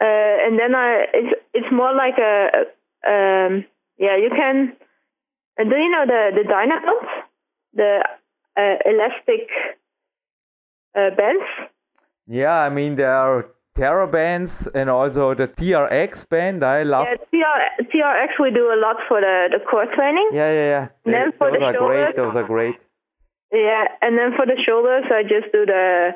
uh, 0.00 0.36
and 0.44 0.58
then 0.58 0.74
I 0.74 1.04
it's 1.12 1.40
it's 1.52 1.72
more 1.72 1.94
like 1.94 2.16
a 2.18 2.48
um, 3.06 3.64
yeah 3.98 4.16
you 4.16 4.30
can 4.30 4.72
do 5.58 5.76
you 5.76 5.90
know 5.90 6.04
the 6.06 6.30
the 6.36 6.48
Dynabelt 6.48 7.08
the 7.74 8.02
uh, 8.56 8.76
elastic 8.86 9.48
uh, 10.96 11.10
bands 11.16 11.44
yeah 12.26 12.60
I 12.66 12.68
mean 12.68 12.96
there 12.96 13.14
are 13.14 13.46
TheraBands 13.76 14.68
and 14.74 14.90
also 14.90 15.34
the 15.34 15.48
TRX 15.48 16.28
band 16.28 16.64
I 16.64 16.82
love 16.82 17.06
yeah, 17.06 17.16
TR, 17.30 17.84
TRX 17.84 18.28
we 18.40 18.50
do 18.50 18.72
a 18.72 18.78
lot 18.80 18.96
for 19.08 19.20
the 19.20 19.48
the 19.52 19.60
core 19.64 19.86
training 19.94 20.28
yeah 20.32 20.52
yeah 20.52 20.68
yeah 20.74 20.88
and 21.04 21.14
then 21.14 21.32
for 21.38 21.50
those 21.50 21.60
the 21.60 21.66
are 21.66 21.74
shoulders, 21.74 22.14
great 22.14 22.16
those 22.16 22.36
are 22.36 22.46
great 22.46 22.76
yeah 23.52 23.84
and 24.02 24.18
then 24.18 24.32
for 24.36 24.46
the 24.46 24.58
shoulders 24.66 25.04
I 25.10 25.22
just 25.22 25.52
do 25.52 25.66
the 25.66 26.10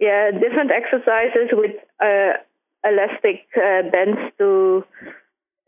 yeah 0.00 0.30
different 0.32 0.70
exercises 0.70 1.50
with 1.52 1.76
uh 2.00 2.40
elastic 2.84 3.48
uh, 3.56 3.82
bends 3.90 4.20
to 4.38 4.84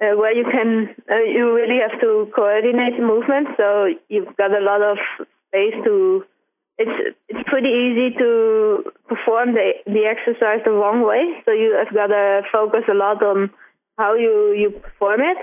uh, 0.00 0.14
where 0.16 0.34
you 0.36 0.44
can 0.44 0.94
uh, 1.10 1.22
you 1.24 1.54
really 1.54 1.80
have 1.80 1.98
to 2.00 2.30
coordinate 2.34 2.96
the 2.98 3.04
movement. 3.04 3.48
So 3.56 3.88
you've 4.08 4.36
got 4.36 4.52
a 4.52 4.60
lot 4.60 4.82
of 4.82 4.98
space 5.48 5.74
to. 5.84 6.24
It's 6.78 7.16
it's 7.28 7.48
pretty 7.48 7.68
easy 7.68 8.16
to 8.18 8.84
perform 9.08 9.54
the 9.54 9.72
the 9.86 10.04
exercise 10.04 10.60
the 10.64 10.72
wrong 10.72 11.02
way. 11.06 11.42
So 11.44 11.52
you 11.52 11.72
have 11.72 11.92
got 11.94 12.08
to 12.08 12.42
focus 12.52 12.84
a 12.90 12.94
lot 12.94 13.22
on 13.22 13.50
how 13.96 14.14
you 14.14 14.52
you 14.52 14.70
perform 14.70 15.20
it, 15.20 15.38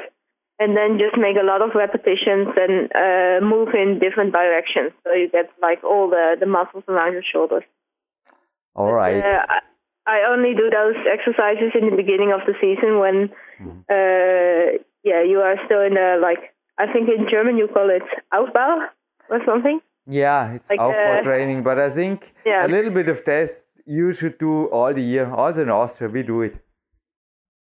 and 0.60 0.78
then 0.78 1.00
just 1.00 1.18
make 1.18 1.38
a 1.38 1.46
lot 1.46 1.62
of 1.62 1.72
repetitions 1.74 2.50
and 2.56 2.92
uh, 2.94 3.46
move 3.46 3.70
in 3.74 4.00
different 4.00 4.32
directions. 4.32 4.92
So 5.04 5.14
you 5.14 5.28
get 5.30 5.50
like 5.62 5.84
all 5.84 6.10
the 6.10 6.38
the 6.40 6.46
muscles 6.46 6.84
around 6.88 7.14
your 7.14 7.24
shoulders. 7.24 7.64
All 8.76 8.94
right. 8.94 9.22
But, 9.22 9.50
uh, 9.50 9.60
I 10.06 10.24
only 10.30 10.54
do 10.54 10.70
those 10.70 10.96
exercises 11.10 11.72
in 11.80 11.90
the 11.90 11.96
beginning 11.96 12.34
of 12.34 12.42
the 12.46 12.54
season 12.60 13.00
when, 13.00 13.30
mm. 13.62 13.80
uh, 13.90 14.84
yeah, 15.04 15.24
you 15.24 15.40
are 15.40 15.56
still 15.66 15.82
in 15.82 15.94
the 15.94 16.20
like. 16.22 16.54
I 16.78 16.92
think 16.92 17.08
in 17.08 17.28
German 17.30 17.58
you 17.58 17.68
call 17.68 17.90
it 17.90 18.04
Aufbau 18.34 18.88
or 19.30 19.40
something. 19.46 19.80
Yeah, 20.06 20.54
it's 20.54 20.70
like, 20.70 20.80
Aufbau 20.80 21.20
uh, 21.20 21.22
training, 21.22 21.64
but 21.64 21.80
I 21.80 21.89
think 21.89 22.34
yeah. 22.45 22.66
a 22.66 22.70
little 22.70 22.91
bit 22.91 23.08
of 23.08 23.24
that 23.26 23.51
you 23.86 24.14
should 24.14 24.38
do 24.38 24.66
all 24.66 24.93
the 24.93 25.01
year. 25.01 25.32
Also 25.32 25.62
in 25.62 25.70
Austria, 25.70 26.10
we 26.10 26.24
do 26.24 26.41
it. 26.41 26.60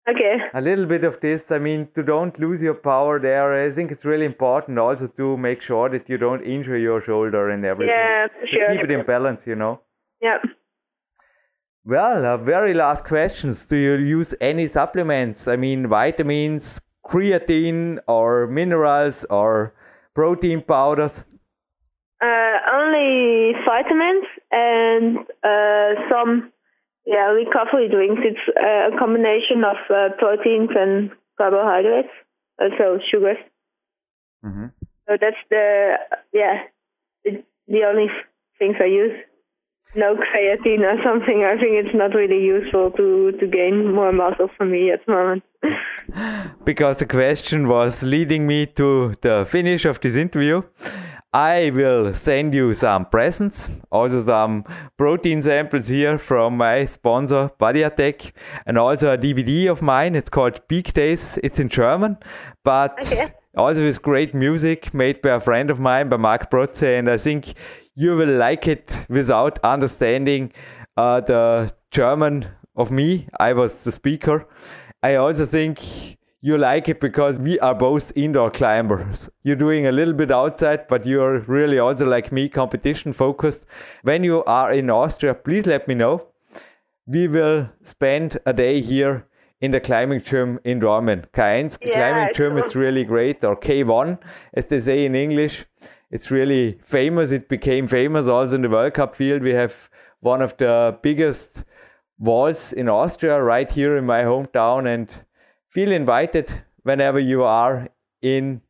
Okay. 0.08 0.38
A 0.54 0.62
little 0.62 0.86
bit 0.86 1.04
of 1.04 1.20
this. 1.20 1.52
I 1.52 1.58
mean, 1.58 1.88
to 1.96 2.04
don't 2.04 2.38
lose 2.40 2.62
your 2.62 2.76
power 2.76 3.20
there. 3.20 3.66
I 3.66 3.72
think 3.72 3.92
it's 3.92 4.06
really 4.06 4.26
important 4.26 4.78
also 4.78 5.08
to 5.08 5.38
make 5.38 5.62
sure 5.62 5.90
that 5.90 6.08
you 6.08 6.18
don't 6.18 6.44
injure 6.44 6.78
your 6.78 7.02
shoulder 7.02 7.50
and 7.50 7.66
everything. 7.66 7.96
Yeah, 7.96 8.28
sure. 8.46 8.68
To 8.68 8.74
keep 8.74 8.84
it 8.84 8.92
in 8.92 9.06
balance, 9.06 9.48
you 9.48 9.56
know. 9.56 9.82
Yeah. 10.22 10.38
Well, 11.84 12.26
uh, 12.26 12.38
very 12.38 12.74
last 12.74 13.06
questions. 13.06 13.66
Do 13.66 13.78
you 13.78 13.94
use 13.94 14.36
any 14.42 14.68
supplements? 14.68 15.48
I 15.48 15.56
mean, 15.56 15.88
vitamins, 15.88 16.82
creatine, 17.06 18.00
or 18.08 18.48
minerals, 18.48 19.24
or 19.30 19.74
protein 20.14 20.62
powders? 20.62 21.24
Uh, 22.26 22.58
only 22.74 23.54
vitamins 23.66 24.26
and 24.52 25.18
uh, 25.44 25.90
some 26.10 26.52
yeah 27.06 27.28
recovery 27.30 27.88
drinks. 27.90 28.22
It's 28.24 28.46
uh, 28.58 28.96
a 28.96 28.98
combination 28.98 29.64
of 29.64 29.78
uh, 29.90 30.16
proteins 30.18 30.70
and 30.76 31.12
carbohydrates, 31.38 32.14
also 32.60 33.00
sugars. 33.12 33.38
Mm-hmm. 34.44 34.68
So 35.08 35.18
that's 35.22 35.42
the 35.52 35.98
yeah 36.34 36.64
the, 37.24 37.44
the 37.68 37.84
only 37.84 38.08
things 38.58 38.76
I 38.80 38.86
use. 38.86 39.18
No 39.96 40.16
creatine 40.16 40.82
or 40.82 40.98
something. 41.04 41.46
I 41.46 41.56
think 41.60 41.74
it's 41.82 41.96
not 41.96 42.16
really 42.16 42.44
useful 42.44 42.92
to 42.92 43.34
to 43.40 43.48
gain 43.48 43.94
more 43.94 44.12
muscle 44.12 44.50
for 44.58 44.66
me 44.66 44.92
at 44.92 45.06
the 45.06 45.12
moment. 45.12 45.44
because 46.66 46.98
the 46.98 47.06
question 47.06 47.68
was 47.68 48.04
leading 48.04 48.48
me 48.48 48.66
to 48.66 49.14
the 49.22 49.46
finish 49.48 49.86
of 49.86 50.00
this 50.00 50.16
interview. 50.16 50.64
I 51.36 51.70
will 51.72 52.14
send 52.14 52.54
you 52.54 52.74
some 52.74 53.06
presents, 53.08 53.70
also 53.92 54.22
some 54.22 54.64
protein 54.98 55.42
samples 55.42 55.88
here 55.90 56.18
from 56.18 56.56
my 56.56 56.86
sponsor 56.86 57.52
Badiatech, 57.60 58.32
and 58.66 58.78
also 58.78 59.12
a 59.12 59.18
DVD 59.18 59.70
of 59.70 59.82
mine. 59.82 60.16
It's 60.16 60.30
called 60.30 60.66
Peak 60.70 60.94
Days. 60.94 61.38
It's 61.44 61.60
in 61.60 61.68
German, 61.68 62.18
but 62.64 62.98
Okay. 63.12 63.34
also 63.58 63.84
with 63.84 64.02
great 64.02 64.34
music 64.34 64.94
made 64.94 65.22
by 65.22 65.32
a 65.32 65.40
friend 65.42 65.70
of 65.70 65.78
mine, 65.78 66.08
by 66.08 66.16
Mark 66.16 66.50
Protze, 66.50 66.98
and 66.98 67.10
I 67.10 67.18
think 67.18 67.54
you 67.96 68.16
will 68.16 68.38
like 68.38 68.66
it 68.70 69.06
without 69.10 69.60
understanding 69.62 70.54
uh, 70.96 71.20
the 71.20 71.70
German 71.92 72.46
of 72.78 72.92
me. 72.92 73.28
I 73.38 73.52
was 73.52 73.84
the 73.84 73.92
speaker. 73.92 74.48
I 75.04 75.16
also 75.16 75.44
think 75.44 75.82
you 76.46 76.60
like 76.60 76.88
it 76.88 77.00
because 77.00 77.42
we 77.42 77.60
are 77.60 77.74
both 77.74 78.16
indoor 78.16 78.52
climbers. 78.52 79.28
You're 79.42 79.56
doing 79.56 79.88
a 79.88 79.92
little 79.92 80.14
bit 80.14 80.30
outside, 80.30 80.88
but 80.88 81.04
you're 81.04 81.40
really 81.48 81.80
also 81.80 82.06
like 82.06 82.32
me, 82.32 82.50
competition 82.50 83.14
focused. 83.14 83.66
When 84.04 84.24
you 84.24 84.44
are 84.44 84.72
in 84.72 84.92
Austria, 84.92 85.34
please 85.34 85.66
let 85.66 85.88
me 85.88 85.96
know. 85.96 86.28
We 87.08 87.28
will 87.28 87.68
spend 87.82 88.38
a 88.46 88.54
day 88.54 88.80
here 88.80 89.26
in 89.60 89.72
the 89.72 89.80
climbing 89.80 90.22
gym 90.22 90.60
in 90.64 90.80
Dornbirn. 90.80 91.26
K1 91.32 91.80
Yeah, 91.82 91.94
climbing 91.94 92.34
gym, 92.36 92.52
sure. 92.52 92.60
it's 92.60 92.76
really 92.76 93.06
great, 93.06 93.44
or 93.44 93.56
K1, 93.56 94.20
as 94.54 94.68
they 94.68 94.80
say 94.80 95.04
in 95.06 95.16
English. 95.16 95.66
It's 96.12 96.30
really 96.30 96.78
famous. 96.84 97.32
It 97.32 97.50
became 97.50 97.88
famous 97.88 98.28
also 98.28 98.56
in 98.58 98.62
the 98.62 98.70
World 98.70 98.94
Cup 98.94 99.16
field. 99.16 99.42
We 99.42 99.54
have 99.54 99.90
one 100.20 100.44
of 100.44 100.56
the 100.58 100.96
biggest 101.02 101.64
walls 102.20 102.72
in 102.72 102.88
Austria 102.88 103.42
right 103.42 103.72
here 103.72 103.98
in 103.98 104.06
my 104.06 104.22
hometown 104.22 104.88
and 104.88 105.26
feel 105.76 105.92
invited 105.92 106.64
whenever 106.84 107.20
you 107.20 107.44
are 107.44 107.90
in 108.22 108.62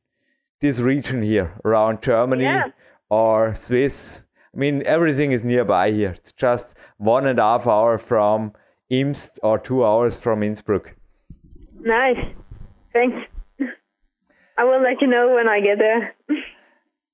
this 0.59 0.79
region 0.79 1.21
here 1.21 1.53
around 1.63 2.01
Germany 2.01 2.43
Yeah. 2.45 2.69
or 3.09 3.53
Swiss. 3.53 4.23
I 4.53 4.57
mean, 4.57 4.81
everything 4.85 5.31
is 5.31 5.43
nearby 5.43 5.91
here. 5.91 6.13
It's 6.17 6.31
just 6.31 6.75
one 6.97 7.27
and 7.27 7.37
a 7.37 7.43
half 7.43 7.67
hour 7.67 7.99
from 7.99 8.53
Imst 8.89 9.39
or 9.43 9.59
two 9.59 9.85
hours 9.85 10.17
from 10.19 10.41
Innsbruck. 10.41 10.95
Nice. 11.79 12.23
Thanks. 12.91 13.17
I 14.57 14.63
will 14.63 14.81
let 14.81 14.99
you 15.01 15.07
know 15.07 15.35
when 15.35 15.47
I 15.47 15.59
get 15.59 15.77
there. 15.77 16.15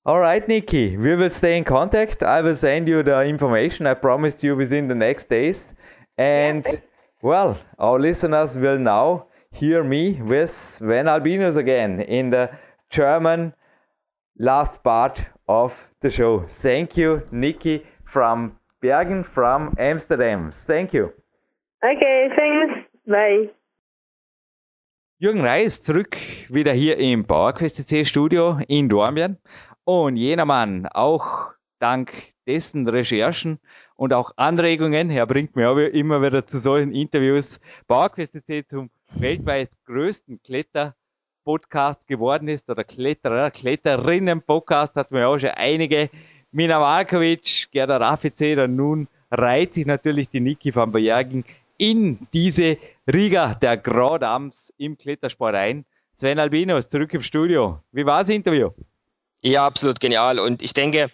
All 0.05 0.19
right, 0.21 0.47
Nikki, 0.47 0.95
we 0.95 1.15
will 1.15 1.29
stay 1.29 1.57
in 1.57 1.63
contact. 1.65 2.23
I 2.23 2.39
will 2.41 2.55
send 2.55 2.87
you 2.87 3.03
the 3.03 3.23
information 3.25 3.87
I 3.87 3.95
promised 3.95 4.43
you 4.43 4.55
within 4.55 4.87
the 4.87 4.95
next 4.95 5.25
days. 5.29 5.73
And 6.17 6.65
well, 7.21 7.57
our 7.77 7.99
listeners 7.99 8.57
will 8.57 8.79
now 8.79 9.25
hear 9.51 9.83
me 9.83 10.21
with 10.21 10.49
Sven 10.49 11.07
Albinus 11.07 11.55
again 11.55 11.99
in 12.01 12.29
the 12.29 12.49
German 12.89 13.53
last 14.37 14.83
part 14.83 15.25
of 15.47 15.89
the 16.01 16.09
show. 16.09 16.39
Thank 16.39 16.97
you, 16.97 17.21
Nikki 17.31 17.85
from 18.05 18.57
Bergen, 18.81 19.23
from 19.23 19.75
Amsterdam. 19.77 20.51
Thank 20.51 20.93
you. 20.93 21.13
Okay, 21.83 22.29
thanks. 22.35 22.87
Bye. 23.07 23.49
Jürgen 25.19 25.41
Reis 25.41 25.81
zurück 25.81 26.17
wieder 26.49 26.73
hier 26.73 26.97
im 26.97 27.25
PowerQuest 27.25 27.87
CC 27.87 28.05
Studio 28.05 28.59
in 28.67 28.89
Dornbirn. 28.89 29.37
Und 29.83 30.15
jener 30.15 30.45
Mann, 30.45 30.87
auch 30.87 31.51
dank 31.79 32.33
dessen 32.47 32.87
Recherchen 32.87 33.59
und 33.95 34.13
auch 34.13 34.31
Anregungen, 34.35 35.11
er 35.11 35.27
bringt 35.27 35.55
mir 35.55 35.69
auch 35.69 35.77
immer 35.77 36.21
wieder 36.21 36.45
zu 36.45 36.57
solchen 36.57 36.91
Interviews, 36.91 37.59
PowerQuest 37.87 38.33
CC 38.33 38.65
zum 38.65 38.89
weltweit 39.15 39.69
größten 39.85 40.41
Kletter-Podcast 40.43 42.07
geworden 42.07 42.47
ist 42.47 42.69
oder 42.69 42.83
Kletterer, 42.83 43.51
Kletterinnen-Podcast 43.51 44.95
hat 44.95 45.11
mir 45.11 45.27
auch 45.27 45.39
schon 45.39 45.49
einige. 45.51 46.09
Mina 46.51 46.79
Markovic, 46.79 47.69
Gerda 47.71 47.97
Raffice, 47.97 48.55
dann 48.55 48.75
nun 48.75 49.07
reiht 49.29 49.73
sich 49.73 49.85
natürlich 49.85 50.29
die 50.29 50.41
Niki 50.41 50.75
van 50.75 50.91
Bergen 50.91 51.45
in 51.77 52.27
diese 52.33 52.77
Riga 53.11 53.55
der 53.55 53.77
Grand 53.77 54.23
im 54.77 54.97
Klettersport 54.97 55.55
ein. 55.55 55.85
Sven 56.13 56.39
Albinos, 56.39 56.89
zurück 56.89 57.13
im 57.13 57.21
Studio. 57.21 57.79
Wie 57.91 58.05
war 58.05 58.19
das 58.19 58.29
Interview? 58.29 58.69
Ja, 59.41 59.65
absolut 59.65 59.99
genial. 59.99 60.39
Und 60.39 60.61
ich 60.61 60.73
denke, 60.73 61.09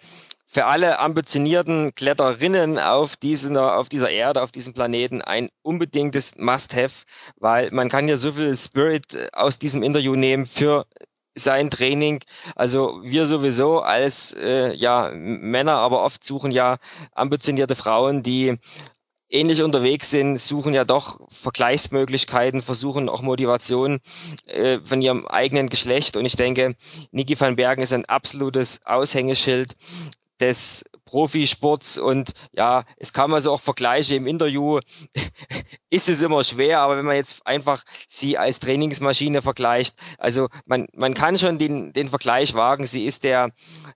für 0.50 0.64
alle 0.64 0.98
ambitionierten 0.98 1.94
Kletterinnen 1.94 2.78
auf, 2.78 3.16
diesen, 3.16 3.58
auf 3.58 3.90
dieser 3.90 4.10
Erde, 4.10 4.42
auf 4.42 4.50
diesem 4.50 4.72
Planeten 4.72 5.20
ein 5.20 5.50
unbedingtes 5.60 6.36
Must-Have, 6.38 7.04
weil 7.36 7.70
man 7.70 7.90
kann 7.90 8.08
ja 8.08 8.16
so 8.16 8.32
viel 8.32 8.56
Spirit 8.56 9.14
äh, 9.14 9.28
aus 9.34 9.58
diesem 9.58 9.82
Interview 9.82 10.14
nehmen 10.16 10.46
für 10.46 10.86
sein 11.34 11.68
Training. 11.68 12.20
Also 12.56 13.00
wir 13.04 13.26
sowieso 13.26 13.80
als 13.80 14.32
äh, 14.40 14.74
ja, 14.74 15.10
Männer, 15.12 15.74
aber 15.74 16.02
oft 16.02 16.24
suchen 16.24 16.50
ja 16.50 16.78
ambitionierte 17.12 17.76
Frauen, 17.76 18.22
die 18.22 18.56
ähnlich 19.28 19.62
unterwegs 19.62 20.10
sind, 20.10 20.38
suchen 20.38 20.72
ja 20.72 20.86
doch 20.86 21.20
Vergleichsmöglichkeiten, 21.30 22.62
versuchen 22.62 23.10
auch 23.10 23.20
Motivation 23.20 23.98
äh, 24.46 24.78
von 24.82 25.02
ihrem 25.02 25.26
eigenen 25.26 25.68
Geschlecht. 25.68 26.16
Und 26.16 26.24
ich 26.24 26.36
denke, 26.36 26.74
Niki 27.10 27.38
van 27.38 27.56
Bergen 27.56 27.82
ist 27.82 27.92
ein 27.92 28.06
absolutes 28.06 28.80
Aushängeschild 28.86 29.76
des 30.40 30.84
Profisports. 31.04 31.98
Und 31.98 32.32
ja, 32.52 32.84
es 32.96 33.12
kam 33.12 33.32
also 33.32 33.52
auch 33.52 33.60
Vergleiche 33.60 34.14
im 34.14 34.26
Interview, 34.26 34.80
ist 35.90 36.08
es 36.08 36.22
immer 36.22 36.44
schwer, 36.44 36.80
aber 36.80 36.98
wenn 36.98 37.06
man 37.06 37.16
jetzt 37.16 37.46
einfach 37.46 37.82
sie 38.06 38.36
als 38.36 38.60
Trainingsmaschine 38.60 39.40
vergleicht, 39.40 39.96
also 40.18 40.48
man, 40.66 40.86
man 40.92 41.14
kann 41.14 41.38
schon 41.38 41.58
den, 41.58 41.92
den 41.92 42.08
Vergleich 42.08 42.54
wagen, 42.54 42.86
sie 42.86 43.04
ist 43.04 43.24
der, 43.24 43.50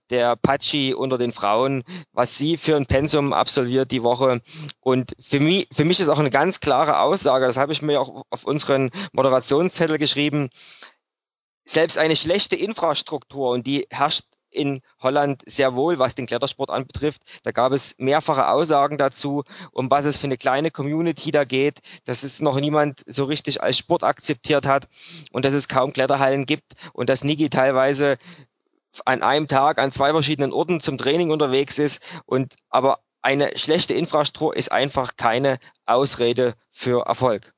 der 0.09 0.35
Patschi 0.35 0.93
unter 0.93 1.17
den 1.17 1.31
Frauen, 1.31 1.83
was 2.11 2.37
sie 2.37 2.57
für 2.57 2.75
ein 2.75 2.87
Pensum 2.87 3.31
absolviert 3.31 3.91
die 3.91 4.03
Woche. 4.03 4.41
Und 4.79 5.15
für 5.19 5.39
mich, 5.39 5.67
für 5.71 5.85
mich 5.85 5.99
ist 5.99 6.09
auch 6.09 6.19
eine 6.19 6.31
ganz 6.31 6.59
klare 6.59 6.99
Aussage, 6.99 7.45
das 7.45 7.57
habe 7.57 7.73
ich 7.73 7.81
mir 7.81 8.01
auch 8.01 8.23
auf 8.31 8.43
unseren 8.43 8.89
Moderationszettel 9.11 9.99
geschrieben, 9.99 10.49
selbst 11.65 11.97
eine 11.97 12.15
schlechte 12.15 12.55
Infrastruktur 12.55 13.51
und 13.51 13.67
die 13.67 13.87
herrscht 13.89 14.25
in 14.53 14.81
Holland 15.01 15.43
sehr 15.45 15.75
wohl, 15.75 15.99
was 15.99 16.15
den 16.15 16.25
Klettersport 16.25 16.69
anbetrifft. 16.69 17.21
Da 17.43 17.51
gab 17.51 17.71
es 17.71 17.95
mehrfache 17.97 18.49
Aussagen 18.49 18.97
dazu, 18.97 19.43
um 19.71 19.89
was 19.89 20.05
es 20.05 20.15
für 20.15 20.27
eine 20.27 20.37
kleine 20.37 20.71
Community 20.71 21.31
da 21.31 21.43
geht, 21.43 21.79
dass 22.05 22.23
es 22.23 22.39
noch 22.39 22.59
niemand 22.59 23.01
so 23.05 23.25
richtig 23.25 23.61
als 23.61 23.77
Sport 23.77 24.03
akzeptiert 24.03 24.65
hat 24.65 24.87
und 25.31 25.45
dass 25.45 25.53
es 25.53 25.67
kaum 25.67 25.93
Kletterhallen 25.93 26.45
gibt 26.45 26.73
und 26.93 27.09
dass 27.09 27.23
Niki 27.23 27.49
teilweise 27.49 28.17
an 29.05 29.23
einem 29.23 29.47
Tag 29.47 29.79
an 29.79 29.91
zwei 29.91 30.11
verschiedenen 30.11 30.53
Orten 30.53 30.79
zum 30.79 30.97
Training 30.97 31.31
unterwegs 31.31 31.79
ist 31.79 32.21
und 32.25 32.55
aber 32.69 32.99
eine 33.21 33.57
schlechte 33.57 33.93
Infrastruktur 33.93 34.55
ist 34.55 34.71
einfach 34.71 35.15
keine 35.15 35.57
Ausrede 35.85 36.53
für 36.69 37.05
Erfolg. 37.05 37.53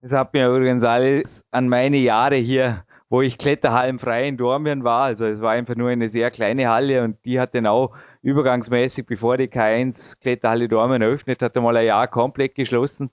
Das 0.00 0.12
hat 0.12 0.32
mir 0.32 0.48
übrigens 0.48 0.84
alles 0.84 1.42
an 1.50 1.68
meine 1.68 1.96
Jahre 1.96 2.36
hier 2.36 2.84
wo 3.10 3.22
ich 3.22 3.38
kletterhallenfrei 3.38 4.28
in 4.28 4.36
Dornbirn 4.36 4.84
war. 4.84 5.04
Also 5.04 5.26
es 5.26 5.40
war 5.40 5.52
einfach 5.52 5.76
nur 5.76 5.88
eine 5.88 6.08
sehr 6.08 6.30
kleine 6.30 6.68
Halle 6.68 7.02
und 7.02 7.16
die 7.24 7.40
hat 7.40 7.54
dann 7.54 7.66
auch 7.66 7.94
übergangsmäßig, 8.22 9.06
bevor 9.06 9.36
die 9.36 9.48
K1 9.48 10.20
Kletterhalle 10.20 10.68
Dornbirn 10.68 11.02
eröffnet 11.02 11.42
hat, 11.42 11.56
einmal 11.56 11.76
ein 11.76 11.86
Jahr 11.86 12.08
komplett 12.08 12.54
geschlossen. 12.54 13.10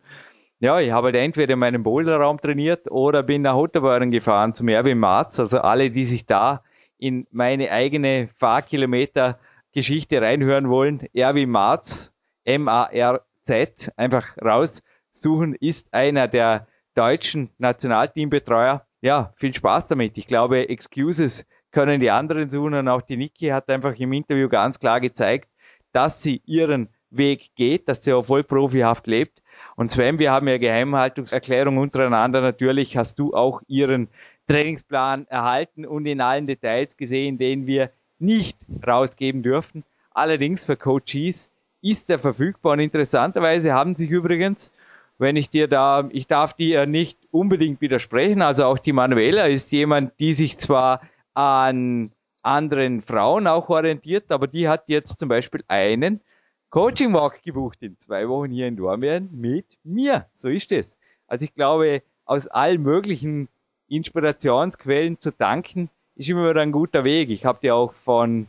Ja, 0.60 0.80
ich 0.80 0.92
habe 0.92 1.08
halt 1.08 1.16
entweder 1.16 1.54
in 1.54 1.60
meinem 1.60 1.84
Boulderraum 1.84 2.40
trainiert 2.40 2.90
oder 2.90 3.24
bin 3.24 3.42
nach 3.42 3.56
Otterborn 3.56 4.12
gefahren 4.12 4.54
zum 4.54 4.70
Erwin 4.70 4.98
Marz. 5.00 5.40
Also 5.40 5.60
alle, 5.60 5.92
die 5.92 6.06
sich 6.06 6.26
da 6.26 6.64
in 6.98 7.28
meine 7.32 7.72
eigene 7.72 8.30
Fahrkilometer 8.38 9.38
Geschichte 9.74 10.22
reinhören 10.22 10.70
wollen, 10.70 11.08
Erwin 11.14 11.50
Marz, 11.50 12.14
M-A-R-Z, 12.46 13.92
einfach 13.98 14.38
raussuchen, 14.42 15.56
ist 15.56 15.94
einer 15.94 16.28
der 16.30 16.68
deutschen 16.96 17.50
Nationalteambetreuer. 17.58 18.86
Ja, 19.06 19.32
viel 19.36 19.54
Spaß 19.54 19.86
damit. 19.86 20.18
Ich 20.18 20.26
glaube, 20.26 20.68
Excuses 20.68 21.46
können 21.70 22.00
die 22.00 22.10
anderen 22.10 22.50
suchen 22.50 22.74
und 22.74 22.88
auch 22.88 23.04
die 23.04 23.18
Niki 23.18 23.50
hat 23.50 23.70
einfach 23.70 23.94
im 24.00 24.14
Interview 24.14 24.50
ganz 24.50 24.80
klar 24.80 25.00
gezeigt, 25.00 25.48
dass 25.92 26.24
sie 26.24 26.42
ihren 26.48 26.90
Weg 27.12 27.52
geht, 27.54 27.88
dass 27.88 28.04
sie 28.04 28.14
auch 28.14 28.26
voll 28.26 28.44
profihaft 28.44 29.06
lebt. 29.06 29.44
Und 29.76 29.92
Sven, 29.92 30.18
wir 30.18 30.32
haben 30.32 30.48
ja 30.48 30.58
Geheimhaltungserklärung 30.58 31.78
untereinander. 31.78 32.42
Natürlich 32.42 32.98
hast 32.98 33.20
du 33.20 33.36
auch 33.36 33.62
ihren 33.68 34.08
Trainingsplan 34.48 35.28
erhalten 35.28 35.86
und 35.86 36.08
in 36.08 36.20
allen 36.20 36.48
Details 36.48 36.98
gesehen, 36.98 37.38
den 37.38 37.68
wir 37.68 37.92
nicht 38.18 38.58
rausgeben 38.88 39.44
dürfen. 39.44 39.84
Allerdings 40.16 40.66
für 40.66 40.78
Coaches 40.78 41.52
ist 41.80 42.10
er 42.10 42.18
verfügbar 42.18 42.74
und 42.74 42.80
interessanterweise 42.80 43.72
haben 43.72 43.94
sich 43.94 44.10
übrigens, 44.10 44.72
wenn 45.18 45.36
ich 45.36 45.50
dir 45.50 45.68
da, 45.68 46.08
ich 46.12 46.28
darf 46.28 46.54
dir 46.54 46.86
nicht 46.86 47.20
unbedingt 47.32 47.82
widersprechen, 47.82 48.42
also 48.42 48.66
auch 48.66 48.80
die 48.80 48.94
Manuela 48.94 49.46
ist 49.46 49.72
jemand, 49.72 50.14
die 50.20 50.34
sich 50.34 50.58
zwar 50.58 51.02
an 51.34 52.12
anderen 52.44 53.02
Frauen 53.02 53.48
auch 53.48 53.70
orientiert, 53.70 54.32
aber 54.32 54.48
die 54.48 54.68
hat 54.68 54.84
jetzt 54.88 55.20
zum 55.20 55.30
Beispiel 55.30 55.64
einen 55.68 56.22
Coaching 56.70 57.14
Walk 57.14 57.42
gebucht 57.44 57.78
in 57.82 57.98
zwei 57.98 58.28
Wochen 58.28 58.52
hier 58.52 58.68
in 58.68 58.76
Dormien 58.76 59.30
mit 59.32 59.78
mir. 59.84 60.26
So 60.34 60.50
ist 60.50 60.72
es. 60.72 60.98
Also 61.28 61.46
ich 61.46 61.56
glaube, 61.56 62.02
aus 62.26 62.48
allen 62.48 62.82
möglichen 62.82 63.48
Inspirationsquellen 63.88 65.20
zu 65.20 65.32
danken, 65.32 65.90
ist 66.16 66.30
immer 66.30 66.50
wieder 66.50 66.62
ein 66.62 66.72
guter 66.72 67.04
Weg. 67.04 67.30
Ich 67.30 67.46
habe 67.46 67.60
dir 67.62 67.76
auch 67.76 67.94
von 67.94 68.48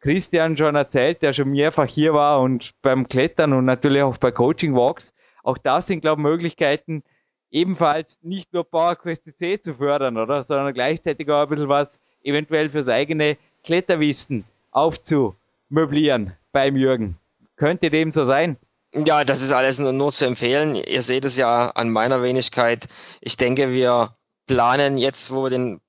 Christian 0.00 0.56
schon 0.56 0.74
erzählt, 0.74 1.22
der 1.22 1.32
schon 1.32 1.50
mehrfach 1.50 1.88
hier 1.88 2.12
war 2.12 2.40
und 2.40 2.74
beim 2.82 3.08
Klettern 3.08 3.52
und 3.52 3.64
natürlich 3.64 4.02
auch 4.02 4.18
bei 4.18 4.30
Coaching 4.30 4.74
Walks. 4.74 5.14
Auch 5.44 5.58
das 5.58 5.86
sind, 5.86 6.00
glaube 6.00 6.20
ich, 6.20 6.24
Möglichkeiten, 6.24 7.04
ebenfalls 7.50 8.18
nicht 8.22 8.52
nur 8.52 8.64
PowerQuest 8.64 9.38
C 9.38 9.60
zu 9.60 9.74
fördern, 9.74 10.18
oder? 10.18 10.42
Sondern 10.42 10.74
gleichzeitig 10.74 11.30
auch 11.30 11.42
ein 11.42 11.48
bisschen 11.48 11.68
was 11.68 12.00
eventuell 12.24 12.70
fürs 12.70 12.88
eigene 12.88 13.36
Kletterwissen 13.62 14.44
aufzumöblieren 14.72 16.32
beim 16.50 16.76
Jürgen. 16.76 17.16
Könnte 17.56 17.90
dem 17.90 18.10
so 18.10 18.24
sein? 18.24 18.56
Ja, 18.94 19.24
das 19.24 19.42
ist 19.42 19.52
alles 19.52 19.78
nur, 19.78 19.92
nur 19.92 20.12
zu 20.12 20.24
empfehlen. 20.26 20.76
Ihr 20.76 21.02
seht 21.02 21.24
es 21.24 21.36
ja 21.36 21.70
an 21.70 21.90
meiner 21.90 22.22
Wenigkeit. 22.22 22.88
Ich 23.20 23.36
denke, 23.36 23.70
wir 23.70 24.16
planen 24.46 24.98
jetzt, 24.98 25.32
wo 25.32 25.44
wir 25.44 25.50
den 25.50 25.80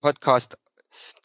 Podcast 0.00 0.58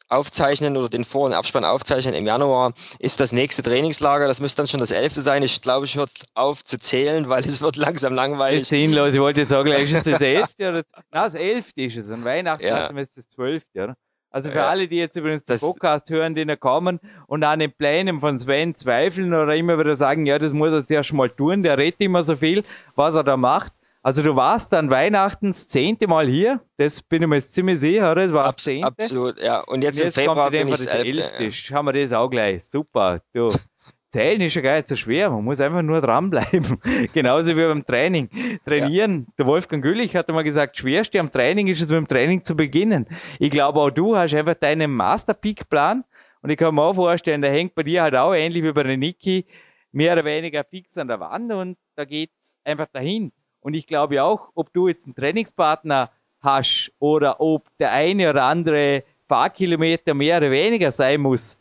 aufzeichnen 0.10 0.76
oder 0.76 0.90
den 0.90 1.06
Vor- 1.06 1.28
und 1.28 1.34
Abspann 1.34 1.64
aufzeichnen 1.64 2.16
im 2.16 2.26
Januar, 2.26 2.74
ist 3.00 3.20
das 3.20 3.32
nächste 3.32 3.64
Trainingslager. 3.64 4.28
Das 4.28 4.42
müsste 4.42 4.58
dann 4.58 4.68
schon 4.68 4.80
das 4.80 4.92
elfte 4.92 5.22
sein. 5.22 5.44
Ich 5.44 5.62
glaube, 5.62 5.86
ich 5.86 5.96
höre 5.96 6.08
auf 6.34 6.64
zu 6.64 6.80
zählen, 6.80 7.30
weil 7.30 7.46
es 7.46 7.62
wird 7.62 7.76
langsam 7.76 8.14
langweilig. 8.14 8.58
Das 8.58 8.64
ist 8.64 8.70
sinnlos. 8.70 9.14
Ich 9.14 9.20
wollte 9.20 9.42
jetzt 9.42 9.50
sagen, 9.50 9.72
ist 9.72 9.94
es 9.94 10.04
das 10.04 10.22
elfte 10.22 10.70
oder 10.70 10.84
na, 11.12 11.24
das 11.24 11.36
elfte 11.36 11.82
ist 11.82 11.98
es. 11.98 12.10
An 12.10 12.26
Weihnachten 12.26 12.66
ja. 12.66 12.88
ist 12.88 13.10
es 13.10 13.16
das 13.16 13.30
zwölfte, 13.30 13.84
oder? 13.84 13.96
Also 14.32 14.52
für 14.52 14.58
ja. 14.58 14.70
alle, 14.70 14.88
die 14.88 14.98
jetzt 14.98 15.16
übrigens 15.16 15.46
den 15.46 15.60
Podcast 15.60 16.10
hören, 16.12 16.36
den 16.36 16.50
er 16.50 16.58
kommen 16.58 17.00
und 17.26 17.44
an 17.44 17.60
den 17.60 17.72
Plänen 17.72 18.20
von 18.20 18.38
Sven 18.38 18.76
zweifeln 18.76 19.34
oder 19.34 19.56
immer 19.56 19.80
wieder 19.80 19.96
sagen, 19.96 20.28
ja, 20.28 20.38
das 20.38 20.54
muss 20.54 20.72
er 20.72 20.86
zuerst 20.86 21.14
mal 21.14 21.30
tun, 21.30 21.64
der 21.64 21.78
redet 21.80 22.02
immer 22.02 22.22
so 22.22 22.36
viel, 22.36 22.64
was 22.96 23.16
er 23.16 23.24
da 23.24 23.38
macht. 23.38 23.74
Also 24.10 24.24
du 24.24 24.36
warst 24.36 24.74
dann 24.74 24.90
Weihnachten 24.90 25.50
das 25.50 25.68
zehnte 25.68 26.08
Mal 26.08 26.28
hier, 26.28 26.62
das 26.78 27.04
bin 27.04 27.22
ich 27.22 27.30
mir 27.30 27.36
jetzt 27.36 27.54
ziemlich 27.54 27.80
sicher, 27.80 28.12
oder? 28.12 28.24
Das 28.24 28.34
war 28.34 28.46
Abs 28.46 28.56
das 28.56 28.64
zehnte. 28.64 28.88
Absolut, 28.88 29.40
ja. 29.40 29.60
Und 29.60 29.84
jetzt, 29.84 30.02
und 30.02 30.06
jetzt 30.06 30.18
im 30.18 30.24
Februar 30.24 30.50
bin 30.50 30.68
ich 30.68 30.72
das 30.72 30.88
elfte. 30.88 31.44
Ja. 31.46 31.76
Haben 31.76 31.86
wir 31.86 31.94
das 31.94 32.12
auch 32.12 32.28
gleich. 32.28 32.66
Super. 32.66 33.22
Du. 33.34 33.50
Zählen 34.10 34.42
ist 34.42 34.56
ja 34.56 34.64
gar 34.64 34.78
nicht 34.78 34.88
so 34.88 34.96
schwer, 34.96 35.30
man 35.30 35.44
muss 35.44 35.62
einfach 35.62 35.84
nur 35.84 36.02
dranbleiben. 36.02 36.80
Genauso 37.14 37.56
wie 37.56 37.62
beim 37.62 37.86
Training. 37.86 38.32
Trainieren, 38.66 39.28
ja. 39.28 39.34
der 39.38 39.46
Wolfgang 39.46 39.84
Güllich 39.84 40.16
hat 40.16 40.28
einmal 40.28 40.44
gesagt, 40.44 40.76
schwerste 40.76 41.20
am 41.20 41.32
Training 41.32 41.68
ist 41.68 41.80
es, 41.80 41.90
mit 41.90 41.98
dem 41.98 42.08
Training 42.08 42.44
zu 42.44 42.56
beginnen. 42.56 43.06
Ich 43.38 43.52
glaube 43.52 43.80
auch 43.80 43.92
du 43.92 44.16
hast 44.16 44.34
einfach 44.34 44.56
deinen 44.56 44.90
Master-Peak-Plan 44.90 46.04
und 46.42 46.50
ich 46.50 46.58
kann 46.58 46.74
mir 46.74 46.82
auch 46.82 46.96
vorstellen, 46.96 47.44
der 47.44 47.52
hängt 47.52 47.76
bei 47.76 47.84
dir 47.84 48.02
halt 48.02 48.16
auch 48.16 48.34
ähnlich 48.34 48.64
wie 48.64 48.72
bei 48.72 48.82
der 48.82 48.98
Niki 48.98 49.46
mehr 49.92 50.14
oder 50.14 50.26
weniger 50.26 50.64
fix 50.64 50.98
an 50.98 51.08
der 51.08 51.20
Wand 51.20 51.52
und 51.52 51.78
da 51.96 52.06
geht's 52.06 52.58
einfach 52.64 52.88
dahin. 52.92 53.32
Und 53.62 53.74
ich 53.74 53.88
glaube 53.88 54.24
auch, 54.24 54.50
ob 54.56 54.74
du 54.74 54.88
jetzt 54.88 55.06
einen 55.06 55.16
Trainingspartner 55.16 56.12
hast 56.42 56.92
oder 57.00 57.42
ob 57.42 57.66
der 57.80 57.92
eine 57.92 58.30
oder 58.30 58.44
andere 58.44 59.04
Fahrkilometer 59.28 60.14
mehr 60.14 60.38
oder 60.38 60.52
weniger 60.52 60.92
sein 60.92 61.22
muss, 61.22 61.58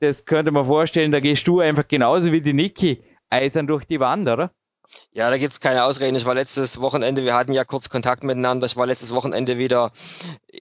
das 0.00 0.24
könnte 0.24 0.50
man 0.50 0.66
vorstellen, 0.66 1.12
da 1.12 1.20
gehst 1.20 1.48
du 1.48 1.60
einfach 1.60 1.88
genauso 1.88 2.32
wie 2.32 2.40
die 2.40 2.52
Niki 2.52 3.02
eisern 3.30 3.66
durch 3.66 3.84
die 3.84 4.00
Wand, 4.00 4.28
oder? 4.28 4.50
Ja, 5.12 5.30
da 5.30 5.38
gibt's 5.38 5.60
keine 5.60 5.84
Ausreden. 5.84 6.16
Ich 6.16 6.26
war 6.26 6.34
letztes 6.34 6.80
Wochenende, 6.80 7.24
wir 7.24 7.34
hatten 7.34 7.52
ja 7.52 7.64
kurz 7.64 7.88
Kontakt 7.88 8.22
miteinander, 8.22 8.66
ich 8.66 8.76
war 8.76 8.86
letztes 8.86 9.14
Wochenende 9.14 9.58
wieder 9.58 9.90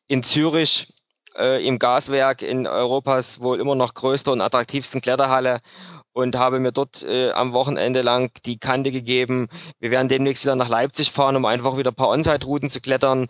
in 0.07 0.23
Zürich 0.23 0.93
äh, 1.38 1.65
im 1.65 1.80
Gaswerk 1.80 2.41
in 2.41 2.65
Europas 2.65 3.41
wohl 3.41 3.59
immer 3.59 3.76
noch 3.76 3.93
größter 3.93 4.32
und 4.32 4.41
attraktivsten 4.41 5.01
Kletterhalle 5.01 5.59
und 6.16 6.38
habe 6.38 6.59
mir 6.59 6.72
dort 6.72 7.03
äh, 7.03 7.32
am 7.32 7.51
Wochenende 7.51 8.01
lang 8.01 8.32
die 8.45 8.57
Kante 8.57 8.93
gegeben. 8.93 9.49
Wir 9.82 9.91
werden 9.91 10.07
demnächst 10.07 10.45
wieder 10.45 10.55
nach 10.55 10.70
Leipzig 10.70 11.11
fahren, 11.11 11.36
um 11.36 11.43
einfach 11.43 11.78
wieder 11.78 11.91
ein 11.91 11.95
paar 11.95 12.07
On-Site-Routen 12.07 12.70
zu 12.70 12.80
klettern. 12.80 13.28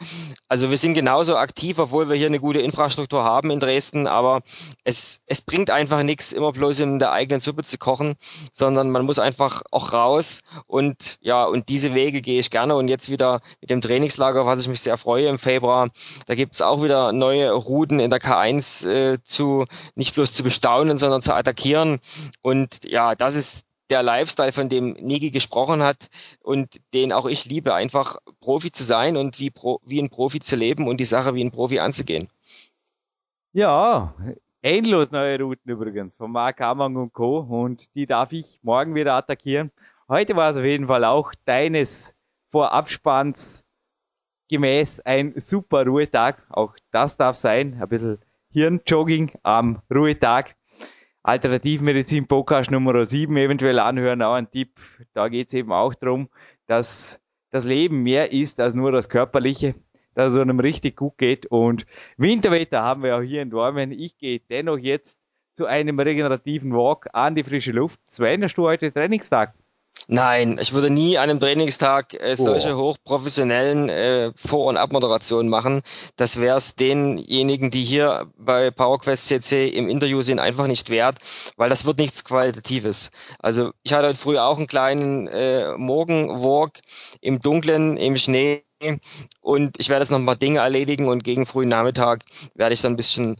Also 0.49 0.69
wir 0.69 0.77
sind 0.77 0.93
genauso 0.93 1.35
aktiv, 1.35 1.79
obwohl 1.79 2.09
wir 2.09 2.15
hier 2.15 2.27
eine 2.27 2.39
gute 2.39 2.59
Infrastruktur 2.59 3.23
haben 3.23 3.49
in 3.49 3.59
Dresden, 3.59 4.05
aber 4.05 4.43
es, 4.83 5.23
es 5.25 5.41
bringt 5.41 5.71
einfach 5.71 6.03
nichts, 6.03 6.31
immer 6.31 6.51
bloß 6.51 6.79
in 6.81 6.99
der 6.99 7.11
eigenen 7.11 7.41
Suppe 7.41 7.63
zu 7.63 7.79
kochen, 7.79 8.13
sondern 8.53 8.91
man 8.91 9.03
muss 9.03 9.17
einfach 9.17 9.63
auch 9.71 9.91
raus 9.91 10.43
und 10.67 11.17
ja, 11.21 11.43
und 11.43 11.69
diese 11.69 11.95
Wege 11.95 12.21
gehe 12.21 12.39
ich 12.39 12.51
gerne 12.51 12.75
und 12.75 12.87
jetzt 12.87 13.09
wieder 13.09 13.41
mit 13.61 13.71
dem 13.71 13.81
Trainingslager, 13.81 14.45
was 14.45 14.61
ich 14.61 14.67
mich 14.67 14.81
sehr 14.81 14.97
freue 14.99 15.27
im 15.27 15.39
Februar, 15.39 15.89
da 16.27 16.35
gibt's 16.35 16.61
auch 16.61 16.83
wieder 16.83 17.13
neue 17.13 17.51
Routen 17.51 17.99
in 17.99 18.11
der 18.11 18.21
K1 18.21 18.87
äh, 18.87 19.17
zu, 19.23 19.65
nicht 19.95 20.13
bloß 20.13 20.33
zu 20.33 20.43
bestaunen, 20.43 20.99
sondern 20.99 21.23
zu 21.23 21.33
attackieren 21.33 21.99
und 22.43 22.74
ja, 22.85 23.15
das 23.15 23.35
ist 23.35 23.65
der 23.89 24.03
Lifestyle, 24.03 24.51
von 24.51 24.67
dem 24.67 24.93
Niki 24.93 25.31
gesprochen 25.31 25.83
hat 25.83 26.07
und 26.41 26.81
den 26.93 27.13
auch 27.13 27.27
ich 27.27 27.45
liebe, 27.45 27.73
einfach 27.73 28.17
Profi 28.39 28.71
zu 28.71 28.83
sein 28.83 29.15
und 29.15 29.39
wie, 29.39 29.51
Pro, 29.51 29.79
wie 29.85 30.01
ein 30.01 30.09
Profi 30.09 30.39
zu 30.39 30.55
leben 30.55 30.87
und 30.87 30.97
die 30.97 31.05
Sache 31.05 31.35
wie 31.35 31.43
ein 31.43 31.51
Profi 31.51 31.79
anzugehen. 31.79 32.27
Ja, 33.53 34.13
endlos 34.61 35.11
neue 35.11 35.39
Routen 35.39 35.71
übrigens 35.71 36.15
von 36.15 36.31
Mark 36.31 36.59
Amang 36.61 36.95
und 36.95 37.13
Co. 37.13 37.37
Und 37.37 37.95
die 37.95 38.07
darf 38.07 38.31
ich 38.31 38.59
morgen 38.63 38.95
wieder 38.95 39.13
attackieren. 39.13 39.71
Heute 40.09 40.35
war 40.35 40.49
es 40.49 40.57
auf 40.57 40.63
jeden 40.63 40.87
Fall 40.87 41.05
auch 41.05 41.31
deines 41.45 42.15
Vorabspanns 42.49 43.63
gemäß 44.49 44.99
ein 45.01 45.33
super 45.37 45.85
Ruhetag. 45.85 46.43
Auch 46.49 46.75
das 46.91 47.15
darf 47.17 47.35
sein. 47.35 47.79
Ein 47.79 47.89
bisschen 47.89 48.17
Hirnjogging 48.49 49.31
am 49.43 49.81
Ruhetag. 49.93 50.55
Alternativmedizin 51.25 52.27
Podcast 52.27 52.69
Nummer 52.69 53.03
7 53.03 53.35
eventuell 53.35 53.79
anhören, 53.79 54.21
auch 54.21 54.35
ein 54.35 54.51
Tipp. 54.51 54.79
Da 55.15 55.27
geht 55.27 55.47
es 55.47 55.55
eben 55.55 55.71
auch 55.71 55.95
darum, 55.95 56.29
dass 56.67 57.19
das 57.49 57.65
Leben 57.65 58.03
mehr 58.03 58.31
ist 58.31 58.59
als 58.59 58.75
nur 58.75 58.91
das 58.91 59.09
Körperliche, 59.09 59.73
dass 60.13 60.33
es 60.33 60.37
einem 60.37 60.59
richtig 60.59 60.95
gut 60.95 61.17
geht. 61.17 61.47
Und 61.47 61.87
Winterwetter 62.17 62.83
haben 62.83 63.01
wir 63.01 63.17
auch 63.17 63.23
hier 63.23 63.41
in 63.41 63.49
Dormen. 63.49 63.91
Ich 63.91 64.19
gehe 64.19 64.39
dennoch 64.51 64.77
jetzt 64.77 65.19
zu 65.53 65.65
einem 65.65 65.99
regenerativen 65.99 66.71
Walk 66.73 67.07
an 67.13 67.33
die 67.33 67.43
frische 67.43 67.71
Luft. 67.71 67.99
Sven, 68.05 68.43
hast 68.43 68.55
du 68.59 68.67
heute 68.67 68.93
Trainingstag? 68.93 69.55
Nein, 70.07 70.59
ich 70.61 70.73
würde 70.73 70.89
nie 70.89 71.17
an 71.17 71.29
einem 71.29 71.39
Trainingstag 71.39 72.13
äh, 72.13 72.35
solche 72.35 72.75
oh. 72.75 72.79
hochprofessionellen 72.79 73.89
äh, 73.89 74.31
Vor- 74.35 74.65
und 74.65 74.77
Abmoderationen 74.77 75.49
machen. 75.49 75.81
Das 76.15 76.39
wäre 76.39 76.57
es 76.57 76.75
denjenigen, 76.75 77.71
die 77.71 77.83
hier 77.83 78.31
bei 78.37 78.69
PowerQuest 78.69 79.27
CC 79.27 79.67
im 79.69 79.89
Interview 79.89 80.21
sind, 80.21 80.39
einfach 80.39 80.67
nicht 80.67 80.89
wert, 80.89 81.17
weil 81.57 81.69
das 81.69 81.85
wird 81.85 81.97
nichts 81.97 82.23
Qualitatives. 82.23 83.09
Also 83.39 83.71
ich 83.83 83.93
hatte 83.93 84.07
heute 84.09 84.19
früh 84.19 84.37
auch 84.37 84.57
einen 84.57 84.67
kleinen 84.67 85.27
äh, 85.27 85.75
Morgenwalk 85.75 86.81
im 87.21 87.41
Dunkeln, 87.41 87.97
im 87.97 88.17
Schnee 88.17 88.63
und 89.41 89.79
ich 89.79 89.89
werde 89.89 90.03
jetzt 90.03 90.11
noch 90.11 90.19
ein 90.19 90.25
paar 90.25 90.35
Dinge 90.35 90.59
erledigen 90.59 91.07
und 91.07 91.23
gegen 91.23 91.45
frühen 91.45 91.69
Nachmittag 91.69 92.23
werde 92.53 92.73
ich 92.73 92.81
dann 92.81 92.93
ein 92.93 92.97
bisschen 92.97 93.37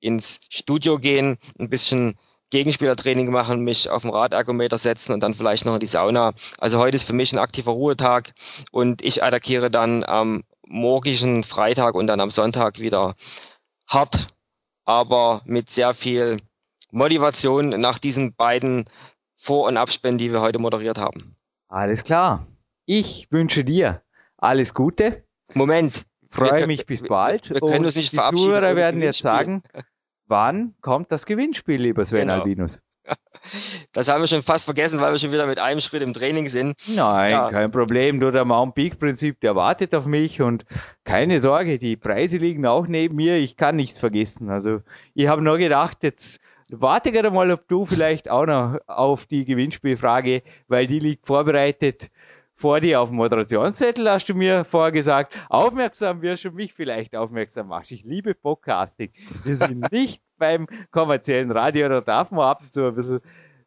ins 0.00 0.40
Studio 0.50 0.98
gehen, 0.98 1.38
ein 1.58 1.70
bisschen 1.70 2.16
Gegenspielertraining 2.50 3.30
machen, 3.30 3.60
mich 3.60 3.90
auf 3.90 4.02
den 4.02 4.10
Radergometer 4.10 4.78
setzen 4.78 5.12
und 5.12 5.20
dann 5.20 5.34
vielleicht 5.34 5.64
noch 5.64 5.74
in 5.74 5.80
die 5.80 5.86
Sauna. 5.86 6.32
Also 6.58 6.78
heute 6.78 6.96
ist 6.96 7.06
für 7.06 7.12
mich 7.12 7.32
ein 7.32 7.38
aktiver 7.38 7.72
Ruhetag 7.72 8.32
und 8.70 9.02
ich 9.02 9.22
attackiere 9.24 9.70
dann 9.70 10.04
am 10.04 10.44
morgigen 10.66 11.44
Freitag 11.44 11.94
und 11.94 12.06
dann 12.06 12.20
am 12.20 12.30
Sonntag 12.30 12.78
wieder 12.78 13.14
hart, 13.88 14.28
aber 14.84 15.42
mit 15.44 15.70
sehr 15.70 15.94
viel 15.94 16.38
Motivation 16.90 17.80
nach 17.80 17.98
diesen 17.98 18.34
beiden 18.34 18.84
Vor- 19.36 19.68
und 19.68 19.76
Abspänen, 19.76 20.18
die 20.18 20.32
wir 20.32 20.40
heute 20.40 20.58
moderiert 20.58 20.98
haben. 20.98 21.36
Alles 21.68 22.04
klar. 22.04 22.46
Ich 22.84 23.30
wünsche 23.30 23.64
dir 23.64 24.02
alles 24.36 24.74
Gute. 24.74 25.24
Moment. 25.54 26.06
Freue 26.30 26.66
mich 26.66 26.86
bis 26.86 27.02
bald. 27.02 27.48
Wir, 27.50 27.60
wir 27.60 27.68
können 27.68 27.84
uns 27.84 27.96
nicht 27.96 28.12
die 28.12 28.16
Zuhörer 28.16 28.76
werden 28.76 29.00
jetzt 29.00 29.20
sagen, 29.20 29.62
Wann 30.26 30.74
kommt 30.80 31.12
das 31.12 31.26
Gewinnspiel, 31.26 31.80
lieber 31.80 32.04
Sven 32.04 32.22
genau. 32.22 32.34
Albinus? 32.34 32.80
Das 33.92 34.08
haben 34.08 34.20
wir 34.20 34.26
schon 34.26 34.42
fast 34.42 34.64
vergessen, 34.64 35.00
weil 35.00 35.12
wir 35.12 35.18
schon 35.18 35.32
wieder 35.32 35.46
mit 35.46 35.58
einem 35.58 35.80
Schritt 35.80 36.02
im 36.02 36.12
Training 36.12 36.48
sind. 36.48 36.74
Nein, 36.96 37.30
ja. 37.30 37.48
kein 37.48 37.70
Problem. 37.70 38.18
Nur 38.18 38.32
der 38.32 38.44
Mount 38.44 38.74
Peak 38.74 38.98
Prinzip, 38.98 39.40
der 39.40 39.54
wartet 39.54 39.94
auf 39.94 40.06
mich 40.06 40.42
und 40.42 40.64
keine 41.04 41.38
Sorge, 41.38 41.78
die 41.78 41.96
Preise 41.96 42.38
liegen 42.38 42.66
auch 42.66 42.88
neben 42.88 43.14
mir. 43.14 43.36
Ich 43.36 43.56
kann 43.56 43.76
nichts 43.76 43.98
vergessen. 43.98 44.50
Also 44.50 44.80
ich 45.14 45.28
habe 45.28 45.42
nur 45.42 45.58
gedacht, 45.58 46.02
jetzt 46.02 46.40
warte 46.70 47.12
gerade 47.12 47.30
mal, 47.30 47.50
ob 47.50 47.68
du 47.68 47.86
vielleicht 47.86 48.28
auch 48.28 48.46
noch 48.46 48.80
auf 48.86 49.26
die 49.26 49.44
Gewinnspielfrage, 49.44 50.42
weil 50.68 50.86
die 50.86 50.98
liegt 50.98 51.26
vorbereitet 51.26 52.10
vor 52.56 52.80
dir 52.80 53.00
auf 53.00 53.10
dem 53.10 53.16
Moderationszettel, 53.16 54.10
hast 54.10 54.28
du 54.28 54.34
mir 54.34 54.64
vorher 54.64 54.90
gesagt, 54.90 55.34
aufmerksam 55.50 56.22
wirst 56.22 56.44
du 56.44 56.50
mich 56.50 56.72
vielleicht 56.72 57.14
aufmerksam 57.14 57.68
machst. 57.68 57.92
Ich 57.92 58.02
liebe 58.02 58.34
Podcasting. 58.34 59.12
Wir 59.44 59.56
sind 59.56 59.92
nicht 59.92 60.22
beim 60.38 60.66
kommerziellen 60.90 61.50
Radio, 61.50 61.88
da 61.88 62.00
darf 62.00 62.30
man 62.30 62.46
ab 62.46 62.62
und 62.62 62.72
zu 62.72 62.88
ein 62.88 62.94
bisschen 62.94 63.20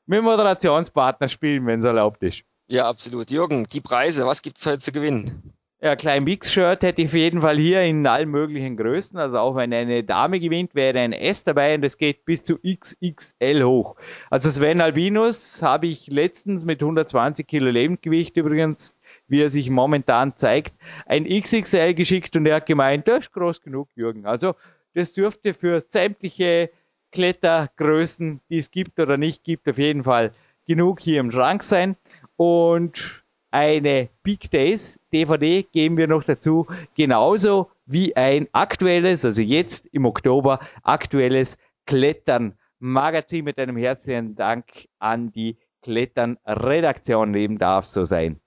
mit 0.07 0.23
Moderationspartner 0.23 1.27
spielen, 1.27 1.67
wenn 1.67 1.79
es 1.79 1.85
erlaubt 1.85 2.23
ist. 2.23 2.41
Ja, 2.67 2.89
absolut. 2.89 3.29
Jürgen, 3.29 3.65
die 3.65 3.81
Preise, 3.81 4.25
was 4.25 4.41
gibt 4.41 4.57
es 4.57 4.65
heute 4.65 4.79
zu 4.79 4.91
gewinnen? 4.91 5.53
Ja, 5.81 5.95
klein 5.95 6.25
Mix-Shirt 6.25 6.83
hätte 6.83 7.01
ich 7.01 7.07
auf 7.07 7.13
jeden 7.13 7.41
Fall 7.41 7.57
hier 7.57 7.81
in 7.83 8.05
allen 8.05 8.29
möglichen 8.29 8.75
Größen. 8.75 9.17
Also 9.17 9.37
auch 9.37 9.55
wenn 9.55 9.73
eine 9.73 10.03
Dame 10.03 10.41
gewinnt, 10.41 10.75
wäre 10.75 10.99
ein 10.99 11.13
S 11.13 11.45
dabei 11.45 11.75
und 11.75 11.85
es 11.85 11.97
geht 11.97 12.25
bis 12.25 12.43
zu 12.43 12.59
XXL 12.59 13.63
hoch. 13.63 13.95
Also 14.29 14.49
Sven 14.49 14.81
Albinus 14.81 15.61
habe 15.61 15.87
ich 15.87 16.07
letztens 16.07 16.65
mit 16.65 16.81
120 16.81 17.47
Kilo 17.47 17.69
Lebendgewicht 17.69 18.35
übrigens, 18.35 18.93
wie 19.29 19.41
er 19.41 19.47
sich 19.47 19.69
momentan 19.69 20.35
zeigt, 20.35 20.73
ein 21.05 21.23
XXL 21.23 21.93
geschickt 21.93 22.35
und 22.35 22.45
er 22.45 22.57
hat 22.57 22.65
gemeint, 22.65 23.07
das 23.07 23.19
ist 23.19 23.31
groß 23.31 23.61
genug, 23.61 23.87
Jürgen. 23.95 24.25
Also 24.25 24.55
das 24.95 25.13
dürfte 25.13 25.53
für 25.53 25.79
sämtliche 25.79 26.71
Klettergrößen, 27.13 28.41
die 28.49 28.57
es 28.57 28.71
gibt 28.71 28.99
oder 28.99 29.15
nicht 29.15 29.45
gibt, 29.45 29.69
auf 29.69 29.77
jeden 29.77 30.03
Fall 30.03 30.33
genug 30.67 30.99
hier 30.99 31.21
im 31.21 31.31
Schrank 31.31 31.63
sein. 31.63 31.95
Und 32.35 33.23
eine 33.51 34.09
Big 34.23 34.51
Days 34.51 34.99
DVD 35.11 35.63
geben 35.63 35.97
wir 35.97 36.07
noch 36.07 36.23
dazu, 36.23 36.67
genauso 36.95 37.71
wie 37.85 38.15
ein 38.15 38.47
aktuelles, 38.51 39.25
also 39.25 39.41
jetzt 39.41 39.87
im 39.87 40.05
Oktober, 40.05 40.59
aktuelles 40.83 41.57
Klettern 41.85 42.57
Magazin 42.79 43.45
mit 43.45 43.57
einem 43.57 43.77
herzlichen 43.77 44.35
Dank 44.35 44.87
an 44.99 45.31
die 45.31 45.57
Klettern 45.81 46.37
Redaktion 46.45 47.33
leben 47.33 47.57
darf 47.57 47.87
so 47.87 48.05
sein. 48.05 48.39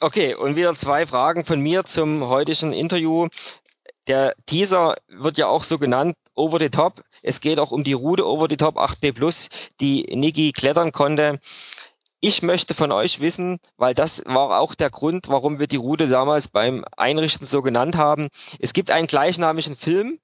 Okay, 0.00 0.34
und 0.34 0.56
wieder 0.56 0.74
zwei 0.74 1.06
Fragen 1.06 1.44
von 1.44 1.60
mir 1.60 1.84
zum 1.84 2.28
heutigen 2.28 2.72
Interview. 2.72 3.28
Der 4.06 4.34
Teaser 4.46 4.94
wird 5.08 5.38
ja 5.38 5.46
auch 5.46 5.64
so 5.64 5.78
genannt, 5.78 6.14
Over 6.34 6.58
the 6.58 6.68
Top. 6.68 7.02
Es 7.22 7.40
geht 7.40 7.58
auch 7.58 7.72
um 7.72 7.84
die 7.84 7.92
Route 7.92 8.26
Over 8.26 8.46
the 8.50 8.56
Top 8.56 8.76
8B 8.76 9.14
Plus, 9.14 9.48
die 9.80 10.02
Niki 10.14 10.52
klettern 10.52 10.92
konnte. 10.92 11.38
Ich 12.26 12.40
möchte 12.40 12.72
von 12.72 12.90
euch 12.90 13.20
wissen, 13.20 13.58
weil 13.76 13.92
das 13.92 14.22
war 14.24 14.58
auch 14.58 14.74
der 14.74 14.88
Grund, 14.88 15.28
warum 15.28 15.58
wir 15.58 15.66
die 15.66 15.76
Route 15.76 16.08
damals 16.08 16.48
beim 16.48 16.82
Einrichten 16.96 17.46
so 17.46 17.60
genannt 17.60 17.96
haben. 17.96 18.28
Es 18.58 18.72
gibt 18.72 18.90
einen 18.90 19.06
gleichnamigen 19.06 19.76
Film 19.76 20.18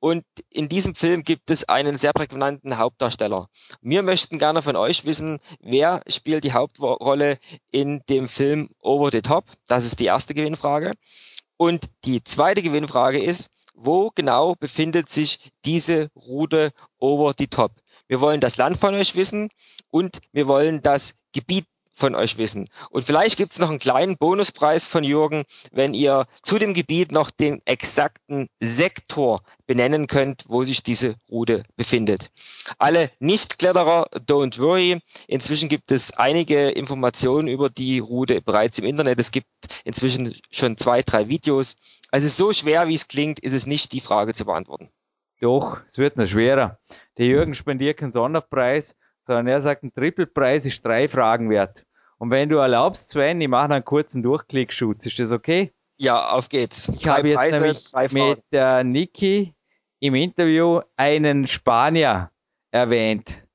und 0.00 0.24
in 0.50 0.68
diesem 0.68 0.96
Film 0.96 1.22
gibt 1.22 1.52
es 1.52 1.68
einen 1.68 1.96
sehr 1.96 2.12
prägnanten 2.12 2.76
Hauptdarsteller. 2.76 3.46
Wir 3.82 4.02
möchten 4.02 4.40
gerne 4.40 4.62
von 4.62 4.74
euch 4.74 5.04
wissen, 5.04 5.38
wer 5.60 6.02
spielt 6.08 6.42
die 6.42 6.54
Hauptrolle 6.54 7.38
in 7.70 8.02
dem 8.08 8.28
Film 8.28 8.68
Over 8.80 9.10
the 9.12 9.22
Top? 9.22 9.44
Das 9.68 9.84
ist 9.84 10.00
die 10.00 10.06
erste 10.06 10.34
Gewinnfrage. 10.34 10.90
Und 11.56 11.88
die 12.04 12.24
zweite 12.24 12.62
Gewinnfrage 12.62 13.22
ist, 13.22 13.50
wo 13.74 14.10
genau 14.12 14.56
befindet 14.56 15.08
sich 15.08 15.52
diese 15.64 16.08
Route 16.16 16.72
Over 16.98 17.32
the 17.38 17.46
Top? 17.46 17.70
Wir 18.14 18.20
wollen 18.20 18.40
das 18.40 18.56
Land 18.56 18.76
von 18.76 18.94
euch 18.94 19.16
wissen 19.16 19.48
und 19.90 20.20
wir 20.30 20.46
wollen 20.46 20.82
das 20.82 21.16
Gebiet 21.32 21.66
von 21.90 22.14
euch 22.14 22.38
wissen. 22.38 22.68
Und 22.90 23.02
vielleicht 23.02 23.36
gibt 23.36 23.50
es 23.50 23.58
noch 23.58 23.70
einen 23.70 23.80
kleinen 23.80 24.16
Bonuspreis 24.16 24.86
von 24.86 25.02
Jürgen, 25.02 25.42
wenn 25.72 25.94
ihr 25.94 26.28
zu 26.44 26.60
dem 26.60 26.74
Gebiet 26.74 27.10
noch 27.10 27.32
den 27.32 27.60
exakten 27.64 28.46
Sektor 28.60 29.42
benennen 29.66 30.06
könnt, 30.06 30.44
wo 30.46 30.62
sich 30.62 30.84
diese 30.84 31.16
Route 31.28 31.64
befindet. 31.74 32.30
Alle 32.78 33.10
Nicht-Kletterer, 33.18 34.06
don't 34.28 34.60
worry. 34.60 35.00
Inzwischen 35.26 35.68
gibt 35.68 35.90
es 35.90 36.12
einige 36.12 36.68
Informationen 36.68 37.48
über 37.48 37.68
die 37.68 37.98
Route 37.98 38.40
bereits 38.42 38.78
im 38.78 38.84
Internet. 38.84 39.18
Es 39.18 39.32
gibt 39.32 39.48
inzwischen 39.82 40.36
schon 40.52 40.76
zwei, 40.76 41.02
drei 41.02 41.28
Videos. 41.28 41.74
Also 42.12 42.28
so 42.28 42.52
schwer, 42.52 42.86
wie 42.86 42.94
es 42.94 43.08
klingt, 43.08 43.40
ist 43.40 43.54
es 43.54 43.66
nicht, 43.66 43.90
die 43.90 44.00
Frage 44.00 44.34
zu 44.34 44.44
beantworten. 44.44 44.88
Doch, 45.40 45.80
es 45.86 45.98
wird 45.98 46.16
noch 46.16 46.26
schwerer. 46.26 46.78
Der 47.18 47.26
Jürgen 47.26 47.54
spendiert 47.54 47.98
keinen 47.98 48.12
Sonderpreis, 48.12 48.96
sondern 49.22 49.46
er 49.46 49.60
sagt, 49.60 49.82
ein 49.82 49.92
Trippelpreis 49.92 50.66
ist 50.66 50.84
drei 50.84 51.08
Fragen 51.08 51.50
wert. 51.50 51.84
Und 52.18 52.30
wenn 52.30 52.48
du 52.48 52.56
erlaubst, 52.56 53.10
Sven, 53.10 53.40
ich 53.40 53.48
mache 53.48 53.72
einen 53.72 53.84
kurzen 53.84 54.22
Durchklickschutz. 54.22 55.06
Ist 55.06 55.18
das 55.18 55.32
okay? 55.32 55.72
Ja, 55.96 56.30
auf 56.30 56.48
geht's. 56.48 56.88
Ich 56.88 57.06
habe 57.06 57.28
jetzt 57.28 57.38
Preise, 57.38 57.60
nämlich 57.60 58.12
mit 58.12 58.44
äh, 58.52 58.84
Niki 58.84 59.54
im 60.00 60.14
Interview 60.14 60.80
einen 60.96 61.46
Spanier 61.46 62.30
erwähnt, 62.70 63.46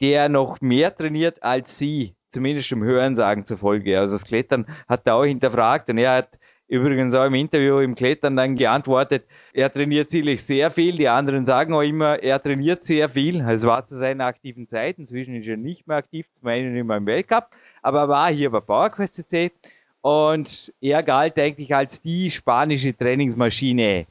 der 0.00 0.28
noch 0.28 0.60
mehr 0.60 0.94
trainiert 0.94 1.42
als 1.42 1.78
sie, 1.78 2.14
zumindest 2.28 2.72
im 2.72 2.82
Hörensagen 2.82 3.44
zufolge. 3.44 3.98
Also 3.98 4.14
das 4.16 4.24
Klettern 4.24 4.66
hat 4.88 5.06
er 5.06 5.14
auch 5.14 5.24
hinterfragt 5.24 5.88
und 5.90 5.98
er 5.98 6.16
hat 6.16 6.38
übrigens 6.68 7.14
auch 7.14 7.24
im 7.24 7.34
Interview 7.34 7.78
im 7.78 7.94
Klettern 7.94 8.36
dann 8.36 8.56
geantwortet, 8.56 9.24
er 9.52 9.72
trainiert 9.72 10.10
sicherlich 10.10 10.42
sehr 10.42 10.70
viel. 10.70 10.96
Die 10.96 11.08
anderen 11.08 11.44
sagen 11.44 11.74
auch 11.74 11.82
immer, 11.82 12.22
er 12.22 12.42
trainiert 12.42 12.84
sehr 12.84 13.08
viel. 13.08 13.40
Es 13.48 13.66
war 13.66 13.86
zu 13.86 13.96
seiner 13.96 14.26
aktiven 14.26 14.66
Zeit. 14.66 14.98
Inzwischen 14.98 15.34
ist 15.34 15.48
er 15.48 15.56
nicht 15.56 15.86
mehr 15.86 15.98
aktiv, 15.98 16.26
zum 16.32 16.48
einen 16.48 16.76
immer 16.76 16.96
im 16.96 17.06
Weltcup, 17.06 17.48
aber 17.82 18.00
er 18.00 18.08
war 18.08 18.30
hier 18.30 18.50
bei 18.50 18.60
PowerQuest 18.60 19.14
CC 19.14 19.52
und 20.00 20.72
er 20.82 21.02
galt 21.02 21.38
eigentlich 21.38 21.74
als 21.74 22.00
die 22.02 22.30
spanische 22.30 22.94
Trainingsmaschine. 22.96 24.06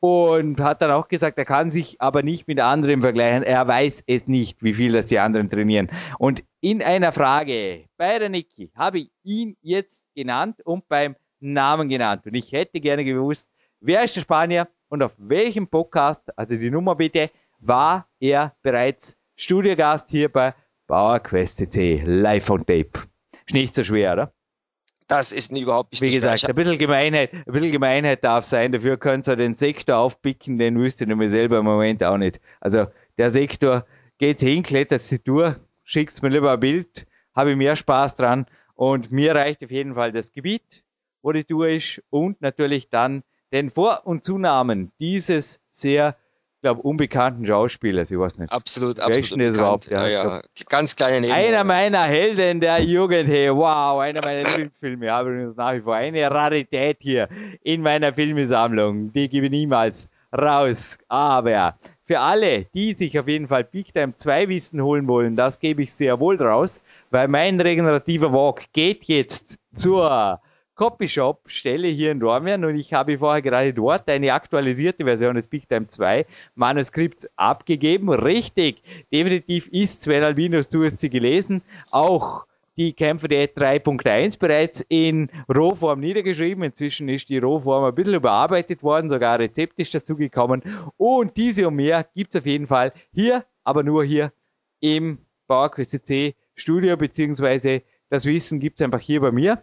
Und 0.00 0.60
hat 0.60 0.82
dann 0.82 0.90
auch 0.90 1.08
gesagt, 1.08 1.38
er 1.38 1.46
kann 1.46 1.70
sich 1.70 1.98
aber 2.00 2.22
nicht 2.22 2.46
mit 2.46 2.60
anderen 2.60 3.00
vergleichen. 3.00 3.42
Er 3.42 3.66
weiß 3.66 4.04
es 4.06 4.26
nicht, 4.26 4.62
wie 4.62 4.74
viel 4.74 4.92
das 4.92 5.06
die 5.06 5.18
anderen 5.18 5.48
trainieren. 5.48 5.88
Und 6.18 6.42
in 6.60 6.82
einer 6.82 7.10
Frage 7.10 7.84
bei 7.96 8.18
der 8.18 8.28
Niki 8.28 8.70
habe 8.74 8.98
ich 8.98 9.10
ihn 9.22 9.56
jetzt 9.62 10.04
genannt 10.14 10.60
und 10.64 10.86
beim 10.88 11.16
Namen 11.52 11.88
genannt. 11.88 12.26
Und 12.26 12.34
ich 12.34 12.52
hätte 12.52 12.80
gerne 12.80 13.04
gewusst, 13.04 13.48
wer 13.80 14.02
ist 14.02 14.16
der 14.16 14.22
Spanier 14.22 14.68
und 14.88 15.02
auf 15.02 15.12
welchem 15.18 15.68
Podcast, 15.68 16.22
also 16.38 16.56
die 16.56 16.70
Nummer 16.70 16.94
bitte, 16.94 17.30
war 17.60 18.08
er 18.20 18.54
bereits 18.62 19.16
Studiogast 19.36 20.10
hier 20.10 20.28
bei 20.28 20.54
PowerQuest 20.86 21.58
CC 21.58 22.02
live 22.04 22.50
on 22.50 22.60
tape. 22.60 22.90
Ist 23.46 23.54
nicht 23.54 23.74
so 23.74 23.84
schwer, 23.84 24.12
oder? 24.12 24.32
Das 25.06 25.32
ist 25.32 25.52
überhaupt 25.52 25.92
nicht 25.92 26.02
Wie 26.02 26.10
gesagt, 26.10 26.40
schwer. 26.40 26.50
ein 26.50 26.54
bisschen 26.54 26.78
Gemeinheit, 26.78 27.32
ein 27.32 27.44
bisschen 27.46 27.72
Gemeinheit 27.72 28.24
darf 28.24 28.44
sein. 28.44 28.72
Dafür 28.72 28.96
könnt 28.96 29.28
ihr 29.28 29.36
den 29.36 29.54
Sektor 29.54 29.96
aufpicken, 29.98 30.58
den 30.58 30.78
wüsste 30.78 31.04
ich 31.04 31.08
nämlich 31.08 31.30
selber 31.30 31.58
im 31.58 31.64
Moment 31.64 32.02
auch 32.02 32.16
nicht. 32.16 32.40
Also, 32.60 32.86
der 33.18 33.30
Sektor 33.30 33.84
geht 34.18 34.40
hin, 34.40 34.62
klettert 34.62 35.02
sie 35.02 35.22
durch, 35.22 35.56
schickt 35.82 36.22
mir 36.22 36.30
lieber 36.30 36.52
ein 36.52 36.60
Bild, 36.60 37.06
habe 37.34 37.50
ich 37.50 37.56
mehr 37.56 37.76
Spaß 37.76 38.14
dran 38.14 38.46
und 38.74 39.12
mir 39.12 39.34
reicht 39.34 39.62
auf 39.62 39.70
jeden 39.70 39.94
Fall 39.94 40.12
das 40.12 40.32
Gebiet, 40.32 40.83
wo 41.24 41.32
die 41.32 41.44
Tour 41.44 41.68
ist 41.68 42.02
und 42.10 42.40
natürlich 42.42 42.90
dann 42.90 43.24
den 43.50 43.70
Vor- 43.70 44.02
und 44.04 44.22
Zunamen 44.22 44.92
dieses 45.00 45.60
sehr, 45.70 46.16
glaube 46.60 46.82
unbekannten 46.82 47.46
Schauspielers. 47.46 48.10
Ich 48.10 48.18
weiß 48.18 48.38
nicht. 48.38 48.52
Absolut, 48.52 49.00
absolut. 49.00 49.40
Ist 49.40 49.54
überhaupt, 49.54 49.90
ja, 49.90 50.06
ja, 50.06 50.24
ja. 50.24 50.42
Ganz 50.68 50.94
kleine 50.94 51.22
Nebenrolle. 51.22 51.46
Einer 51.46 51.64
meiner 51.64 52.02
Helden 52.02 52.60
der 52.60 52.82
Jugend, 52.82 53.28
hey, 53.28 53.54
wow, 53.54 54.00
einer 54.00 54.20
meiner 54.22 54.44
Lieblingsfilme. 54.48 55.06
Ich 55.06 55.10
habe 55.10 55.30
übrigens 55.30 55.56
nach 55.56 55.74
wie 55.74 55.80
vor 55.80 55.94
eine 55.94 56.30
Rarität 56.30 56.98
hier 57.00 57.28
in 57.62 57.80
meiner 57.80 58.12
Filmesammlung. 58.12 59.12
Die 59.12 59.28
gebe 59.28 59.46
ich 59.46 59.52
niemals 59.52 60.10
raus. 60.36 60.98
Aber 61.08 61.78
für 62.04 62.20
alle, 62.20 62.66
die 62.74 62.92
sich 62.92 63.18
auf 63.18 63.28
jeden 63.28 63.48
Fall 63.48 63.64
Big 63.64 63.94
Time 63.94 64.14
2 64.14 64.48
Wissen 64.50 64.82
holen 64.82 65.06
wollen, 65.06 65.36
das 65.36 65.58
gebe 65.58 65.82
ich 65.82 65.94
sehr 65.94 66.20
wohl 66.20 66.36
raus, 66.42 66.82
weil 67.10 67.28
mein 67.28 67.60
regenerativer 67.60 68.32
Walk 68.32 68.72
geht 68.74 69.04
jetzt 69.04 69.58
zur 69.74 70.40
Copyshop 70.74 71.42
Stelle 71.46 71.88
hier 71.88 72.10
in 72.10 72.20
Dormien 72.20 72.64
und 72.64 72.76
ich 72.76 72.92
habe 72.92 73.18
vorher 73.18 73.42
gerade 73.42 73.72
dort 73.72 74.08
eine 74.08 74.32
aktualisierte 74.32 75.04
Version 75.04 75.36
des 75.36 75.46
Big 75.46 75.68
Time 75.68 75.86
2 75.86 76.26
Manuskripts 76.56 77.28
abgegeben. 77.36 78.08
Richtig, 78.10 78.82
definitiv 79.12 79.68
ist 79.68 80.02
Sven 80.02 80.24
Albinus, 80.24 80.68
du 80.68 80.84
hast 80.84 80.98
sie 80.98 81.10
gelesen, 81.10 81.62
auch 81.92 82.46
die 82.76 82.92
Kämpfe 82.92 83.28
der 83.28 83.54
3.1 83.54 84.38
bereits 84.40 84.84
in 84.88 85.30
Rohform 85.54 86.00
niedergeschrieben. 86.00 86.64
Inzwischen 86.64 87.08
ist 87.08 87.28
die 87.28 87.38
Rohform 87.38 87.84
ein 87.84 87.94
bisschen 87.94 88.14
überarbeitet 88.14 88.82
worden, 88.82 89.10
sogar 89.10 89.34
ein 89.34 89.42
Rezept 89.42 89.78
ist 89.78 89.94
dazugekommen. 89.94 90.62
Und 90.96 91.36
diese 91.36 91.68
und 91.68 91.76
mehr 91.76 92.04
gibt 92.14 92.34
es 92.34 92.40
auf 92.40 92.46
jeden 92.46 92.66
Fall 92.66 92.92
hier, 93.12 93.44
aber 93.62 93.84
nur 93.84 94.04
hier 94.04 94.32
im 94.80 95.18
PowerQuest 95.46 96.04
C 96.04 96.34
Studio, 96.56 96.96
beziehungsweise 96.96 97.82
das 98.10 98.26
Wissen 98.26 98.60
gibt 98.60 98.80
es 98.80 98.84
einfach 98.84 99.00
hier 99.00 99.20
bei 99.20 99.32
mir 99.32 99.62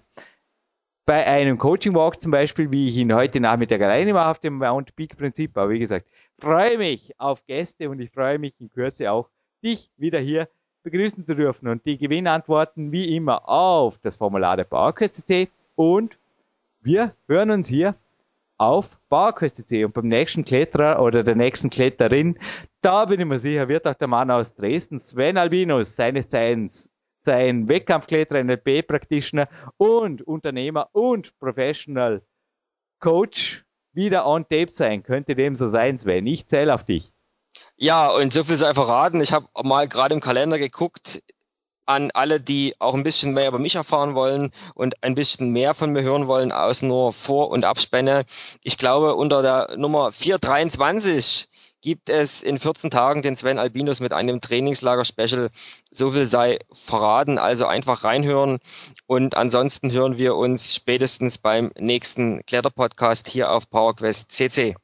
bei 1.12 1.28
einem 1.28 1.58
Coaching 1.58 1.94
Walk 1.94 2.22
zum 2.22 2.32
Beispiel, 2.32 2.72
wie 2.72 2.88
ich 2.88 2.96
ihn 2.96 3.14
heute 3.14 3.42
Nachmittag 3.42 3.82
alleine 3.82 4.14
mache 4.14 4.30
auf 4.30 4.40
dem 4.40 4.60
Mount 4.60 4.96
Peak 4.96 5.18
Prinzip. 5.18 5.58
Aber 5.58 5.70
wie 5.70 5.80
gesagt, 5.80 6.08
freue 6.40 6.78
mich 6.78 7.20
auf 7.20 7.46
Gäste 7.48 7.90
und 7.90 8.00
ich 8.00 8.12
freue 8.12 8.40
mich 8.40 8.54
in 8.60 8.72
Kürze 8.72 9.12
auch, 9.12 9.28
dich 9.62 9.92
wieder 9.98 10.20
hier 10.20 10.48
begrüßen 10.84 11.28
zu 11.28 11.36
dürfen. 11.36 11.68
Und 11.68 11.86
die 11.86 11.98
Gewinnantworten 11.98 12.94
wie 12.94 13.14
immer 13.14 13.50
auf 13.50 13.98
das 13.98 14.16
Formular 14.16 14.56
der 14.56 14.64
PowerQuest.cc 14.64 15.50
und 15.76 16.18
wir 16.80 17.14
hören 17.28 17.52
uns 17.52 17.68
hier 17.68 17.96
auf 18.58 18.98
PowerQuest.cc 19.10 19.84
und 19.84 19.94
beim 19.94 20.08
nächsten 20.08 20.46
Kletterer 20.46 21.02
oder 21.02 21.26
der 21.26 21.36
nächsten 21.36 21.70
Kletterin, 21.70 22.40
da 22.82 23.04
bin 23.04 23.20
ich 23.20 23.26
mir 23.26 23.38
sicher, 23.38 23.68
wird 23.68 23.86
auch 23.86 23.96
der 23.96 24.08
Mann 24.08 24.32
aus 24.32 24.56
Dresden, 24.56 24.98
Sven 24.98 25.38
Albinus, 25.38 25.94
seines 25.98 26.30
Zeichens 26.30 26.90
sein 27.24 27.68
Wettkampfkletterer, 27.68 28.44
NLP-Practitioner 28.44 29.48
und 29.78 30.22
Unternehmer 30.22 30.90
und 30.92 31.38
Professional 31.40 32.22
Coach 33.00 33.64
wieder 33.94 34.26
on 34.26 34.44
tape 34.44 34.70
sein. 34.72 35.04
Könnte 35.04 35.36
dem 35.36 35.56
so 35.56 35.68
sein, 35.68 36.00
Sven. 36.00 36.26
Ich 36.28 36.48
zähle 36.48 36.74
auf 36.74 36.84
dich. 36.84 37.12
Ja, 37.78 38.10
und 38.10 38.32
so 38.32 38.44
viel 38.44 38.58
sei 38.58 38.74
verraten. 38.74 39.22
Ich 39.22 39.34
habe 39.34 39.48
mal 39.64 39.88
gerade 39.88 40.14
im 40.14 40.22
Kalender 40.22 40.58
geguckt 40.58 41.22
an 41.86 42.12
alle, 42.14 42.40
die 42.40 42.76
auch 42.80 42.94
ein 42.94 43.04
bisschen 43.04 43.34
mehr 43.34 43.50
über 43.50 43.60
mich 43.60 43.76
erfahren 43.76 44.16
wollen 44.16 44.52
und 44.76 45.04
ein 45.04 45.16
bisschen 45.16 45.52
mehr 45.52 45.74
von 45.74 45.92
mir 45.92 46.04
hören 46.04 46.28
wollen, 46.28 46.52
aus 46.52 46.82
nur 46.82 47.12
Vor- 47.12 47.50
und 47.50 47.66
Abspänne. 47.66 48.24
Ich 48.64 48.78
glaube, 48.78 49.16
unter 49.16 49.42
der 49.42 49.78
Nummer 49.78 50.12
423 50.12 51.50
gibt 51.82 52.10
es 52.10 52.44
in 52.44 52.60
14 52.60 52.92
Tagen 52.92 53.22
den 53.22 53.36
Sven 53.36 53.58
Albinus 53.58 54.00
mit 54.00 54.14
einem 54.14 54.40
Trainingslager-Special. 54.40 55.50
So 55.90 56.12
viel 56.12 56.28
sei 56.28 56.60
verraten, 56.72 57.38
also 57.38 57.66
einfach 57.66 58.04
reinhören. 58.04 58.60
Und 59.08 59.36
ansonsten 59.36 59.92
hören 59.92 60.18
wir 60.18 60.36
uns 60.36 60.76
spätestens 60.76 61.38
beim 61.38 61.72
nächsten 61.78 62.46
Kletterpodcast 62.46 63.28
hier 63.28 63.52
auf 63.52 63.70
PowerQuest 63.70 64.32
CC. 64.32 64.76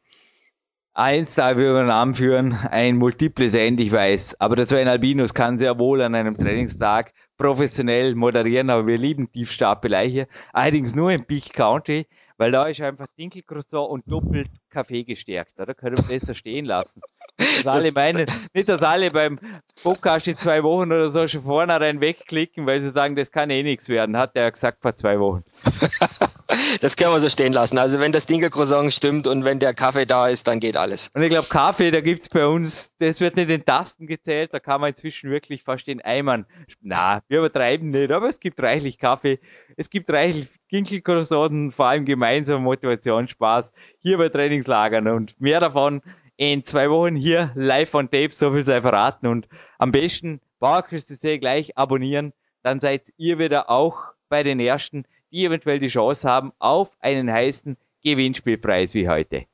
Eins 0.93 1.35
darf 1.35 1.57
ich 1.57 1.63
über 1.63 1.81
den 1.81 1.87
Namen 1.87 2.15
führen, 2.15 2.53
ein 2.53 2.97
multiples 2.97 3.53
End, 3.53 3.79
ich 3.79 3.91
weiß. 3.91 4.41
Aber 4.41 4.55
der 4.55 4.67
Sven 4.67 4.87
Albinus 4.87 5.35
kann 5.35 5.59
sehr 5.59 5.77
wohl 5.77 6.01
an 6.01 6.15
einem 6.15 6.35
Trainingstag 6.35 7.13
professionell 7.37 8.15
moderieren, 8.15 8.71
aber 8.71 8.87
wir 8.87 8.97
lieben 8.97 9.31
Tiefstapelei 9.31 10.09
hier. 10.09 10.27
Allerdings 10.53 10.95
nur 10.95 11.11
im 11.11 11.25
Peak 11.25 11.53
County 11.53 12.07
weil 12.37 12.51
da 12.51 12.63
ist 12.63 12.81
einfach 12.81 13.07
Dinkelcroissant 13.17 13.89
und 13.89 14.09
doppelt 14.11 14.49
Kaffee 14.69 15.03
gestärkt. 15.03 15.59
Oder? 15.59 15.73
Können 15.73 15.97
wir 15.97 16.03
besser 16.05 16.33
stehen 16.33 16.65
lassen. 16.65 17.01
Nicht, 17.39 17.65
dass 17.65 17.67
alle 17.67 17.91
meinen, 17.91 18.27
nicht, 18.53 18.69
dass 18.69 18.83
alle 18.83 19.11
beim 19.11 19.39
Podcast 19.83 20.27
in 20.27 20.37
zwei 20.37 20.63
Wochen 20.63 20.91
oder 20.91 21.09
so 21.09 21.27
schon 21.27 21.43
vornherein 21.43 22.01
wegklicken, 22.01 22.65
weil 22.65 22.81
sie 22.81 22.89
sagen, 22.89 23.15
das 23.15 23.31
kann 23.31 23.49
eh 23.49 23.63
nichts 23.63 23.89
werden, 23.89 24.17
hat 24.17 24.35
er 24.35 24.43
ja 24.43 24.49
gesagt 24.49 24.81
vor 24.81 24.95
zwei 24.95 25.19
Wochen. 25.19 25.43
das 26.81 26.95
können 26.95 27.11
wir 27.11 27.19
so 27.19 27.29
stehen 27.29 27.53
lassen. 27.53 27.77
Also 27.77 27.99
wenn 27.99 28.11
das 28.11 28.25
Dinkelcroissant 28.25 28.93
stimmt 28.93 29.27
und 29.27 29.43
wenn 29.43 29.59
der 29.59 29.73
Kaffee 29.73 30.05
da 30.05 30.27
ist, 30.27 30.47
dann 30.47 30.59
geht 30.59 30.77
alles. 30.77 31.09
Und 31.13 31.21
ich 31.23 31.29
glaube, 31.29 31.47
Kaffee, 31.49 31.91
da 31.91 32.01
gibt's 32.01 32.29
bei 32.29 32.45
uns, 32.45 32.91
das 32.99 33.19
wird 33.19 33.35
nicht 33.35 33.49
in 33.49 33.65
Tasten 33.65 34.07
gezählt, 34.07 34.53
da 34.53 34.59
kann 34.59 34.81
man 34.81 34.91
inzwischen 34.91 35.29
wirklich 35.29 35.63
fast 35.63 35.87
in 35.87 36.01
Eimern. 36.01 36.45
Na, 36.81 37.21
wir 37.27 37.39
übertreiben 37.39 37.91
nicht, 37.91 38.11
aber 38.11 38.29
es 38.29 38.39
gibt 38.39 38.61
reichlich 38.61 38.97
Kaffee, 38.97 39.39
es 39.75 39.89
gibt 39.89 40.09
reichlich 40.09 40.47
Ginkelkursoden, 40.69 41.71
vor 41.71 41.87
allem 41.87 42.05
gemeinsam 42.05 42.63
Motivation, 42.63 43.27
Spaß 43.27 43.71
hier 43.99 44.17
bei 44.17 44.29
Trainingslagern 44.29 45.07
und 45.07 45.39
mehr 45.39 45.59
davon 45.59 46.01
in 46.35 46.63
zwei 46.63 46.89
Wochen 46.89 47.15
hier 47.15 47.51
live 47.55 47.93
on 47.95 48.09
tape, 48.11 48.31
so 48.31 48.51
viel 48.51 48.63
sei 48.65 48.81
verraten 48.81 49.27
und 49.27 49.47
am 49.79 49.91
besten 49.91 50.39
PowerQuest.de 50.59 51.39
gleich 51.39 51.77
abonnieren, 51.77 52.33
dann 52.63 52.79
seid 52.79 53.09
ihr 53.17 53.39
wieder 53.39 53.69
auch 53.69 53.97
bei 54.29 54.43
den 54.43 54.59
ersten, 54.59 55.05
die 55.31 55.45
eventuell 55.45 55.79
die 55.79 55.87
Chance 55.87 56.29
haben 56.29 56.51
auf 56.59 56.95
einen 56.99 57.31
heißen 57.31 57.77
Gewinnspielpreis 58.03 58.93
wie 58.93 59.09
heute. 59.09 59.45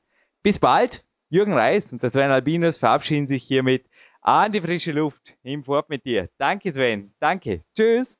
Bis 0.41 0.59
bald, 0.59 1.05
Jürgen 1.29 1.53
Reis 1.53 1.91
und 1.93 2.03
der 2.03 2.11
Sven 2.11 2.31
Albinos 2.31 2.77
verabschieden 2.77 3.27
sich 3.27 3.43
hiermit 3.43 3.85
an 4.21 4.51
die 4.51 4.61
frische 4.61 4.91
Luft. 4.91 5.35
Im 5.43 5.63
Fort 5.63 5.89
mit 5.89 6.05
dir. 6.05 6.29
Danke 6.37 6.73
Sven, 6.73 7.13
danke, 7.19 7.63
tschüss. 7.75 8.19